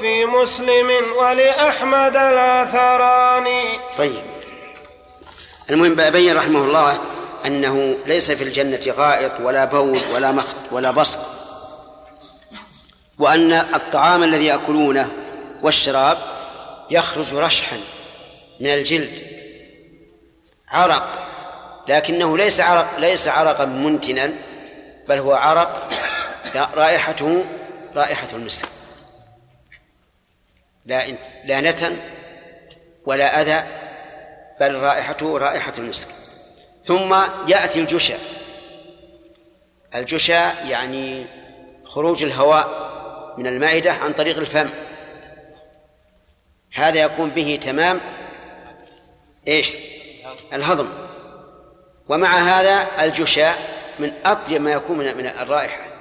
في 0.01 0.27
مسلم 0.27 0.91
ولأحمد 1.17 2.17
الآثران. 2.17 3.49
طيب. 3.99 4.32
المهم 5.71 6.11
بين 6.11 6.37
رحمه 6.37 6.65
الله 6.65 6.99
أنه 7.47 7.97
ليس 8.07 8.31
في 8.31 8.45
الجنة 8.45 8.81
غائط 8.89 9.41
ولا 9.41 9.65
بول 9.65 10.01
ولا 10.15 10.33
مخط 10.33 10.57
ولا 10.73 10.91
بسط 10.91 11.21
وأن 13.19 13.53
الطعام 13.53 14.23
الذي 14.23 14.45
يأكلونه 14.45 15.11
والشراب 15.63 16.19
يخرج 16.91 17.35
رشحا 17.35 17.77
من 18.61 18.67
الجلد. 18.67 19.23
عرق. 20.69 21.29
لكنه 21.89 22.39
ليس 22.39 22.61
عرق 22.61 22.99
ليس 22.99 23.29
عرقا 23.29 23.65
منتنا 23.65 24.33
بل 25.09 25.19
هو 25.19 25.33
عرق 25.33 25.89
رائحته 26.55 27.45
رائحة 27.95 28.29
المسك. 28.33 28.69
لا 30.87 31.07
لا 31.45 31.61
نتن 31.61 31.97
ولا 33.07 33.41
أذى 33.43 33.82
بل 34.61 34.75
رائحته 34.75 35.39
رائحة 35.39 35.73
المسك. 35.79 36.09
ثم 36.85 37.15
يأتي 37.49 37.81
الجشا 37.81 38.19
الجشا 39.95 40.69
يعني 40.69 41.27
خروج 41.85 42.25
الهواء 42.25 42.93
من 43.39 43.47
المعدة 43.47 43.93
عن 43.93 44.13
طريق 44.13 44.39
الفم. 44.39 44.69
هذا 46.75 47.01
يكون 47.01 47.31
به 47.31 47.59
تمام 47.63 48.01
إيش؟ 49.49 49.73
الهضم. 50.53 50.89
ومع 52.09 52.39
هذا 52.39 53.05
الجشاء 53.05 53.59
من 53.99 54.13
أطيب 54.25 54.63
ما 54.63 54.73
يكون 54.73 54.99
من 54.99 55.17
من 55.17 55.27
الرائحة. 55.27 55.93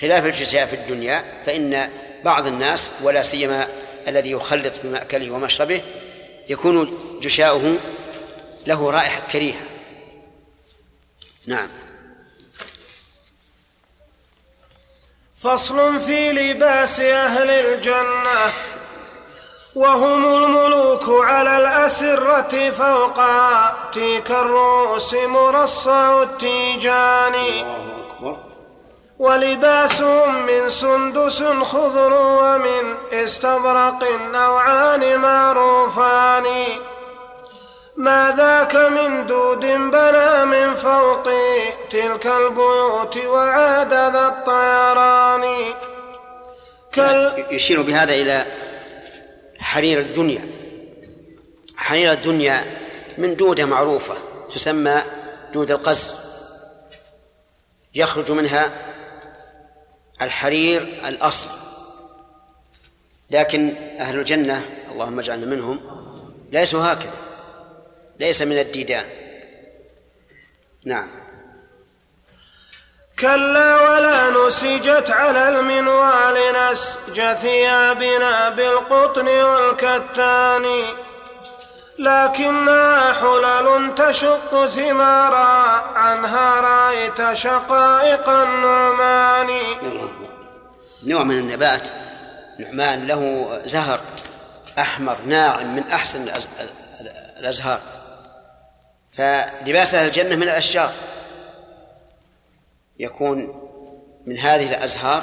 خلاف 0.00 0.26
الجشاء 0.26 0.66
في 0.66 0.76
الدنيا 0.76 1.24
فإن 1.46 1.90
بعض 2.24 2.46
الناس 2.46 2.90
ولا 3.02 3.22
سيما 3.22 3.68
الذي 4.08 4.30
يخلط 4.30 4.72
بمأكله 4.84 5.30
ومشربه 5.30 5.82
يكون 6.48 6.98
جشاؤه 7.20 7.76
له 8.66 8.90
رائحة 8.90 9.22
كريهة. 9.32 9.62
نعم. 11.46 11.68
فصل 15.36 16.00
في 16.00 16.32
لباس 16.32 17.00
أهل 17.00 17.50
الجنة 17.50 18.52
وهم 19.74 20.44
الملوك 20.44 21.24
على 21.24 21.56
الأسرة 21.56 22.70
فوق 22.70 23.20
تيك 23.90 24.30
الرؤوس 24.30 25.14
مرصع 25.14 26.22
التيجان. 26.22 27.34
ولباسهم 29.18 30.46
من 30.46 30.68
سندس 30.68 31.42
خضر 31.42 32.12
ومن 32.12 32.94
استبرق 33.12 34.04
نوعان 34.32 35.18
معروفان. 35.18 36.44
ما 37.96 38.34
ذاك 38.36 38.76
من 38.76 39.26
دود 39.26 39.60
بنى 39.66 40.44
من 40.44 40.74
فوق 40.74 41.28
تلك 41.90 42.26
البيوت 42.26 43.16
وعاد 43.16 43.92
ذا 43.92 44.28
الطيران. 44.28 45.74
كال 46.92 47.44
يشير 47.50 47.82
بهذا 47.82 48.12
إلى 48.14 48.46
حرير 49.58 49.98
الدنيا. 49.98 50.48
حرير 51.76 52.12
الدنيا 52.12 52.64
من 53.18 53.36
دودة 53.36 53.64
معروفة 53.64 54.14
تسمى 54.54 55.02
دود 55.52 55.70
القز 55.70 56.14
يخرج 57.94 58.32
منها 58.32 58.72
الحرير 60.22 60.82
الأصل. 60.82 61.48
لكن 63.30 63.74
أهل 63.98 64.18
الجنة 64.18 64.64
اللهم 64.92 65.18
اجعلنا 65.18 65.46
منهم 65.46 65.80
ليسوا 66.52 66.92
هكذا 66.92 67.18
ليس 68.20 68.42
من 68.42 68.58
الديدان. 68.58 69.04
نعم. 70.84 71.08
كلا 73.18 73.90
ولا 73.90 74.30
نسجت 74.30 75.10
على 75.10 75.48
المنوال 75.48 76.36
نسج 76.72 77.32
ثيابنا 77.32 78.50
بالقطن 78.50 79.28
والكتان. 79.28 80.84
لكنها 81.98 83.12
حلل 83.12 83.94
تشق 83.94 84.66
ثمارا 84.66 85.82
عنها 85.98 86.60
رأيت 86.60 87.36
شقائق 87.36 88.28
النعمان. 88.28 89.48
نوع 91.02 91.22
من 91.22 91.38
النبات 91.38 91.88
نعمان 92.58 93.06
له 93.06 93.48
زهر 93.64 94.00
أحمر 94.78 95.16
ناعم 95.26 95.76
من 95.76 95.82
أحسن 95.82 96.28
الأزهار. 97.38 97.80
فلباس 99.12 99.94
أهل 99.94 100.06
الجنة 100.06 100.36
من 100.36 100.42
الأشجار. 100.42 100.92
يكون 102.98 103.70
من 104.26 104.38
هذه 104.38 104.68
الأزهار 104.68 105.22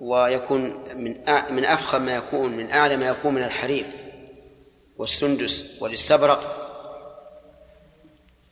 ويكون 0.00 0.84
من 0.94 1.16
من 1.50 1.64
أفخم 1.64 2.02
ما 2.02 2.16
يكون 2.16 2.56
من 2.56 2.72
أعلى 2.72 2.96
ما 2.96 3.06
يكون 3.06 3.34
من 3.34 3.42
الحرير. 3.42 4.01
والسندس 4.98 5.78
والاستبرق. 5.80 6.40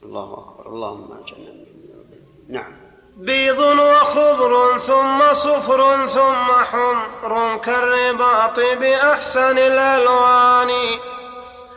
الله 0.03 0.33
أكبر. 0.33 0.67
اللهم 0.67 1.25
اجعلنا 1.25 1.53
نعم. 2.49 2.77
بيض 3.17 3.59
وخضر 3.59 4.79
ثم 4.79 5.33
صفر 5.33 6.07
ثم 6.07 6.49
حمر 6.71 7.57
كالرباط 7.57 8.61
بأحسن 8.61 9.59
الألوان. 9.59 10.71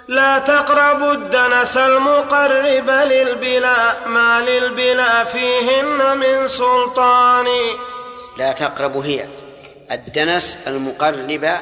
لا 0.07 0.39
تقربوا 0.39 1.13
الدنس 1.13 1.77
المقرب 1.77 2.89
للبلا 2.89 4.07
ما 4.07 4.41
للبلا 4.41 5.23
فيهن 5.23 6.17
من 6.17 6.47
سلطان. 6.47 7.47
لا 8.37 8.51
تقرب 8.51 8.97
هي 8.97 9.27
الدنس 9.91 10.57
المقرب 10.67 11.59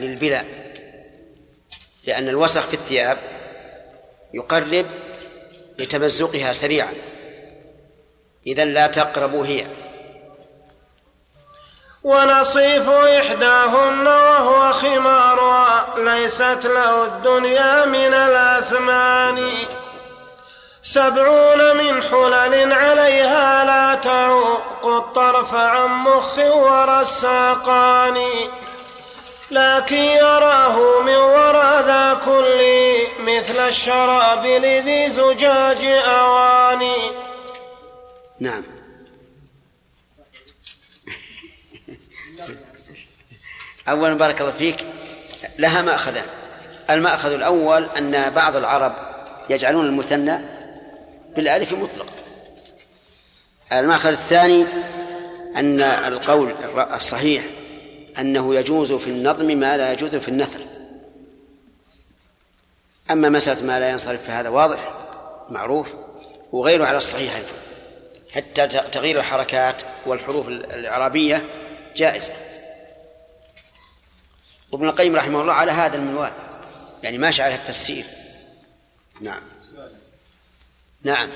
للبلا 0.00 0.63
لأن 2.06 2.28
الوسخ 2.28 2.60
في 2.60 2.74
الثياب 2.74 3.18
يقرب 4.34 4.86
لتمزقها 5.78 6.52
سريعا. 6.52 6.92
إذا 8.46 8.64
لا 8.64 8.86
تقرب 8.86 9.34
هي. 9.34 9.66
ونصيف 12.04 12.88
إحداهن 12.88 14.06
وهو 14.06 14.72
خمارها 14.72 15.94
ليست 15.98 16.60
له 16.64 17.04
الدنيا 17.04 17.86
من 17.86 18.14
الأثمان. 18.14 19.50
سبعون 20.82 21.76
من 21.76 22.02
حلل 22.02 22.72
عليها 22.72 23.64
لا 23.64 23.94
تعوق 23.94 24.86
الطرف 24.86 25.54
عن 25.54 25.88
مخ 25.88 26.38
ورساقان. 26.38 28.16
لكن 29.54 29.96
يراه 29.96 31.02
من 31.02 31.16
وراء 31.16 31.86
ذا 31.86 32.20
كل 32.24 32.60
مثل 33.18 33.68
الشراب 33.68 34.46
لذي 34.46 35.10
زجاج 35.10 35.84
أواني. 35.84 36.96
نعم. 38.40 38.62
أولا 43.88 44.14
بارك 44.14 44.40
الله 44.40 44.52
فيك. 44.52 44.84
لها 45.58 45.82
مأخذان. 45.82 46.26
المأخذ 46.90 47.32
الأول 47.32 47.88
أن 47.98 48.30
بعض 48.30 48.56
العرب 48.56 48.94
يجعلون 49.50 49.86
المثنى 49.86 50.38
بالألف 51.36 51.72
مطلق. 51.72 52.06
المأخذ 53.72 54.10
الثاني 54.10 54.66
أن 55.56 55.80
القول 55.80 56.54
الصحيح 56.94 57.44
أنه 58.18 58.54
يجوز 58.54 58.92
في 58.92 59.10
النظم 59.10 59.46
ما 59.46 59.76
لا 59.76 59.92
يجوز 59.92 60.14
في 60.14 60.28
النثر. 60.28 60.60
أما 63.10 63.28
مسألة 63.28 63.62
ما 63.62 63.80
لا 63.80 63.90
ينصرف 63.90 64.26
فهذا 64.26 64.48
واضح 64.48 64.94
معروف 65.50 65.88
وغيره 66.52 66.84
على 66.84 66.98
الصحيح 66.98 67.36
أيضا. 67.36 67.52
حتى 68.32 68.66
تغيير 68.66 69.18
الحركات 69.18 69.82
والحروف 70.06 70.48
الإعرابية 70.48 71.44
جائزة. 71.96 72.32
وابن 74.72 74.88
القيم 74.88 75.16
رحمه 75.16 75.40
الله 75.40 75.52
على 75.52 75.72
هذا 75.72 75.96
المنوال 75.96 76.32
يعني 77.02 77.18
ماشي 77.18 77.42
على 77.42 77.54
التفسير. 77.54 78.04
نعم. 79.20 79.42
نعم. 81.02 81.28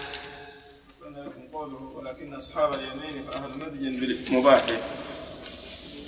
ولكن 1.95 2.35
أصحاب 2.35 2.75
اليمين 2.75 3.27
فأهل 3.27 3.59
مدين 3.59 4.01
بالمباح. 4.01 4.63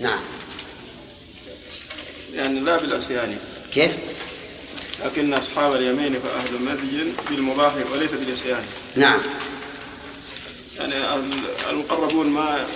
نعم. 0.00 0.22
يعني 2.34 2.60
لا 2.60 2.76
بالعصيان 2.76 3.38
كيف؟ 3.74 3.92
لكن 5.04 5.34
أصحاب 5.34 5.74
اليمين 5.74 6.20
فأهل 6.20 6.62
مدين 6.62 7.14
بالمباح 7.30 7.72
وليس 7.92 8.12
بالعصيان 8.12 8.62
نعم. 8.96 9.20
يعني 10.78 10.94
المقربون 11.70 12.26
ما 12.26 12.66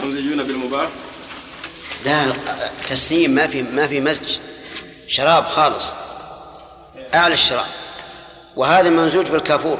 ممزجون 0.00 0.42
بالمباح. 0.42 0.88
لا 2.04 2.32
تسنيم 2.88 3.30
ما 3.30 3.46
في 3.46 3.62
ما 3.62 3.86
في 3.86 4.00
مزج 4.00 4.38
شراب 5.08 5.46
خالص. 5.46 5.92
أعلى 7.14 7.34
الشراب. 7.34 7.66
وهذا 8.56 8.90
ممزوج 8.90 9.26
بالكافور. 9.26 9.78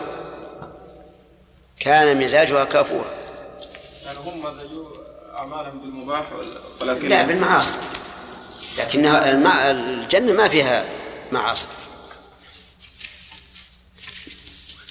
كان 1.81 2.25
مزاجها 2.25 2.65
كافورا. 2.65 3.11
يعني 4.05 4.19
هم 4.19 4.43
مزجوا 4.43 4.87
أعمالهم 5.35 5.79
بالمباح 5.79 6.27
ولكن 6.81 7.09
لا 7.09 7.23
بالمعاصي. 7.23 7.77
لكنها. 8.79 9.71
الجنة 9.71 10.33
ما 10.33 10.49
فيها 10.49 10.85
معاصي. 11.33 11.69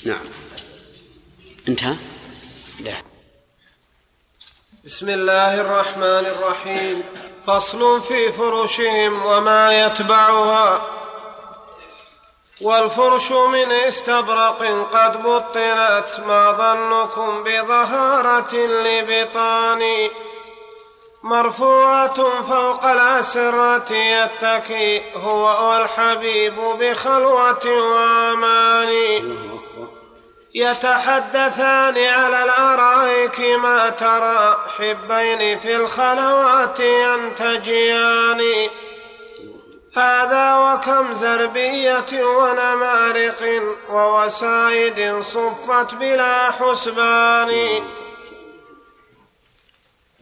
نعم. 0.05 0.25
انتهى؟ 1.67 1.95
لا. 2.79 2.95
بسم 4.85 5.09
الله 5.09 5.61
الرحمن 5.61 6.03
الرحيم. 6.03 7.03
فصل 7.47 8.01
في 8.01 8.31
فرشهم 8.31 9.25
وما 9.25 9.85
يتبعها. 9.85 10.95
والفرش 12.61 13.31
من 13.31 13.71
استبرق 13.71 14.63
قد 14.91 15.23
بطنت 15.23 16.19
ما 16.27 16.51
ظنكم 16.51 17.43
بظهارة 17.43 18.55
لبطان 18.55 20.09
مرفوعة 21.25 22.43
فوق 22.49 22.85
الأسرة 22.85 23.93
يتكي 23.93 25.01
هو 25.15 25.69
والحبيب 25.69 26.55
بخلوة 26.79 27.65
وأمان. 27.65 28.91
يتحدثان 30.53 31.97
على 31.97 32.43
الأرائك 32.43 33.39
ما 33.39 33.89
ترى 33.89 34.57
حبين 34.77 35.59
في 35.59 35.75
الخلوات 35.75 36.79
ينتجيان 36.79 38.41
هذا 39.97 40.55
وكم 40.57 41.13
زربية 41.13 42.23
ونمارق 42.23 43.61
ووسائد 43.89 45.21
صفت 45.21 45.95
بلا 45.95 46.51
حسبان. 46.51 47.83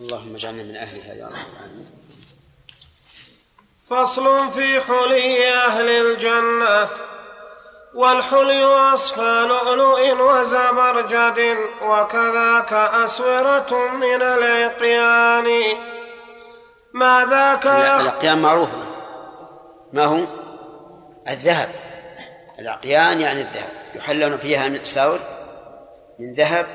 اللهم 0.01 0.35
اجعلنا 0.35 0.63
من 0.63 0.75
أهلها 0.75 1.13
يا 1.13 1.25
رب 1.25 1.31
العالمين. 1.31 1.89
فصل 3.89 4.51
في 4.51 4.81
حلي 4.81 5.53
أهل 5.53 5.89
الجنة 5.89 6.89
والحلي 7.93 8.63
أصفى 8.63 9.45
لؤلؤ 9.49 10.21
وزبرجد 10.21 11.57
وكذاك 11.81 12.73
أسورة 12.73 13.93
من 13.93 14.21
العقيان 14.21 15.77
ما 16.93 17.25
ذاك 17.29 17.65
يخ... 17.65 18.07
العقيان 18.07 18.41
معروف. 18.41 18.69
ما 19.93 20.05
هو؟ 20.05 20.23
الذهب. 21.27 21.69
العقيان 22.59 23.21
يعني 23.21 23.41
الذهب. 23.41 23.71
يحلون 23.95 24.37
فيها 24.37 24.67
من 24.67 24.85
ساور 24.85 25.19
من 26.19 26.33
ذهب 26.33 26.67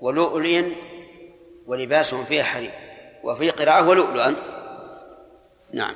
ولؤلؤ 0.00 0.62
ولباسهم 1.72 2.24
فيها 2.24 2.44
حرير 2.44 2.70
وفي 3.22 3.50
قراءة 3.50 3.88
ولؤلؤا. 3.88 4.34
نعم. 5.72 5.94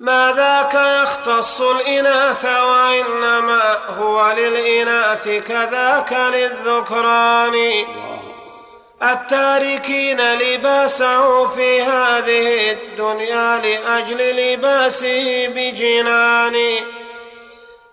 ما 0.00 0.32
ذاك 0.36 0.74
يختص 1.02 1.60
الإناث 1.60 2.44
وإنما 2.44 3.78
هو 3.98 4.32
للإناث 4.38 5.28
كذاك 5.28 6.12
للذكران. 6.12 7.84
التاركين 9.02 10.34
لباسه 10.34 11.48
في 11.48 11.82
هذه 11.82 12.72
الدنيا 12.72 13.58
لأجل 13.58 14.36
لباسه 14.36 15.48
بجنان. 15.48 16.54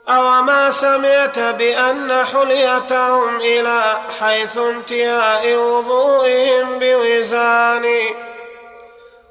أو 0.09 0.41
ما 0.41 0.71
سمعت 0.71 1.39
بأن 1.39 2.25
حليتهم 2.25 3.35
إلى 3.41 3.81
حيث 4.19 4.57
انتهاء 4.57 5.55
وضوئهم 5.57 6.79
بوزان 6.79 7.85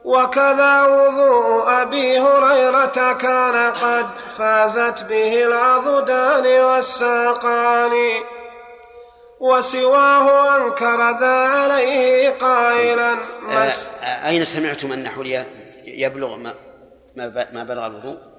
وكذا 0.05 0.83
وضوء 0.83 1.83
أبي 1.83 2.19
هريرة 2.19 3.13
كان 3.13 3.73
قد 3.73 4.07
فازت 4.39 5.05
به 5.05 5.47
العضدان 5.47 6.47
والساقان 6.47 7.93
وسواه 9.41 10.57
أنكر 10.57 11.19
ذا 11.21 11.37
عليه 11.49 12.31
قائلا 12.31 13.17
أين 14.27 14.45
سمعتم 14.45 14.93
أن 14.93 15.09
حلي 15.09 15.45
يبلغ 15.85 16.37
ما 16.37 16.55
ما 17.53 17.65
بلغ 17.65 17.87
الوضوء؟ 17.87 18.34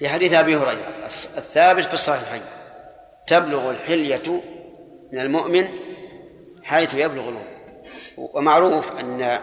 في 0.00 0.08
حديث 0.08 0.34
أبي 0.34 0.56
هريرة. 0.56 1.06
الثابت 1.36 1.84
في 1.84 1.94
الصحيحين. 1.94 2.42
تبلغ 3.26 3.70
الحلية 3.70 4.42
من 5.12 5.20
المؤمن 5.20 5.68
حيث 6.62 6.94
يبلغ 6.94 7.28
الوضوء 7.28 7.50
ومعروف 8.16 9.00
أن 9.00 9.40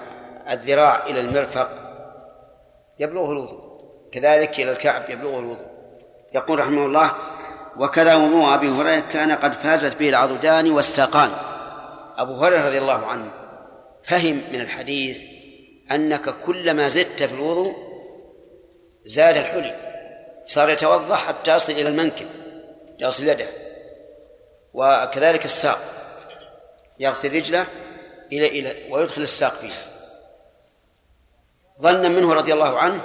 الذراع 0.49 1.05
إلى 1.05 1.19
المرفق 1.19 1.69
يبلغه 2.99 3.31
الوضوء. 3.31 3.59
كذلك 4.11 4.59
إلى 4.59 4.71
الكعب 4.71 5.09
يبلغه 5.09 5.39
الوضوء. 5.39 5.65
يقول 6.35 6.59
رحمه 6.59 6.85
الله 6.85 7.11
وكذا 7.77 8.15
وضوء 8.15 8.53
أبي 8.53 8.69
هريرة 8.69 9.03
كان 9.11 9.31
قد 9.31 9.53
فازت 9.53 9.99
به 9.99 10.09
العضدان 10.09 10.71
والساقان. 10.71 11.29
أبو 12.17 12.33
هريرة 12.33 12.67
رضي 12.67 12.77
الله 12.77 13.05
عنه 13.05 13.31
فهم 14.03 14.41
من 14.51 14.61
الحديث 14.61 15.21
أنك 15.91 16.29
كلما 16.45 16.87
زدت 16.87 17.23
في 17.23 17.35
الوضوء 17.35 17.75
زاد 19.05 19.37
الحلي. 19.37 19.86
صار 20.47 20.69
يتوضأ 20.69 21.15
حتى 21.15 21.55
يصل 21.55 21.73
إلى 21.73 21.89
المنكب 21.89 22.27
يغسل 22.99 23.29
يده 23.29 23.47
وكذلك 24.73 25.45
الساق 25.45 25.79
يغسل 26.99 27.33
رجله 27.33 27.65
إلى 28.31 28.47
إلى 28.47 28.93
ويدخل 28.93 29.21
الساق 29.21 29.51
فيه. 29.51 29.73
ظنا 31.81 32.09
منه 32.09 32.33
رضي 32.33 32.53
الله 32.53 32.79
عنه 32.79 33.01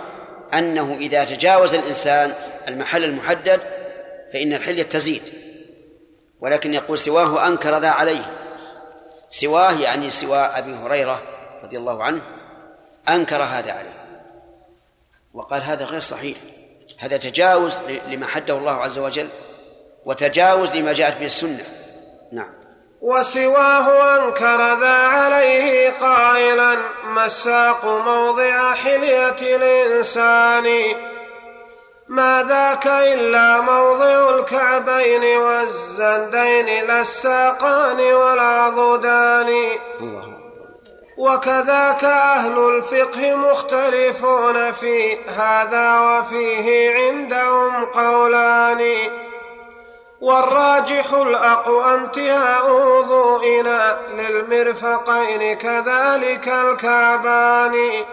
أنه 0.54 0.94
إذا 0.94 1.24
تجاوز 1.24 1.74
الإنسان 1.74 2.34
المحل 2.68 3.04
المحدد 3.04 3.60
فإن 4.32 4.52
الحلية 4.54 4.82
تزيد 4.82 5.22
ولكن 6.40 6.74
يقول 6.74 6.98
سواه 6.98 7.48
أنكر 7.48 7.78
ذا 7.78 7.88
عليه. 7.88 8.38
سواه 9.28 9.72
يعني 9.72 10.10
سوى 10.10 10.38
أبي 10.38 10.74
هريرة 10.74 11.22
رضي 11.62 11.78
الله 11.78 12.04
عنه 12.04 12.22
أنكر 13.08 13.42
هذا 13.42 13.72
عليه. 13.72 14.02
وقال 15.34 15.62
هذا 15.62 15.84
غير 15.84 16.00
صحيح. 16.00 16.36
هذا 17.02 17.16
تجاوز 17.16 17.80
لما 18.06 18.26
حده 18.26 18.56
الله 18.56 18.72
عز 18.72 18.98
وجل 18.98 19.28
وتجاوز 20.06 20.76
لما 20.76 20.92
جاءت 20.92 21.18
به 21.18 21.26
السنة. 21.26 21.64
نعم. 22.32 22.54
وسواه 23.00 24.16
أنكر 24.18 24.80
ذا 24.80 24.96
عليه 24.96 25.90
قائلا 25.90 26.76
ما 27.04 27.26
الساق 27.26 27.84
موضع 27.84 28.74
حلية 28.74 29.56
الإنسان. 29.56 30.96
ما 32.08 32.46
ذاك 32.48 32.86
إلا 32.86 33.60
موضع 33.60 34.38
الكعبين 34.38 35.38
والزندين 35.38 36.86
لا 36.86 37.00
الساقان 37.00 38.00
والعضدان 38.00 39.52
وكذاك 41.22 42.04
أهل 42.04 42.58
الفقه 42.58 43.34
مختلفون 43.34 44.72
في 44.72 45.18
هذا 45.24 46.00
وفيه 46.00 46.94
عندهم 46.94 47.84
قولان. 47.84 49.10
والراجح 50.20 51.12
الأقوى 51.12 51.94
انتهاء 51.94 52.70
وضوئنا 52.70 53.98
للمرفقين 54.18 55.56
كذلك 55.56 56.48
الكعبان. 56.48 58.04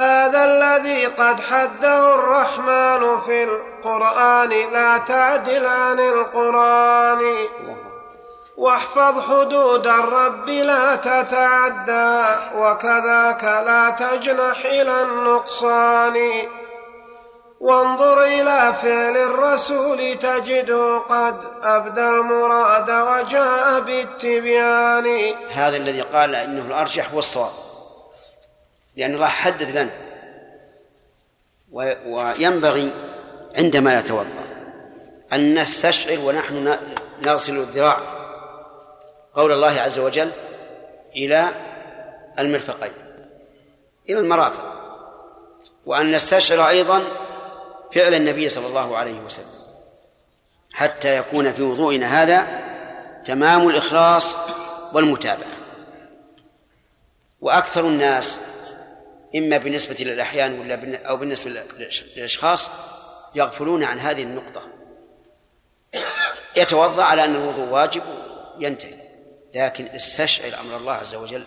هذا 0.00 0.44
الذي 0.44 1.06
قد 1.06 1.40
حده 1.40 2.14
الرحمن 2.14 3.20
في 3.20 3.44
القرآن 3.44 4.50
لا 4.72 4.98
تعدل 4.98 5.66
عن 5.66 6.00
القرآن. 6.00 7.34
واحفظ 8.58 9.20
حدود 9.20 9.86
الرب 9.86 10.48
لا 10.48 10.96
تتعدى 10.96 12.40
وكذاك 12.56 13.44
لا 13.44 13.90
تجنح 13.90 14.64
إلى 14.64 15.02
النقصان. 15.02 16.16
وانظر 17.60 18.24
إلى 18.24 18.74
فعل 18.82 19.16
الرسول 19.16 19.98
تجده 20.14 20.98
قد 20.98 21.34
أبدى 21.62 22.08
المراد 22.08 22.90
وجاء 22.90 23.80
بالتبيان. 23.80 25.34
هذا 25.50 25.76
الذي 25.76 26.00
قال 26.00 26.34
إنه 26.34 26.66
الأرجح 26.66 27.12
هو 27.12 27.18
الصواب 27.18 27.50
لأن 28.96 29.14
الله 29.14 29.26
حدد 29.26 29.70
لنا 29.70 29.90
وينبغي 32.06 32.90
عندما 33.56 34.00
نتوضأ 34.00 34.26
أن 35.32 35.58
نستشعر 35.58 36.18
ونحن 36.20 36.78
نغسل 37.22 37.56
الذراع. 37.56 38.17
قول 39.34 39.52
الله 39.52 39.80
عز 39.80 39.98
وجل 39.98 40.30
إلى 41.16 41.48
المرفقين 42.38 42.92
إلى 44.08 44.18
المرافق 44.18 44.78
وأن 45.86 46.12
نستشعر 46.12 46.68
أيضا 46.68 47.02
فعل 47.92 48.14
النبي 48.14 48.48
صلى 48.48 48.66
الله 48.66 48.96
عليه 48.96 49.20
وسلم 49.20 49.58
حتى 50.72 51.16
يكون 51.16 51.52
في 51.52 51.62
وضوئنا 51.62 52.22
هذا 52.22 52.68
تمام 53.24 53.68
الإخلاص 53.68 54.36
والمتابعة. 54.92 55.58
وأكثر 57.40 57.86
الناس 57.86 58.38
إما 59.36 59.58
بالنسبة 59.58 59.96
للأحيان 60.00 60.60
ولا 60.60 60.96
أو 61.08 61.16
بالنسبة 61.16 61.62
للأشخاص 62.16 62.70
يغفلون 63.34 63.84
عن 63.84 63.98
هذه 63.98 64.22
النقطة. 64.22 64.62
يتوضأ 66.56 67.02
على 67.02 67.24
أن 67.24 67.34
الوضوء 67.34 67.68
واجب 67.68 68.02
ينتهي. 68.58 69.07
لكن 69.58 69.86
استشعر 69.86 70.60
أمر 70.60 70.76
الله 70.76 70.92
عز 70.92 71.14
وجل 71.14 71.46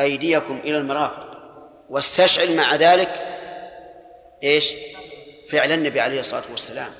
أيديكم 0.00 0.60
إلى 0.64 0.76
المرافق 0.76 1.38
واستشعر 1.90 2.50
مع 2.50 2.74
ذلك 2.74 3.38
إيش؟ 4.42 4.74
فعل 5.50 5.72
النبي 5.72 6.00
عليه 6.00 6.20
الصلاة 6.20 6.42
والسلام. 6.50 6.90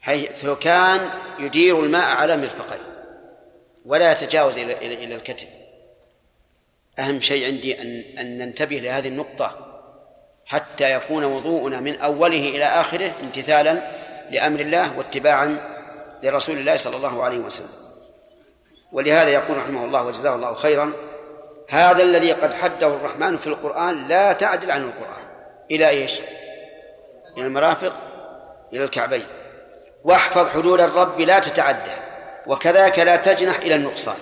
حيث 0.00 0.46
كان 0.46 1.10
يدير 1.38 1.80
الماء 1.80 2.16
على 2.16 2.36
مرفقيه 2.36 2.80
ولا 3.86 4.12
يتجاوز 4.12 4.58
إلى 4.58 4.72
إلى 5.04 5.14
الكتف. 5.14 5.46
أهم 6.98 7.20
شيء 7.20 7.46
عندي 7.46 7.82
أن 7.82 8.18
أن 8.18 8.38
ننتبه 8.38 8.76
لهذه 8.76 9.08
النقطة 9.08 9.80
حتى 10.46 10.92
يكون 10.92 11.24
وضوءنا 11.24 11.80
من 11.80 12.00
أوله 12.00 12.48
إلى 12.48 12.64
آخره 12.64 13.12
امتثالا 13.22 13.82
لأمر 14.30 14.60
الله 14.60 14.98
واتباعا 14.98 15.76
لرسول 16.22 16.58
الله 16.58 16.76
صلى 16.76 16.96
الله 16.96 17.24
عليه 17.24 17.38
وسلم. 17.38 17.85
ولهذا 18.92 19.28
يقول 19.28 19.56
رحمه 19.56 19.84
الله 19.84 20.02
وجزاه 20.02 20.34
الله 20.34 20.54
خيرا 20.54 20.92
هذا 21.68 22.02
الذي 22.02 22.32
قد 22.32 22.54
حده 22.54 22.86
الرحمن 22.86 23.38
في 23.38 23.46
القرآن 23.46 24.08
لا 24.08 24.32
تعدل 24.32 24.70
عن 24.70 24.82
القرآن. 24.82 25.28
إلى 25.70 25.88
إيش؟ 25.88 26.20
إلى 27.36 27.46
المرافق 27.46 27.92
إلى 28.72 28.84
الكعبين. 28.84 29.26
واحفظ 30.04 30.48
حدود 30.48 30.80
الرب 30.80 31.20
لا 31.20 31.38
تتعدى 31.38 31.90
وكذاك 32.46 32.98
لا 32.98 33.16
تجنح 33.16 33.58
إلى 33.58 33.74
النقصان. 33.74 34.16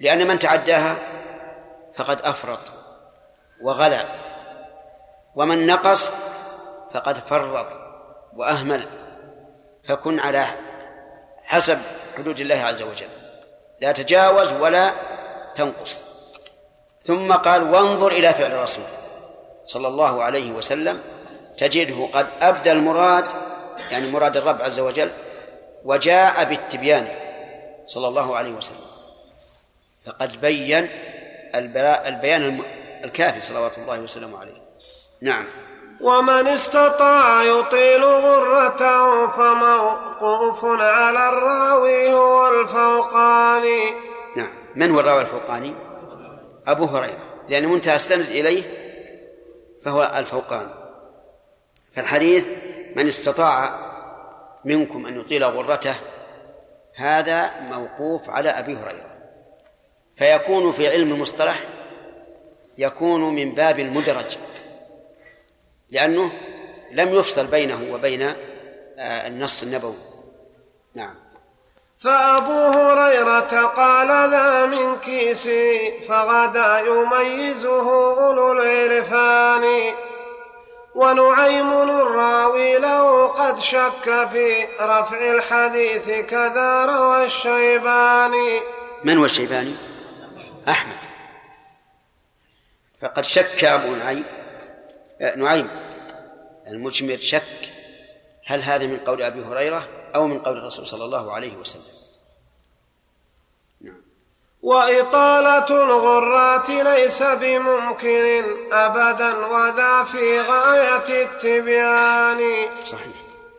لأن 0.00 0.26
من 0.26 0.38
تعداها؟ 0.38 0.96
فقد 1.94 2.20
أفرط 2.22 2.72
وغلا 3.62 4.04
ومن 5.34 5.66
نقص 5.66 6.12
فقد 6.94 7.18
فرط 7.18 7.66
وأهمل. 8.36 8.82
فكن 9.88 10.20
على 10.20 10.44
حسب 11.44 11.78
حدود 12.18 12.40
الله 12.40 12.54
عز 12.54 12.82
وجل. 12.82 13.15
لا 13.80 13.92
تجاوز 13.92 14.52
ولا 14.52 14.92
تنقص. 15.56 16.00
ثم 17.04 17.32
قال 17.32 17.62
وانظر 17.62 18.08
إلى 18.08 18.34
فعل 18.34 18.52
الرسول 18.52 18.84
صلى 19.66 19.88
الله 19.88 20.22
عليه 20.22 20.52
وسلم 20.52 21.02
تجده 21.58 22.08
قد 22.12 22.26
أبدى 22.40 22.72
المراد 22.72 23.24
يعني 23.90 24.10
مراد 24.10 24.36
الرب 24.36 24.62
عز 24.62 24.80
وجل 24.80 25.10
وجاء 25.84 26.44
بالتبيان 26.44 27.08
صلى 27.86 28.08
الله 28.08 28.36
عليه 28.36 28.52
وسلم. 28.52 28.86
فقد 30.06 30.40
بين 30.40 30.88
البيان 31.54 32.62
الكافي 33.04 33.40
صلوات 33.40 33.78
الله 33.78 34.00
وسلامه 34.00 34.38
عليه. 34.40 34.62
نعم. 35.20 35.46
ومن 36.00 36.46
استطاع 36.46 37.44
يطيل 37.44 38.04
غرته 38.04 39.30
فموقوف 40.20 40.64
على 40.64 41.28
الراوي 41.28 42.12
هو 42.12 42.60
الفوقاني. 42.60 43.90
نعم. 44.36 44.50
من 44.76 44.90
هو 44.90 45.00
الراوي 45.00 45.22
الفوقاني؟ 45.22 45.74
أبو 46.66 46.84
هريرة. 46.84 47.42
لأن 47.48 47.66
منتهى 47.68 47.94
السند 47.94 48.26
إليه 48.26 48.62
فهو 49.82 50.12
الفوقاني 50.16 50.70
فالحديث 51.92 52.46
من 52.96 53.06
استطاع 53.06 53.78
منكم 54.64 55.06
أن 55.06 55.20
يطيل 55.20 55.44
غرته 55.44 55.94
هذا 56.94 57.50
موقوف 57.60 58.30
على 58.30 58.50
أبي 58.50 58.76
هريرة. 58.76 59.16
فيكون 60.16 60.72
في 60.72 60.88
علم 60.88 61.12
المصطلح 61.12 61.60
يكون 62.78 63.34
من 63.34 63.54
باب 63.54 63.78
المدرج 63.78 64.36
لأنه 65.90 66.32
لم 66.92 67.14
يفصل 67.14 67.46
بينه 67.46 67.94
وبين 67.94 68.34
النص 68.98 69.62
النبوي. 69.62 69.94
نعم. 70.94 71.14
فأبو 72.04 72.52
هريرة 72.52 73.66
قال 73.66 74.30
ذا 74.30 74.66
من 74.66 74.96
كيسي 74.96 76.00
فغدا 76.00 76.78
يميزه 76.78 77.90
أولو 78.26 78.52
العرفان. 78.52 79.94
ونعيم 80.94 81.72
الراوي 81.72 82.78
له 82.78 83.26
قد 83.26 83.58
شك 83.58 84.28
في 84.32 84.64
رفع 84.80 85.30
الحديث 85.30 86.26
كذا 86.26 86.84
روى 86.84 87.24
الشيباني. 87.24 88.60
من 89.04 89.18
هو 89.18 89.24
الشيباني؟ 89.24 89.74
أحمد. 90.68 90.98
فقد 93.02 93.24
شك 93.24 93.64
أبو 93.64 93.94
نعيم. 93.94 94.24
آه، 95.20 95.36
نعيم. 95.36 95.68
المجمر 96.66 97.16
شك. 97.16 97.65
هل 98.48 98.62
هذا 98.62 98.86
من 98.86 98.96
قول 98.98 99.22
أبي 99.22 99.42
هريرة 99.42 99.88
أو 100.14 100.26
من 100.26 100.38
قول 100.38 100.58
الرسول 100.58 100.86
صلى 100.86 101.04
الله 101.04 101.32
عليه 101.32 101.56
وسلم؟ 101.56 101.82
نعم. 103.80 104.02
وإطالة 104.62 105.84
الغرات 105.84 106.70
ليس 106.70 107.22
بممكن 107.22 108.44
أبدا 108.72 109.46
وذا 109.46 110.04
في 110.04 110.40
غاية 110.40 111.24
التبيان. 111.24 112.68
صحيح. 112.84 113.16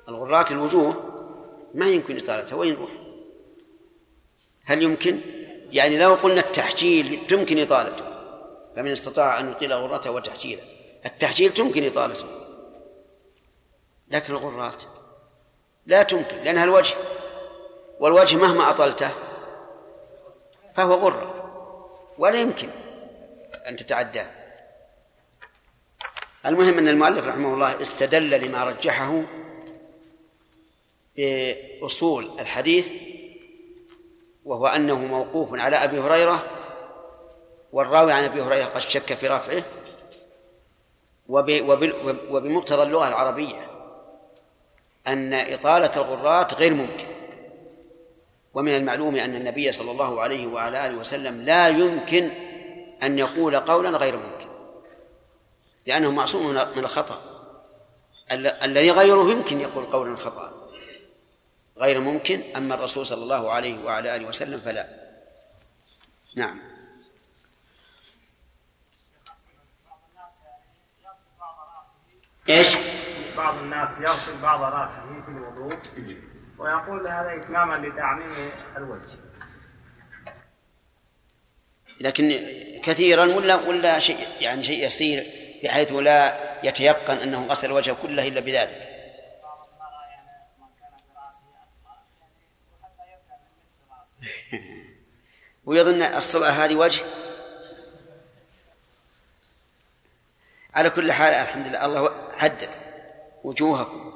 الغرات 0.10 0.52
الوجوه 0.52 0.96
ما 1.74 1.86
يمكن 1.86 2.18
إطالتها 2.18 2.56
وين 2.56 2.74
نروح 2.74 2.92
هل 4.66 4.84
يمكن؟ 4.84 5.20
يعني 5.72 5.98
لو 5.98 6.16
قلنا 6.16 6.42
التحجيل 6.42 7.28
تمكن 7.28 7.60
إطالته 7.60 8.06
فمن 8.76 8.92
استطاع 8.92 9.40
أن 9.40 9.52
يطيل 9.52 9.74
غرته 9.74 10.12
وتحجيله. 10.12 10.62
التحجيل 11.06 11.54
تمكن 11.54 11.86
إطالته. 11.86 12.47
لكن 14.10 14.34
الغرات 14.34 14.84
لا 15.86 16.04
تمكن 16.04 16.38
لأنها 16.38 16.64
الوجه 16.64 16.96
والوجه 18.00 18.36
مهما 18.36 18.70
أطلته 18.70 19.12
فهو 20.76 20.94
غرة 20.94 21.34
ولا 22.18 22.42
يمكن 22.42 22.70
أن 23.68 23.76
تتعداه. 23.76 24.28
المهم 26.46 26.78
أن 26.78 26.88
المؤلف 26.88 27.26
رحمه 27.26 27.54
الله 27.54 27.82
استدل 27.82 28.30
لما 28.30 28.64
رجحه 28.64 29.24
بأصول 31.18 32.30
الحديث 32.40 32.94
وهو 34.46 34.68
أنه 34.68 34.96
موقوف 34.96 35.60
على 35.60 35.76
أبي 35.76 36.00
هريرة 36.00 36.44
والراوي 37.74 38.14
عن 38.14 38.24
أبي 38.24 38.42
هريرة 38.42 38.66
قد 38.66 38.80
شك 38.80 39.14
في 39.14 39.28
رفعه 39.28 39.64
وبمقتضى 42.30 42.84
اللغة 42.84 43.08
العربية. 43.08 43.77
أن 45.08 45.34
إطالة 45.34 45.96
الغرات 45.96 46.54
غير 46.54 46.74
ممكن. 46.74 47.08
ومن 48.54 48.76
المعلوم 48.76 49.16
أن 49.16 49.36
النبي 49.36 49.72
صلى 49.72 49.92
الله 49.92 50.22
عليه 50.22 50.48
وعلى 50.48 50.86
آله 50.86 50.96
وسلم 50.98 51.42
لا 51.42 51.68
يمكن 51.70 52.30
أن 53.04 53.20
يقول 53.20 53.60
قولا 53.60 53.90
غير 53.90 54.16
ممكن 54.16 54.48
لأنه 55.86 56.12
معصوم 56.12 56.48
من 56.48 56.84
الخطأ. 56.84 57.22
الذي 58.64 58.92
غيره 58.92 59.32
يمكن 59.32 59.62
يقول 59.62 59.86
قولا 59.86 60.16
خطأ. 60.16 60.70
غير 61.78 62.00
ممكن 62.00 62.42
أما 62.56 62.76
الرسول 62.76 63.06
صلى 63.06 63.24
الله 63.24 63.52
عليه 63.52 63.84
وعلى 63.84 64.16
آله 64.16 64.28
وسلم 64.28 64.60
فلا. 64.60 64.88
نعم. 66.36 66.60
إيش؟ 72.50 72.78
بعض 73.38 73.58
الناس 73.58 73.98
يغسل 73.98 74.42
بعض 74.42 74.62
راسه 74.62 75.22
في 75.26 75.32
الوضوء 75.32 75.78
ويقول 76.58 77.08
هذا 77.08 77.36
إتماما 77.36 77.88
لتعميم 77.88 78.52
الوجه. 78.78 79.10
لكن 82.00 82.50
كثيرا 82.84 83.26
ولا 83.26 83.56
ولا 83.56 84.00
شيء 84.00 84.28
يعني 84.42 84.64
شيء 84.64 84.86
يسير 84.86 85.24
بحيث 85.64 85.92
لا 85.92 86.38
يتيقن 86.64 87.18
أنه 87.18 87.48
غسل 87.48 87.72
وجهه 87.72 87.98
كله 88.02 88.28
إلا 88.28 88.40
بذلك. 88.40 88.88
ويظن 95.66 96.02
الصلاة 96.02 96.52
هذه 96.52 96.76
وجه؟ 96.76 97.04
على 100.74 100.90
كل 100.90 101.12
حال 101.12 101.34
الحمد 101.34 101.68
لله 101.68 101.86
الله 101.86 102.32
حدد. 102.38 102.87
وجوهكم 103.48 104.14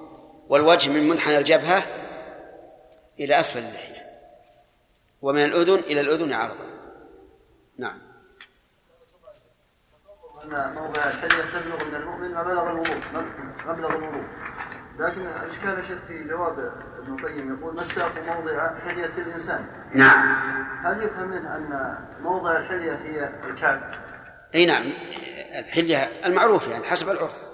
والوجه 0.49 0.89
من 0.89 1.09
منحنى 1.09 1.37
الجبهة 1.37 1.83
إلى 3.19 3.39
أسفل 3.39 3.59
اللحية 3.59 4.01
ومن 5.21 5.45
الأذن 5.45 5.75
إلى 5.75 6.01
الأذن 6.01 6.33
عرضا. 6.33 6.65
نعم. 7.77 7.97
أن 10.43 10.73
موضع 10.73 11.03
الحلية 11.03 11.43
تبلغ 11.43 11.87
من 11.87 11.95
المؤمن 11.95 12.31
مبلغ 12.31 12.71
الوضوء 12.71 12.95
مبلغ 13.67 13.89
الوضوء. 13.89 14.23
لكن 14.99 15.21
الإشكال 15.21 15.87
شيخ 15.87 15.99
في 16.07 16.23
جواب 16.23 16.59
ابن 16.99 17.13
القيم 17.13 17.57
يقول 17.57 17.75
ما 17.75 17.81
الساق 17.81 18.11
موضع 18.27 18.79
حلية 18.79 19.05
الإنسان؟ 19.17 19.65
نعم. 19.93 20.35
هل 20.85 21.03
يفهم 21.03 21.27
منه 21.27 21.55
أن 21.55 21.97
موضع 22.21 22.57
الحلية 22.57 22.93
هي 22.93 23.29
الكعب؟ 23.49 23.91
أي 24.55 24.65
نعم. 24.65 24.83
الحلية 25.55 26.09
المعروف 26.25 26.67
يعني 26.67 26.85
حسب 26.85 27.09
العرف. 27.09 27.50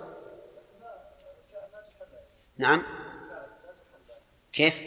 نعم. 2.58 2.84
كيف؟ 4.54 4.82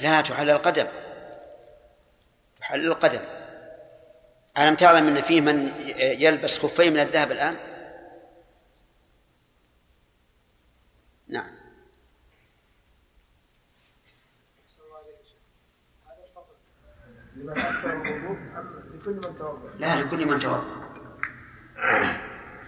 لا 0.00 0.20
تحل 0.20 0.50
القدم. 0.50 0.86
تحل 2.60 2.86
القدم. 2.86 3.20
ألم 4.58 4.74
تعلم 4.74 5.08
أن 5.08 5.22
فيه 5.22 5.40
من 5.40 5.72
يلبس 5.96 6.58
خفين 6.58 6.92
من 6.92 7.00
الذهب 7.00 7.32
الآن؟ 7.32 7.56
نعم. 11.28 11.54
لا 19.78 19.96
لكل 19.96 20.26
من 20.26 20.38
توضأ 20.38 20.64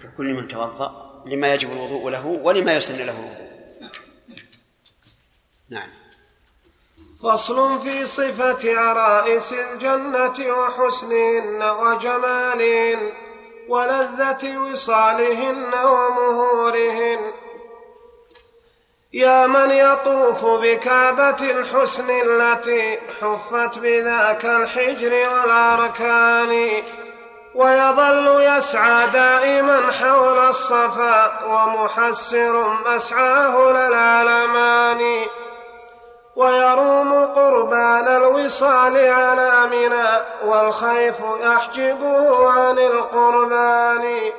لكل 0.04 0.34
من 0.34 0.48
توضأ 0.48 1.05
لما 1.26 1.54
يجب 1.54 1.72
الوضوء 1.72 2.10
له 2.10 2.26
ولما 2.26 2.76
يسن 2.76 2.96
له 2.96 3.12
الوضوء. 3.12 3.46
نعم. 5.70 5.88
فصل 7.22 7.82
في 7.82 8.06
صفة 8.06 8.78
عرائس 8.78 9.52
الجنة 9.52 10.52
وحسنهن 10.52 11.62
وجمالهن 11.62 13.12
ولذة 13.68 14.58
وصالهن 14.58 15.72
ومهورهن. 15.84 17.32
يا 19.12 19.46
من 19.46 19.70
يطوف 19.70 20.44
بكعبة 20.44 21.50
الحسن 21.50 22.10
التي 22.10 22.98
حفت 23.20 23.78
بذاك 23.78 24.44
الحجر 24.44 25.12
والأركان. 25.12 26.82
ويظل 27.56 28.42
يسعى 28.42 29.06
دائما 29.06 29.92
حول 29.92 30.38
الصفا 30.38 31.44
ومحسر 31.46 32.68
مسعاه 32.86 33.72
للعلمان 33.72 35.26
ويروم 36.36 37.24
قربان 37.24 38.08
الوصال 38.08 39.08
على 39.08 39.68
منى 39.70 40.08
والخيف 40.44 41.16
يحجبه 41.40 42.50
عن 42.50 42.78
القربان. 42.78 44.32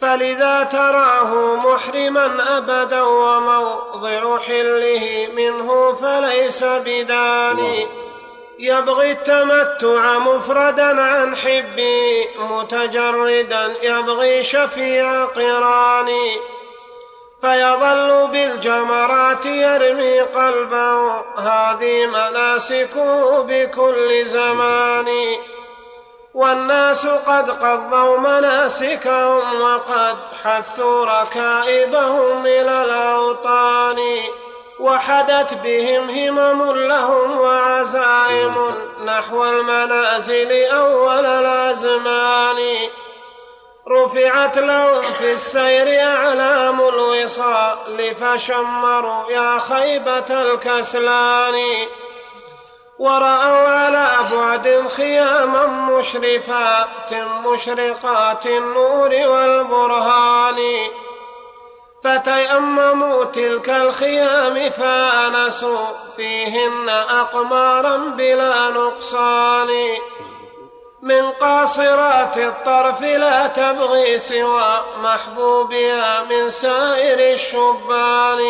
فلذا 0.00 0.64
تراه 0.64 1.56
محرما 1.56 2.58
أبدا 2.58 3.02
وموضع 3.02 4.38
حله 4.38 5.28
منه 5.36 5.94
فليس 5.94 6.64
بداني. 6.64 8.11
يبغي 8.62 9.12
التمتع 9.12 10.18
مفردا 10.18 11.00
عن 11.00 11.36
حبي 11.36 12.28
متجردا 12.38 13.74
يبغي 13.82 14.42
شفيع 14.42 15.24
قراني. 15.24 16.40
فيظل 17.40 18.28
بالجمرات 18.32 19.46
يرمي 19.46 20.20
قلبه 20.20 21.20
هذه 21.38 22.06
مناسكه 22.06 23.42
بكل 23.42 24.26
زمان 24.26 25.06
والناس 26.34 27.06
قد 27.06 27.50
قضوا 27.50 28.18
مناسكهم 28.18 29.60
وقد 29.60 30.16
حثوا 30.44 31.04
ركائبهم 31.04 32.46
إلى 32.46 32.84
الأوطان. 32.84 33.98
وحدت 34.82 35.54
بهم 35.54 36.10
همم 36.10 36.72
لهم 36.72 37.40
وعزائم 37.40 38.74
نحو 39.04 39.44
المنازل 39.44 40.64
أول 40.64 41.26
الأزمان. 41.26 42.88
رفعت 43.88 44.58
لهم 44.58 45.02
في 45.02 45.32
السير 45.32 46.06
أعلام 46.06 46.80
الوصال 46.80 48.14
فشمروا 48.14 49.30
يا 49.30 49.58
خيبة 49.58 50.42
الكسلان. 50.42 51.54
ورأوا 52.98 53.68
على 53.68 54.08
بعد 54.32 54.88
خياما 54.96 55.66
مشرفات 55.66 57.14
مشرقات 57.44 58.46
النور 58.46 59.10
والبرهان. 59.14 60.58
فتيمموا 62.04 63.24
تلك 63.24 63.68
الخيام 63.68 64.70
فأنسوا 64.70 65.86
فيهن 66.16 66.88
أقمارا 66.88 67.96
بلا 67.96 68.70
نقصان. 68.70 69.68
من 71.02 71.30
قاصرات 71.30 72.38
الطرف 72.38 73.02
لا 73.02 73.46
تبغي 73.46 74.18
سوى 74.18 74.80
محبوبها 74.98 76.22
من 76.22 76.50
سائر 76.50 77.34
الشبان. 77.34 78.40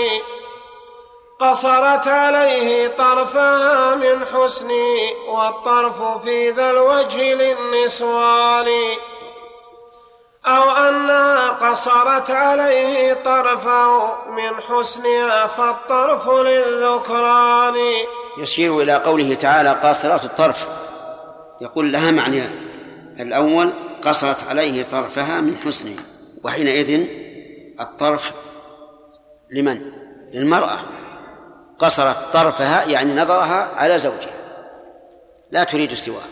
قصرت 1.40 2.08
عليه 2.08 2.88
طرفها 2.88 3.94
من 3.94 4.26
حسني 4.26 5.14
والطرف 5.28 6.22
في 6.24 6.50
ذا 6.50 6.70
الوجه 6.70 7.34
للنسوان. 7.34 8.68
أو 10.46 10.70
أنها 10.70 11.50
قصرت 11.50 12.30
عليه 12.30 13.14
طرفه 13.14 14.14
من 14.30 14.60
حسنها 14.60 15.46
فالطرف 15.46 16.28
للذكران. 16.28 17.74
يشير 18.38 18.82
إلى 18.82 18.94
قوله 18.94 19.34
تعالى 19.34 19.70
قاصرات 19.82 20.24
الطرف. 20.24 20.68
يقول 21.60 21.92
لها 21.92 22.10
معنى 22.10 22.42
الأول 23.20 23.72
قصرت 24.04 24.48
عليه 24.48 24.82
طرفها 24.82 25.40
من 25.40 25.56
حسنه 25.56 25.96
وحينئذ 26.44 27.06
الطرف 27.80 28.32
لمن؟ 29.50 29.92
للمرأة. 30.32 30.78
قصرت 31.78 32.16
طرفها 32.32 32.84
يعني 32.84 33.14
نظرها 33.14 33.68
على 33.76 33.98
زوجها 33.98 34.32
لا 35.50 35.64
تريد 35.64 35.94
سواه 35.94 36.22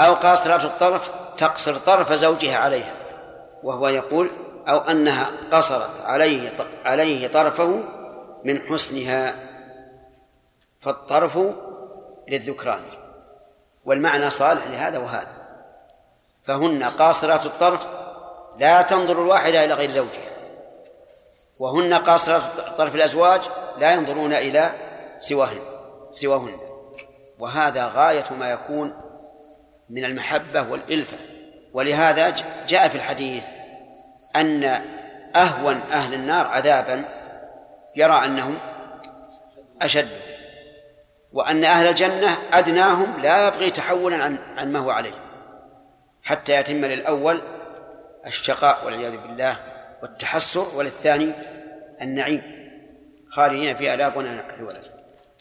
أو 0.00 0.14
قاصرات 0.14 0.64
الطرف 0.64 1.10
تقصر 1.38 1.76
طرف 1.76 2.12
زوجها 2.12 2.58
عليها. 2.58 2.95
وهو 3.62 3.88
يقول 3.88 4.30
أو 4.68 4.78
أنها 4.78 5.30
قصرت 5.52 6.00
عليه 6.04 6.52
عليه 6.84 7.28
طرفه 7.28 7.82
من 8.44 8.60
حسنها 8.60 9.34
فالطرف 10.82 11.38
للذكران 12.28 12.82
والمعنى 13.84 14.30
صالح 14.30 14.66
لهذا 14.66 14.98
وهذا. 14.98 15.46
فهن 16.44 16.82
قاصرات 16.82 17.46
الطرف 17.46 17.86
لا 18.58 18.82
تنظر 18.82 19.22
الواحدة 19.22 19.64
إلى 19.64 19.74
غير 19.74 19.90
زوجها 19.90 20.30
وهن 21.60 21.94
قاصرات 21.94 22.42
طرف 22.78 22.94
الأزواج 22.94 23.40
لا 23.78 23.92
ينظرون 23.92 24.32
إلى 24.32 24.70
سواهن 25.18 25.60
سواهن. 26.12 26.58
وهذا 27.38 27.88
غاية 27.88 28.32
ما 28.32 28.50
يكون 28.50 28.94
من 29.90 30.04
المحبة 30.04 30.70
والإلفة. 30.70 31.35
ولهذا 31.76 32.34
جاء 32.68 32.88
في 32.88 32.94
الحديث 32.94 33.44
أن 34.36 34.64
أهون 35.36 35.80
أهل 35.92 36.14
النار 36.14 36.46
عذابا 36.46 37.04
يرى 37.96 38.24
أنهم 38.24 38.58
أشد 39.82 40.08
وأن 41.32 41.64
أهل 41.64 41.88
الجنة 41.88 42.38
أدناهم 42.52 43.20
لا 43.22 43.46
يبغي 43.48 43.70
تحولا 43.70 44.16
عن 44.16 44.38
عن 44.56 44.72
ما 44.72 44.78
هو 44.78 44.90
عليه 44.90 45.14
حتى 46.22 46.54
يتم 46.54 46.84
للأول 46.84 47.40
الشقاء 48.26 48.86
والعياذ 48.86 49.16
بالله 49.16 49.56
والتحسر 50.02 50.66
وللثاني 50.76 51.32
النعيم 52.02 52.42
خالدين 53.30 53.76
فيها 53.76 53.96
لا 53.96 54.16
ولا 54.16 54.80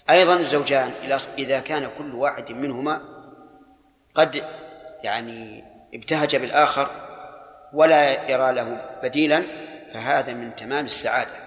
أيضا 0.10 0.34
الزوجان 0.34 0.92
إذا 1.38 1.60
كان 1.60 1.88
كل 1.98 2.16
واحد 2.16 2.52
منهما 2.52 3.02
قد 4.16 4.44
يعني 5.04 5.75
ابتهج 5.96 6.36
بالآخر 6.36 6.88
ولا 7.74 8.30
يرى 8.32 8.52
له 8.52 8.82
بديلا 9.04 9.44
فهذا 9.94 10.34
من 10.34 10.56
تمام 10.56 10.86
السعادة. 10.86 11.46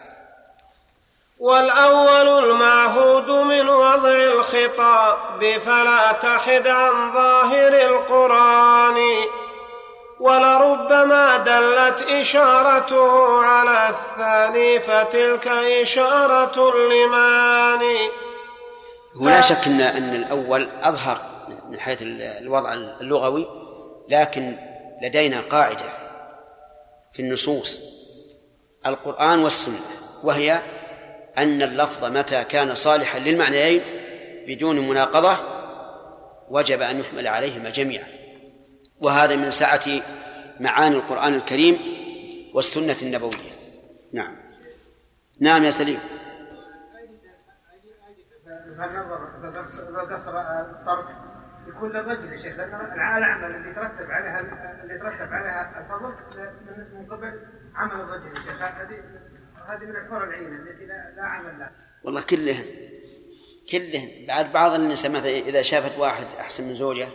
والأول 1.39 2.45
المعهود 2.45 3.31
من 3.31 3.69
وضع 3.69 4.15
الخطاب 4.15 5.59
فلا 5.66 6.12
تحد 6.12 6.66
عن 6.66 7.12
ظاهر 7.12 7.73
القرآن 7.73 8.97
ولربما 10.20 11.37
دلت 11.37 12.03
إشارته 12.03 13.43
على 13.45 13.89
الثاني 13.89 14.81
فتلك 14.81 15.49
إشارة 15.83 16.77
لمعاني 16.77 18.11
ولا 19.20 19.41
شك 19.41 19.66
أن 19.66 19.81
أن 19.81 20.15
الأول 20.15 20.69
أظهر 20.83 21.19
من 21.70 21.81
حيث 21.81 21.99
الوضع 22.03 22.73
اللغوي 22.73 23.68
لكن 24.09 24.56
لدينا 25.02 25.40
قاعدة 25.40 25.93
في 27.12 27.22
النصوص 27.22 27.80
القرآن 28.86 29.39
والسنة 29.39 29.80
وهي 30.22 30.60
أن 31.39 31.62
اللفظ 31.62 32.05
متى 32.05 32.44
كان 32.44 32.74
صالحا 32.74 33.18
للمعنيين 33.18 33.82
بدون 34.47 34.89
مناقضة 34.89 35.36
وجب 36.51 36.82
أن 36.82 37.01
يحمل 37.01 37.26
عليهما 37.26 37.70
جميعا 37.70 38.06
وهذا 39.01 39.36
من 39.36 39.51
سعة 39.51 39.85
معاني 40.60 40.97
القرآن 40.97 41.35
الكريم 41.35 41.78
والسنة 42.55 42.97
النبوية 43.02 43.59
نعم 44.12 44.36
نعم 45.40 45.64
يا 45.64 45.70
سليم 45.70 46.01
لو 49.90 50.01
قصر 50.14 50.32
يكون 51.69 51.93
للرجل 51.93 52.32
يا 52.32 52.36
شيخ 52.36 52.57
لأن 52.57 52.74
الاعمال 52.74 53.55
اللي 53.55 53.70
يترتب 53.70 54.11
عليها 54.11 54.40
اللي 54.82 54.95
يترتب 54.95 55.32
عليها 55.32 55.81
الفضل 55.81 56.15
من 56.93 57.07
قبل 57.07 57.47
عمل 57.74 58.01
الرجل 58.01 58.27
يا 58.27 58.35
شيخ. 58.35 58.62
هذه 58.62 59.05
هذه 59.69 59.85
من 59.85 59.97
الحور 59.97 60.24
العين 60.24 60.55
التي 60.55 60.86
لا, 60.86 61.12
لا 61.16 61.23
عمل 61.23 61.59
لها. 61.59 61.73
والله 62.05 62.20
كلهن 62.20 62.65
كلهن. 63.70 64.27
بعد 64.27 64.53
بعض 64.53 64.74
النساء 64.74 65.11
مثلا 65.11 65.31
إذا 65.31 65.62
شافت 65.62 65.99
واحد 65.99 66.27
أحسن 66.40 66.65
من 66.65 66.74
زوجة 66.74 67.09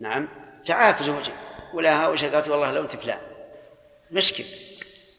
نعم 0.00 0.28
تعاف 0.66 1.02
زوجها 1.02 1.34
ولها 1.74 2.08
وشكت 2.08 2.48
والله 2.48 2.72
لو 2.72 2.82
انت 2.82 2.96
فلان 2.96 3.18
مشكل 4.10 4.44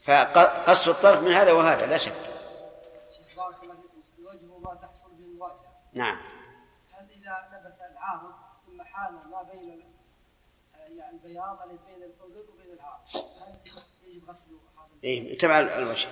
فقصر 0.06 0.90
الطرف 0.90 1.22
من 1.22 1.30
هذا 1.30 1.52
وهذا 1.52 1.86
لا 1.86 1.96
شك. 1.96 2.12
نعم 5.94 6.16
هل 6.92 7.06
اذا 7.10 7.48
نبت 7.52 7.78
العارض 7.92 8.34
ثم 8.66 8.82
حال 8.82 9.12
ما 9.12 9.42
بين 9.42 9.82
بين 11.62 12.12
وبين 12.20 12.78
يجب 14.02 14.28
غسله 14.28 14.58
إيه 15.04 15.38
تبع 15.38 15.58
الوجه. 15.58 16.08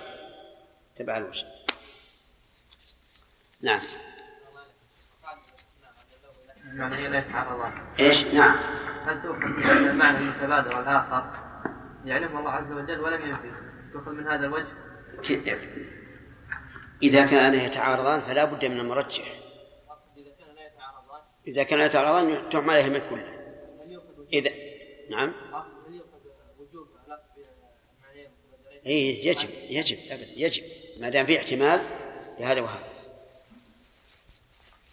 تبع 0.95 1.17
الوجه. 1.17 1.45
نعم. 3.61 3.81
يعني 6.65 7.07
لا 7.07 7.19
يتعرضان 7.19 7.71
إيش؟ 7.99 8.25
نعم. 8.25 8.57
هل 9.05 9.21
تؤخذ 9.21 9.47
من 9.47 9.89
المعنى 9.89 10.17
المتبادر 10.17 10.77
والآخر؟ 10.77 11.43
يعلمه 12.05 12.39
الله 12.39 12.51
عز 12.51 12.71
وجل 12.71 12.99
ولم 12.99 13.29
ينفي. 13.29 13.51
تؤخذ 13.93 14.11
من 14.11 14.27
هذا 14.27 14.45
الوجه؟ 14.45 14.67
كذب 15.23 15.87
إذا 17.03 17.25
كان 17.25 17.53
يتعارضان 17.53 18.21
فلا 18.21 18.45
بد 18.45 18.65
من 18.65 18.79
المرجح. 18.79 19.25
إذا 21.47 21.63
كان 21.63 21.79
لا 21.79 21.85
يتعارضان. 21.85 22.49
تحمل 22.49 22.69
عليها 22.69 22.89
من 22.89 23.01
كله 23.09 23.23
إذا 23.23 23.32
نعم. 25.09 25.33
إيه 28.85 29.27
يجب 29.27 29.49
يجب 29.69 29.97
أبدا 30.09 30.31
يجب. 30.35 30.63
ما 30.97 31.09
دام 31.09 31.25
في 31.25 31.37
احتمال 31.37 31.81
لهذا 32.39 32.61
وهذا. 32.61 32.87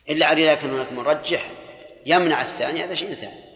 إلا 0.08 0.26
على 0.26 0.44
إذا 0.44 0.54
كان 0.54 0.70
هناك 0.70 0.92
مرجح 0.92 1.50
يمنع 2.06 2.42
الثاني 2.42 2.84
هذا 2.84 2.94
شيء 2.94 3.14
ثاني. 3.14 3.50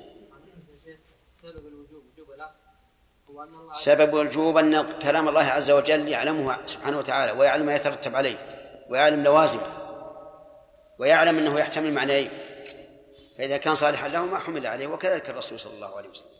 سبب 3.74 4.20
الوجوب 4.20 4.56
أن 4.56 4.98
كلام 5.02 5.28
الله 5.28 5.44
عز 5.44 5.70
وجل 5.70 6.08
يعلمه 6.08 6.66
سبحانه 6.66 6.98
وتعالى 6.98 7.32
ويعلم 7.32 7.66
ما 7.66 7.74
يترتب 7.74 8.16
عليه 8.16 8.38
ويعلم 8.90 9.24
لوازمه 9.24 9.66
ويعلم 10.98 11.38
أنه 11.38 11.60
يحتمل 11.60 11.92
معنيين. 11.92 12.30
فإذا 13.38 13.56
كان 13.56 13.74
صالحا 13.74 14.08
له 14.08 14.26
ما 14.26 14.38
حمل 14.38 14.66
عليه 14.66 14.86
وكذلك 14.86 15.30
الرسول 15.30 15.60
صلى 15.60 15.74
الله 15.74 15.96
عليه 15.96 16.08
وسلم. 16.08 16.33